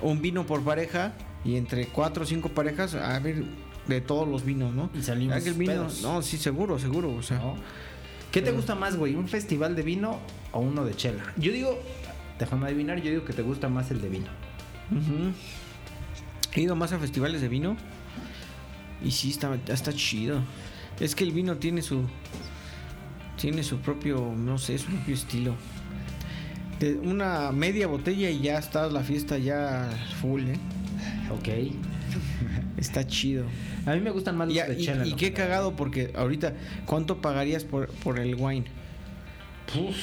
[0.00, 1.14] un vino por pareja.
[1.44, 3.44] Y entre cuatro o cinco parejas, a ver,
[3.86, 4.90] de todos los vinos, ¿no?
[4.92, 5.72] Y salimos el vino.
[5.72, 6.02] pedos.
[6.02, 7.14] No, sí, seguro, seguro.
[7.14, 7.38] O sea.
[7.38, 7.54] ¿no?
[8.30, 9.14] ¿Qué te gusta más, güey?
[9.14, 10.18] ¿Un festival de vino
[10.52, 11.32] o uno de chela?
[11.36, 11.78] Yo digo,
[12.38, 14.26] déjame adivinar, yo digo que te gusta más el de vino.
[16.54, 17.76] He ido más a festivales de vino.
[19.02, 20.42] Y sí, está, está chido.
[21.00, 22.02] Es que el vino tiene su.
[23.40, 24.32] Tiene su propio.
[24.36, 25.54] No sé, su propio estilo.
[26.80, 29.88] De una media botella y ya está la fiesta ya
[30.20, 30.58] full, ¿eh?
[31.30, 31.48] Ok.
[32.76, 33.44] Está chido.
[33.86, 35.06] A mí me gustan más los Y, de y- chela.
[35.06, 35.16] y ¿no?
[35.16, 36.54] qué cagado, porque ahorita,
[36.86, 38.66] ¿cuánto pagarías por, por el wine?
[39.72, 39.96] Puf,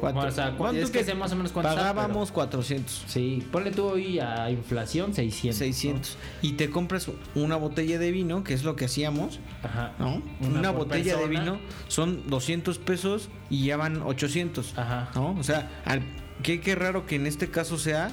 [0.00, 0.20] ¿Cuánto?
[0.20, 2.98] o sea, cu- ¿Cuánto es que que sé más o menos cuánto Pagábamos 400.
[3.00, 5.58] pero- Sí, ponle tú hoy a inflación 600.
[5.58, 6.16] 600.
[6.42, 9.38] Y te compras una botella de vino, que es lo que hacíamos.
[9.62, 9.68] ¿no?
[9.68, 9.92] Ajá.
[9.98, 10.22] ¿no?
[10.40, 11.40] Una Una, botella de persona.
[11.40, 11.58] vino
[11.88, 14.76] son 200 pesos y ya van 800.
[14.76, 15.10] Ajá.
[15.14, 15.36] ¿No?
[15.38, 16.02] O sea, al-
[16.42, 18.10] qué, qué raro que en este caso sea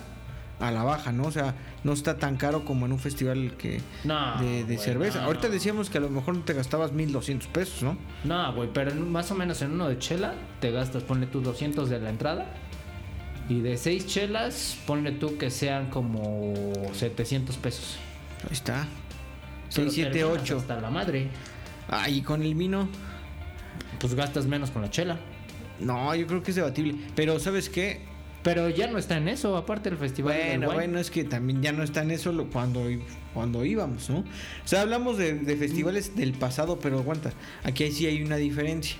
[0.60, 1.24] a la baja, ¿no?
[1.24, 5.20] O sea, no está tan caro como en un festival que No, de, cerveza.
[5.22, 5.54] no, Ahorita no.
[5.54, 7.98] decíamos que a lo mejor te gastabas 1200 pesos, ¿no?
[8.26, 11.42] No, güey, pero en- más o menos en uno de chela te gastas, ponle tú
[11.42, 12.46] 200 de la entrada.
[13.48, 16.54] Y de seis chelas, ponle tú que sean como
[16.94, 17.98] 700 pesos.
[18.44, 18.86] Ahí está.
[19.74, 20.58] Pero 6, 7, terminas 8.
[20.58, 21.30] Hasta la madre.
[21.88, 22.88] Ah, y con el vino.
[24.00, 25.18] Pues gastas menos con la chela.
[25.80, 26.96] No, yo creo que es debatible.
[27.16, 28.02] Pero, ¿sabes qué?
[28.44, 30.34] Pero ya no está en eso, aparte del festival.
[30.34, 30.76] del Bueno, wine.
[30.76, 32.82] bueno, es que también ya no está en eso lo- cuando,
[33.34, 34.20] cuando íbamos, ¿no?
[34.20, 34.24] O
[34.66, 37.34] sea, hablamos de, de festivales del pasado, pero aguanta,
[37.64, 38.96] aquí sí hay una diferencia.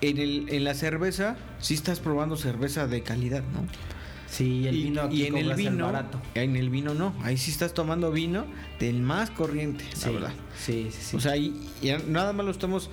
[0.00, 3.66] En, el, en la cerveza, sí estás probando cerveza de calidad, ¿no?
[4.28, 6.20] Sí, el y, vino aquí y en el vino, barato.
[6.34, 8.44] en el vino no, ahí sí estás tomando vino
[8.78, 10.32] del más corriente, Sí, la verdad.
[10.56, 11.16] sí, sí, sí.
[11.16, 11.54] O sea, y
[12.08, 12.90] nada más lo estamos,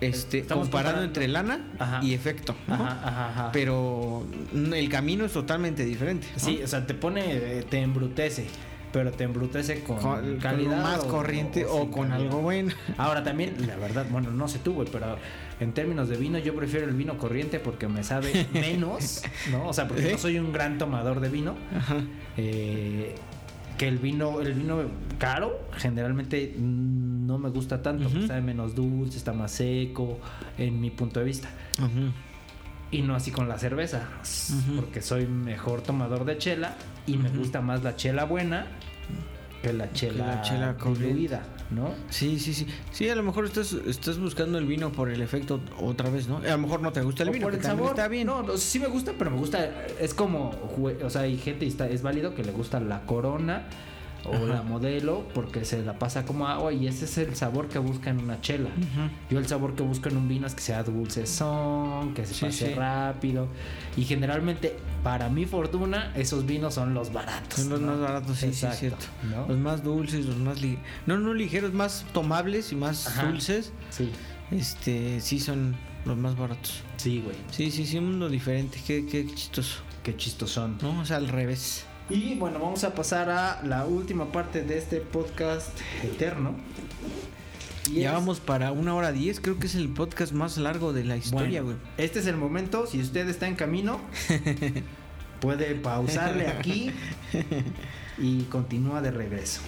[0.00, 1.04] este, Estamos comparando comparando.
[1.06, 2.00] entre lana Ajá.
[2.04, 2.74] y efecto, ¿no?
[2.74, 3.52] ajá, ajá, ajá.
[3.52, 6.26] Pero el camino es totalmente diferente.
[6.34, 6.38] ¿no?
[6.38, 8.46] Sí, o sea, te pone, eh, te embrutece,
[8.92, 9.98] pero te embrutece con,
[10.38, 12.28] calidad más o- corriente o, con calidad.
[12.28, 12.72] algo bueno.
[12.98, 15.16] Ahora también, la verdad, bueno, no sé tú, güey, pero
[15.60, 19.66] en términos de vino yo prefiero el vino corriente porque me sabe menos, ¿no?
[19.68, 21.56] O sea, porque no soy un gran tomador de vino.
[21.74, 21.96] Ajá.
[22.36, 23.14] eh,
[23.78, 24.78] que el vino, el vino
[25.18, 28.18] caro generalmente mm, no me gusta tanto, Ujú.
[28.20, 30.18] está menos dulce, está más seco,
[30.58, 31.48] en mi punto de vista.
[32.90, 34.02] Y no así con la cerveza.
[34.76, 36.76] Porque soy mejor tomador de chela
[37.06, 38.66] y me gusta más la chela buena
[39.62, 41.90] que la chela, la chela diluida, ¿no?
[42.10, 42.66] Sí, sí, sí.
[42.92, 46.36] Sí, a lo mejor estás, estás buscando el vino por el efecto otra vez, ¿no?
[46.36, 47.88] A lo mejor no te gusta el O vino, por el sabor.
[47.90, 48.28] está bien.
[48.28, 49.68] No, no, sí me gusta, pero me gusta.
[49.98, 50.50] Es como,
[51.02, 53.64] o sea, hay gente y está, es válido que le gusta la corona
[54.26, 54.44] o Ajá.
[54.46, 58.10] la modelo porque se la pasa como agua y ese es el sabor que busca
[58.10, 58.70] en una chela.
[58.70, 59.08] Ujú.
[59.30, 62.44] Yo el sabor que busco en un vino es que sea dulcezón, que se Sí,
[62.46, 62.74] pase sí.
[62.74, 63.48] rápido.
[63.96, 67.60] Y generalmente, para mi fortuna, esos vinos son los baratos.
[67.60, 67.92] Son los ¿no?
[67.92, 69.06] más baratos, sí, Exacto, sí, es cierto.
[69.34, 69.46] ¿no?
[69.48, 70.84] Los más dulces, los más ligeros.
[71.06, 73.24] No, no ligeros, más tomables y más Ajá.
[73.28, 73.72] dulces.
[73.90, 74.10] Sí,
[74.50, 76.82] Este, sí son los más baratos.
[76.96, 77.36] sí, güey.
[77.50, 78.78] Sí, sí, sí, un mundo diferente.
[78.86, 79.80] Qué, qué chistoso.
[80.02, 80.78] Qué chistos son.
[80.82, 81.84] No, o sea, al revés.
[82.08, 85.68] Y bueno, vamos a pasar a la última parte de este podcast
[86.04, 86.54] eterno.
[87.90, 89.40] Y ya es- vamos para una hora diez.
[89.40, 91.94] Creo que es el podcast más largo de la historia, Bueno, güey.
[92.06, 92.86] este es el momento.
[92.86, 94.00] Si usted está en camino,
[95.40, 96.90] puede pausarle aquí
[98.18, 99.60] y continúa de regreso.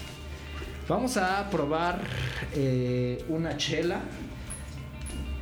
[0.89, 2.01] Vamos a probar
[2.55, 4.01] eh, una chela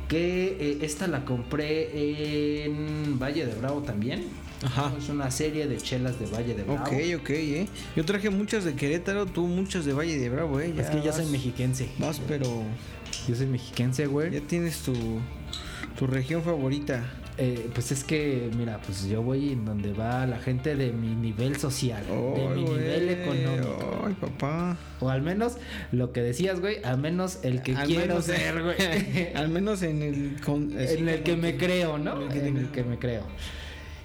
[0.07, 4.25] que eh, esta la compré en Valle de Bravo también.
[4.63, 4.91] Ajá.
[4.97, 6.81] Es una serie de chelas de Valle de Bravo.
[6.83, 7.67] Ok, ok, eh.
[7.95, 10.73] Yo traje muchas de Querétaro, tú muchas de Valle de Bravo, eh.
[10.77, 11.89] Es que vas- soy mexiquense.
[11.99, 12.63] Vas, pero
[13.27, 14.31] Yo soy mexiquense, güey.
[14.31, 14.93] ya tienes tu,
[15.97, 17.03] tu región favorita.
[17.39, 21.13] Eh, pues es que, mira, pues yo voy en donde va la gente de mi
[21.13, 24.01] nivel social, de mi nivel económico.
[24.07, 24.75] Ay, papá.
[24.99, 25.57] O al menos
[25.91, 28.75] lo que decías, güey, al menos el que Al quiero menos- ser, güey.
[29.35, 30.41] Al menos en el.
[30.43, 32.15] con- en el que me creo, ¿no?
[32.15, 32.71] en el que te En el creo.
[32.71, 33.21] que me creo.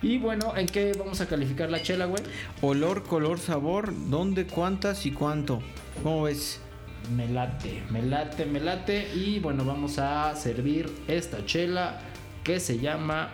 [0.03, 2.23] Y bueno, ¿en qué vamos a calificar la chela, güey?
[2.61, 5.61] Olor, color, sabor, ¿dónde, cuántas y cuánto?
[6.03, 6.61] ¿Cómo ves?
[7.15, 9.09] Me late, me late, me late.
[9.15, 12.01] Y bueno, vamos a servir esta chela
[12.45, 13.31] que se llama.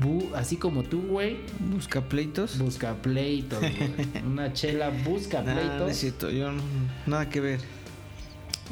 [0.00, 1.36] Bu- así como tú, güey.
[1.60, 2.58] Busca pleitos.
[2.58, 4.24] Busca pleitos, güey.
[4.26, 5.90] Una chela busca Nah, no pleitos.
[5.90, 6.62] es cierto, yo no-
[7.06, 7.60] nada que ver.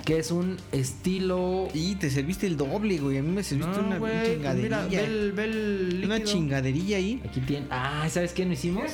[0.05, 1.69] Que es un estilo.
[1.75, 3.19] Y te serviste el doble, güey.
[3.19, 4.83] A mí me serviste No, una güey, pues chingaderilla.
[4.89, 7.23] Mira, ve el, ve el una chingaderilla ahí.
[7.29, 7.67] Aquí tiene.
[7.71, 8.91] Ah, ¿sabes qué no hicimos?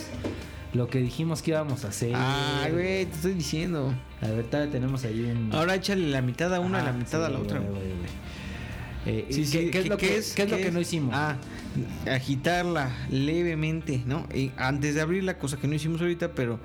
[0.75, 2.13] Lo que dijimos que íbamos a hacer.
[2.15, 3.95] Ah, güey, te estoy diciendo.
[4.21, 5.51] A ver, todavía tenemos ahí un.
[5.53, 7.61] Ahora échale la mitad a una y Ajá, la mitad a la otra.
[7.61, 8.27] güey, güey, güey.
[9.07, 10.33] Eh, Sí, ¿qué, sí, qué es lo que, es?
[10.35, 11.15] qué es lo ¿Qué que no hicimos?
[11.17, 11.37] Ah,
[12.11, 14.27] agitarla levemente, ¿no?
[14.35, 16.59] Y antes de abrirla, cosa que no hicimos ahorita, pero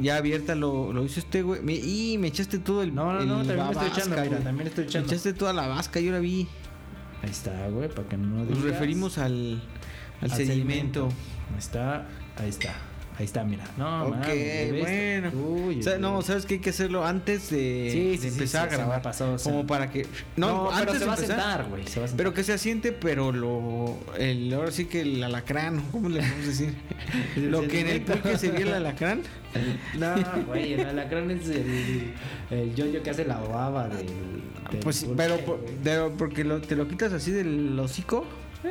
[0.00, 1.60] ya abierta lo, lo hizo este güey.
[1.62, 2.94] Me- Y me echaste todo el.
[2.94, 4.42] no, no, no, el- también la me estoy echando, vasca, güey.
[4.44, 5.08] también estoy Me echando.
[5.12, 6.48] echaste toda la vasca, yo la vi.
[7.22, 8.62] Ahí está, güey, para que no Nos digas.
[8.64, 9.62] referimos al,
[10.20, 11.06] al, Al sedimento.
[11.52, 12.74] Ahí está, ahí está.
[13.18, 13.64] Ahí está, mira.
[13.78, 14.26] No, ok,
[14.78, 15.30] bueno.
[15.30, 18.28] Uy, O sea, no, sabes que hay que hacerlo antes de, Sí, de sí, sí,
[18.28, 19.00] empezar sí, a se grabar.
[19.00, 19.50] pasó, o sea.
[19.52, 20.06] como para que.
[20.36, 21.86] No, No, pero antes se de va a empezar, sentar, güey.
[21.86, 22.16] Se va a sentar.
[22.24, 23.96] Pero que se asiente, pero lo.
[24.18, 26.74] El, ahora sí que el alacrán, ¿cómo le podemos decir?
[27.36, 29.22] Lo que en el pulque sería el alacrán.
[29.98, 30.14] No,
[30.46, 32.12] güey, el alacrán es el,
[32.50, 34.06] el yoyo que hace la baba del.
[34.70, 38.26] del Pues pulque, pero, por- pero porque lo- te lo quitas así del hocico.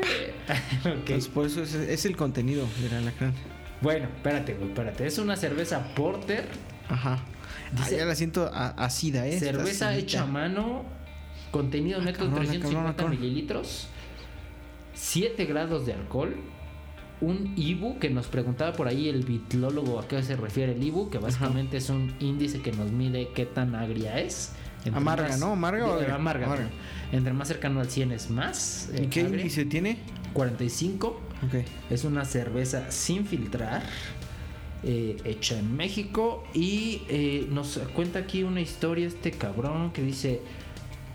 [0.86, 1.06] Ok.
[1.08, 3.34] Pues por eso es, es el contenido del alacrán.
[3.82, 5.06] Bueno, espérate, güey, espérate.
[5.08, 6.46] Es una cerveza porter.
[6.90, 7.20] Ajá.
[7.24, 9.40] Ah, Dice- ya la siento ácida, ¿eh?
[9.40, 9.96] Cerveza acidita.
[10.06, 10.84] hecha a mano.
[11.52, 13.20] Contenido neto cabrona, 350 cabrona, cabrona.
[13.20, 13.88] mililitros.
[14.94, 16.36] 7 grados de alcohol.
[17.22, 21.10] Un IBU que nos preguntaba por ahí el bitlólogo a qué se refiere el IBU,
[21.10, 24.52] que básicamente es un índice que nos mide qué tan agria es.
[24.84, 25.54] Entre Amarga, ¿no?
[25.54, 26.46] ¿Amarga o amarga.
[26.46, 26.70] Amarga.
[27.12, 28.90] Entre más cercano al 100 es más.
[28.94, 29.40] ¿Y eh, qué agria.
[29.40, 29.98] índice tiene?
[30.34, 31.22] 45.
[31.90, 33.84] Es una cerveza sin filtrar,
[34.84, 36.44] eh, hecha en México.
[36.54, 40.42] Y eh, nos cuenta aquí una historia este cabrón que dice...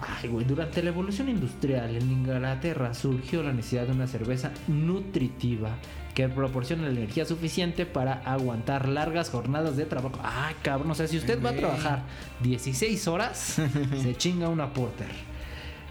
[0.03, 5.77] Ay, güey, durante la evolución industrial en Inglaterra surgió la necesidad de una cerveza nutritiva
[6.15, 10.19] que proporciona la energía suficiente para aguantar largas jornadas de trabajo.
[10.23, 12.03] Ay, cabrón, o sea, si usted va a trabajar
[12.43, 13.61] 16 horas,
[14.03, 15.30] se chinga una porter.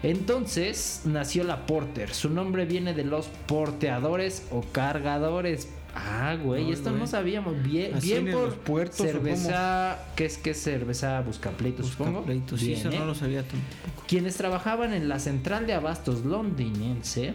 [0.02, 2.14] Entonces nació la Porter.
[2.14, 5.68] Su nombre viene de los porteadores o cargadores.
[5.94, 7.00] Ah, güey, esto güey.
[7.00, 7.62] no sabíamos.
[7.62, 9.98] Bien, Así bien en por los puertos, ¿o cerveza.
[10.16, 12.20] ¿Qué es que cerveza buscapleitos, supongo?
[12.20, 12.98] Buscapleitos, sí, eso ¿eh?
[12.98, 14.04] no lo sabía tampoco.
[14.06, 17.34] Quienes trabajaban en la central de abastos londinense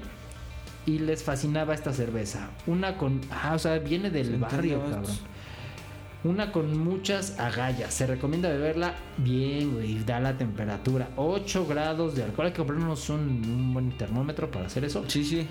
[0.85, 2.49] y les fascinaba esta cerveza.
[2.65, 3.21] Una con.
[3.29, 5.35] Ah, o sea, viene del Central barrio, cabrón.
[6.26, 7.93] Una con muchas agallas.
[7.93, 10.03] Se recomienda beberla bien, güey.
[10.03, 11.10] Da la temperatura.
[11.18, 12.47] 8 grados de alcohol.
[12.47, 15.06] Hay que comprarnos un, un buen termómetro para hacer eso.
[15.07, 15.45] Sí, sí.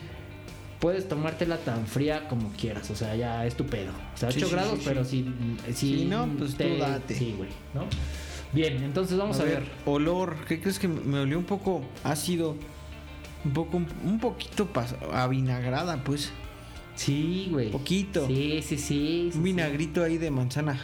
[0.80, 2.90] Puedes tomártela tan fría como quieras.
[2.90, 3.92] O sea, ya es tu pedo.
[4.14, 5.32] O sea, 8 Sí, sí, grados, sí, pero si,
[5.72, 5.98] si.
[5.98, 7.14] Si no, pues tú date.
[7.14, 7.51] Sí, güey.
[7.72, 7.84] ¿no?
[8.52, 9.62] Bien, entonces vamos a, ver.
[9.86, 12.56] Olor, ¿qué crees que me olió un poco ácido?
[13.44, 14.68] Un poco, un poquito
[15.12, 16.32] avinagrada, pues.
[16.96, 17.70] Sí, güey.
[17.70, 18.26] Poquito.
[18.26, 19.30] Sí, sí, sí.
[19.32, 20.78] sí, Un vinagrito ahí de manzana.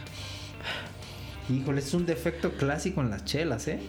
[1.48, 3.80] Híjole, es un defecto clásico en las chelas, ¿eh?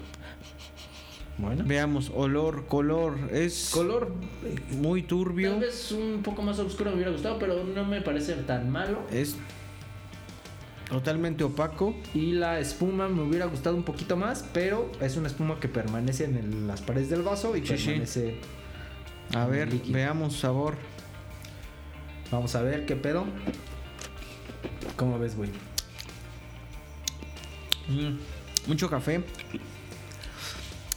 [1.38, 1.64] Bueno.
[1.66, 3.18] Veamos, olor, color.
[3.32, 4.14] Es Color.
[4.80, 5.52] muy turbio.
[5.52, 9.00] Tal vez un poco más oscuro me hubiera gustado, pero no me parece tan malo.
[9.12, 9.36] Es
[10.90, 11.96] totalmente opaco.
[12.14, 16.26] Y la espuma me hubiera gustado un poquito más, pero es una espuma que permanece
[16.26, 17.86] en el- las paredes del vaso y Sí, sí.
[17.88, 18.36] permanece.
[19.34, 19.94] A ver, líquido.
[19.96, 20.76] veamos sabor.
[22.32, 23.26] Vamos a ver qué pedo.
[24.96, 25.50] ¿Cómo ves, güey?
[27.90, 28.18] Mm,
[28.68, 29.22] mucho café.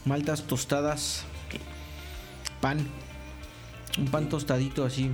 [0.05, 1.23] Maltas tostadas.
[2.61, 2.79] Pan.
[3.97, 5.11] Un pan tostadito así.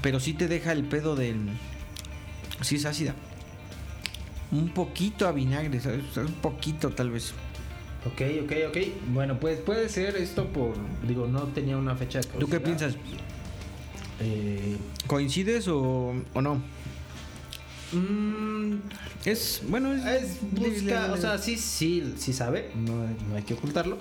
[0.00, 1.50] Pero sí te deja el pedo del.
[2.60, 3.14] Sí es ácida.
[4.52, 6.16] Un poquito a vinagre, ¿sabes?
[6.16, 7.32] Un poquito tal vez.
[8.04, 8.76] Ok, ok, ok.
[9.12, 10.74] Bueno, pues puede ser esto por.
[11.06, 12.94] Digo, no tenía una fecha de ¿Tú qué piensas?
[14.24, 14.76] Eh,
[15.06, 16.62] ¿Coincides o, o no?
[17.92, 18.74] mm,
[19.24, 23.54] Es, bueno, es, es busca, o sea, sí, sí, sí sabe, no, no hay que
[23.54, 23.98] ocultarlo.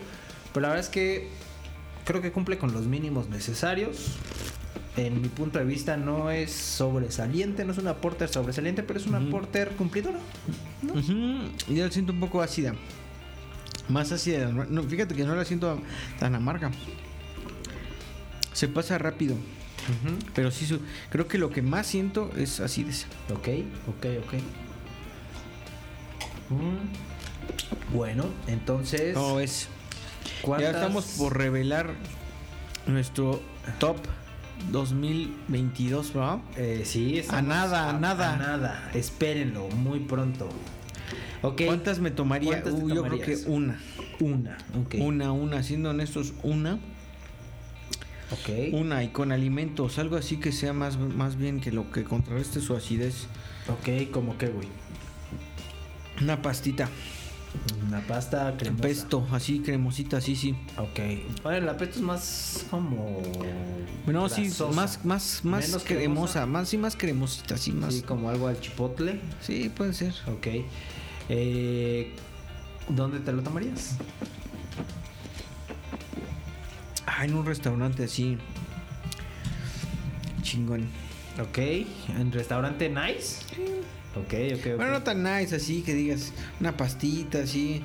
[0.54, 1.30] Pero la verdad es que
[2.06, 4.18] creo que cumple con los mínimos necesarios.
[4.98, 9.08] En mi punto de vista no es sobresaliente, no es una porter sobresaliente, pero es
[9.08, 9.30] una Ujú.
[9.30, 10.20] porter cumplidora.
[11.70, 12.74] Yo la siento un poco ácida.
[13.88, 14.52] Más ácida.
[14.52, 15.82] No, fíjate que no la siento
[16.20, 16.72] tan amarga.
[18.54, 19.36] Se pasa rápido.
[20.36, 23.06] Pero sí, su- creo que lo que más siento es acidez.
[23.34, 23.48] Ok,
[23.88, 24.34] ok, ok.
[26.50, 29.14] Mm, Bueno, entonces.
[29.16, 29.68] No, es.
[30.24, 31.92] Ya ¿cuántas- estamos por revelar
[32.88, 33.42] nuestro
[33.80, 33.98] top
[34.72, 36.40] 2022, ¿verdad?
[36.58, 38.34] Eh, sí, A nada, a nada.
[38.34, 38.92] A nada.
[38.94, 40.50] Espérenlo muy pronto.
[41.42, 41.64] Ok.
[41.66, 42.62] ¿Cuántas me tomaría?
[42.62, 43.80] ¿Cuántas Uh, yo creo que una.
[44.20, 44.58] Una.
[44.80, 44.96] Ok.
[45.00, 45.64] Una, una.
[45.64, 46.80] Siendo honestos, una.
[48.74, 49.98] Una y con alimentos.
[49.98, 53.28] Algo así que sea más, más bien que lo que contrarreste su acidez.
[53.68, 54.68] Ok, como que, güey.
[56.22, 56.90] Una pastita.
[57.86, 58.82] Una pasta cremosa.
[58.82, 60.56] Pesto, así cremosita, así, sí.
[60.78, 61.00] Ok.
[61.44, 63.22] Bueno, la pesto es más como.
[64.06, 67.94] Bueno, sí, más, más, más Menos cremosa, más, sí, más cremosita, sí, más.
[67.94, 69.20] Sí, Sí, como algo al chipotle.
[69.76, 70.14] puede ser.
[70.28, 70.48] Ok.
[71.30, 72.14] Eh,
[72.88, 73.98] ¿Dónde te lo tomarías?
[77.06, 78.38] Ah, en un restaurante así.
[80.42, 80.88] Chingón.
[81.40, 81.58] Ok.
[82.18, 83.44] ¿En restaurante nice?
[84.16, 84.76] Ok, ok, ok.
[84.78, 87.82] Bueno, no tan nice así que digas una pastita así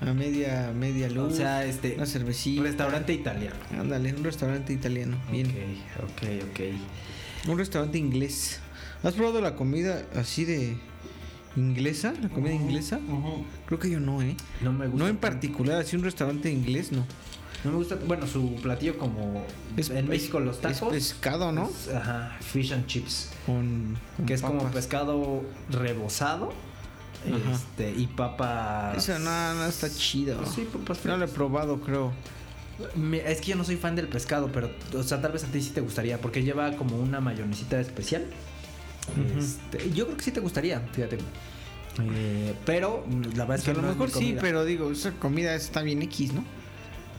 [0.00, 1.34] a media media luz.
[1.34, 1.94] o sea, este.
[1.96, 2.62] una cervecita.
[2.62, 3.56] Restaurante italiano.
[3.78, 5.18] Ándale, un restaurante italiano.
[5.30, 5.46] Bien.
[5.46, 7.48] Ok, ok, ok.
[7.48, 8.60] Un restaurante inglés.
[9.02, 10.76] ¿Has probado la comida así de
[11.56, 12.14] inglesa?
[12.20, 13.00] ¿La comida inglesa?
[13.66, 14.36] Creo que yo no, ¿eh?
[14.60, 14.98] No me gusta.
[14.98, 17.04] No en particular, así un restaurante inglés, no.
[17.64, 17.96] No me gusta.
[18.06, 19.44] Bueno, su platillo como.
[19.76, 20.90] Es- en es- México los Es tacos.
[20.92, 21.68] pescado, ¿no?
[21.68, 23.30] es, ajá, fish and chips.
[23.46, 26.52] Con, con que es como pescado rebozado.
[27.26, 27.52] Ajá.
[27.52, 28.96] Este, y papas.
[28.96, 30.44] Esa no, no está chido.
[30.46, 32.12] Sí, papas No lo he probado, creo.
[33.26, 35.60] Es que yo no soy fan del pescado, pero, o sea, tal vez a ti
[35.60, 38.24] sí te gustaría, porque lleva como una mayonesita especial.
[39.36, 41.18] Este, yo creo que sí te gustaría, fíjate.
[42.00, 43.04] Eh, pero
[43.34, 45.82] la verdad es que a lo no es mejor sí, pero digo, esa comida está
[45.82, 46.44] bien X, ¿no?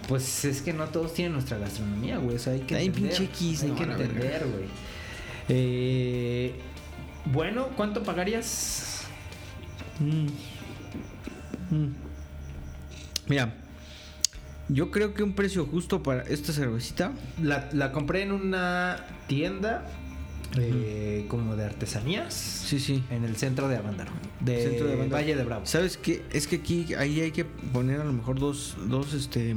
[0.09, 2.35] Pues es que no todos tienen nuestra gastronomía, güey.
[2.35, 3.11] O sea, hay que entender.
[3.15, 3.75] pinche X, hay ¿no?
[3.75, 4.65] que entender, güey.
[5.47, 6.55] Eh,
[7.25, 9.03] bueno, ¿cuánto pagarías?
[9.99, 10.25] Mm.
[11.75, 11.93] Mm.
[13.27, 13.53] Mira,
[14.67, 17.11] yo creo que un precio justo para esta cervecita.
[17.39, 19.85] La, la compré en una tienda
[20.57, 23.03] eh, como de artesanías Sí, sí.
[23.11, 25.21] en el centro de Avándaro, de, Centro de Avándaro.
[25.21, 25.65] Valle de Bravo.
[25.65, 26.23] ¿Sabes qué?
[26.31, 29.55] Es que aquí, ahí hay que poner a lo mejor dos, dos, este,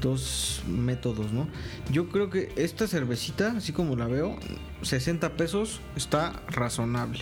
[0.00, 1.48] dos métodos, ¿no?
[1.90, 4.36] Yo creo que esta cervecita, así como la veo,
[4.82, 7.20] 60 pesos está razonable.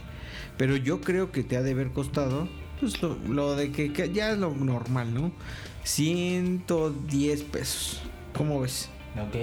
[0.57, 2.49] Pero yo creo que te ha de haber costado,
[2.81, 5.33] pues lo, lo de que, que ya es lo normal, ¿no?
[5.85, 8.01] 110 pesos.
[8.37, 8.89] ¿Cómo ves?
[9.17, 9.37] Ok.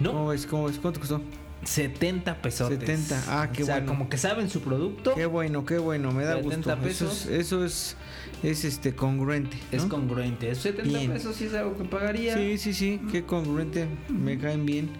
[0.00, 0.46] No, ¿Cómo ves?
[0.46, 0.78] ¿Cómo ves?
[0.78, 1.20] ¿Cuánto costó?
[1.64, 2.68] 70 pesos.
[2.68, 3.88] 70, ah, qué o sea, bueno.
[3.92, 5.14] como que saben su producto.
[5.14, 6.72] Qué bueno, qué bueno, me da 70 gusto.
[6.72, 7.26] Eso pesos.
[7.26, 7.96] es, eso es,
[8.42, 9.56] es este congruente.
[9.70, 10.50] Es congruente.
[10.50, 11.12] Es 70 Bien.
[11.12, 12.36] pesos sí es algo que pagaría.
[12.36, 14.90] Sí, sí, sí, qué congruente, me caen bien.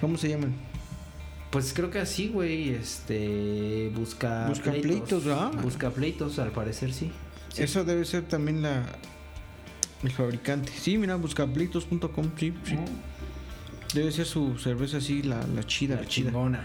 [0.00, 0.54] ¿Cómo se llaman?
[1.50, 2.70] Pues creo que así, güey.
[2.70, 3.90] Este.
[3.94, 4.48] Busca.
[4.48, 5.52] Busca pleitos, ¿verdad?
[5.62, 7.12] Busca pleitos, al parecer sí.
[7.52, 7.62] Sí.
[7.62, 8.84] Eso debe ser también la
[10.02, 10.72] el fabricante.
[10.76, 12.76] Sí, mira, buscaplitos.com, sí, sí.
[13.94, 16.26] Debe ser su cerveza así, la, la chida, la, La chida.
[16.30, 16.60] chingona.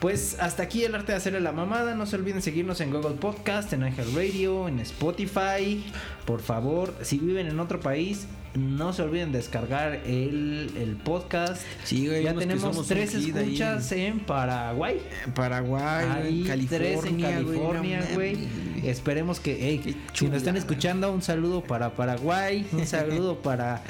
[0.00, 1.94] Pues hasta aquí el arte de hacerle la mamada.
[1.94, 5.84] No se olviden seguirnos en Google Podcast, en Radio, en Spotify.
[6.24, 11.62] Por favor, si viven en otro país, no se olviden descargar el, el podcast.
[11.84, 13.30] Sí, güey, ya tenemos tres ahí.
[13.30, 15.00] escuchas en Paraguay.
[15.24, 18.48] En Paraguay, Ahí, en California, tres en California, güey.
[18.84, 23.82] Esperemos que, hey, si nos están escuchando, un saludo para Paraguay, un saludo para,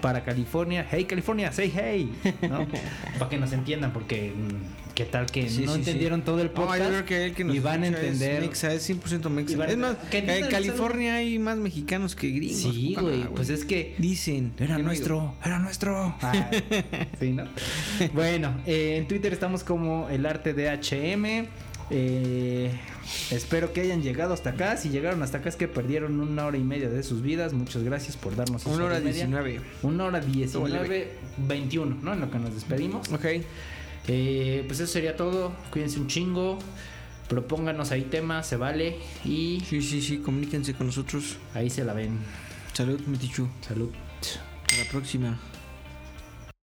[0.00, 0.86] para California.
[0.90, 2.12] Hey, California, say hey.
[2.42, 2.66] ¿no?
[3.18, 6.26] Para que nos entiendan, porque mm, qué tal que Sí, no sí, entendieron sí.
[6.26, 8.42] todo el No, podcast yo creo que el que nos y van a entender.
[8.42, 9.64] Es, mexa, es 100% mexa.
[9.66, 12.74] Es más, en California hay más mexicanos que gringos.
[12.74, 14.52] Sí, güey, pues es que Dicen.
[14.58, 16.14] Era no nuestro, era nuestro.
[16.20, 16.50] Ah,
[17.20, 17.44] sí, ¿no?
[18.14, 21.48] Bueno, eh, en Twitter estamos como el arte de HM.
[21.92, 22.70] Eh,
[23.32, 24.76] espero que hayan llegado hasta acá.
[24.76, 27.52] Si llegaron hasta acá es que perdieron una hora y media de sus vidas.
[27.52, 29.00] Muchas gracias por darnos Una hora.
[29.00, 29.60] 19.
[29.82, 31.08] Una hora 19,
[31.48, 32.12] 21, ¿no?
[32.14, 33.08] En lo que nos despedimos.
[33.12, 33.26] Ok.
[34.08, 35.52] Eh, pues eso sería todo.
[35.70, 36.58] Cuídense un chingo.
[37.28, 38.96] Propónganos ahí temas, se vale.
[39.24, 41.36] Y Sí, sí, sí, comuníquense con nosotros.
[41.54, 42.18] ahí se la ven.
[42.72, 43.48] Salud, Metichu.
[43.60, 43.90] Salud.
[44.20, 45.38] Hasta la próxima.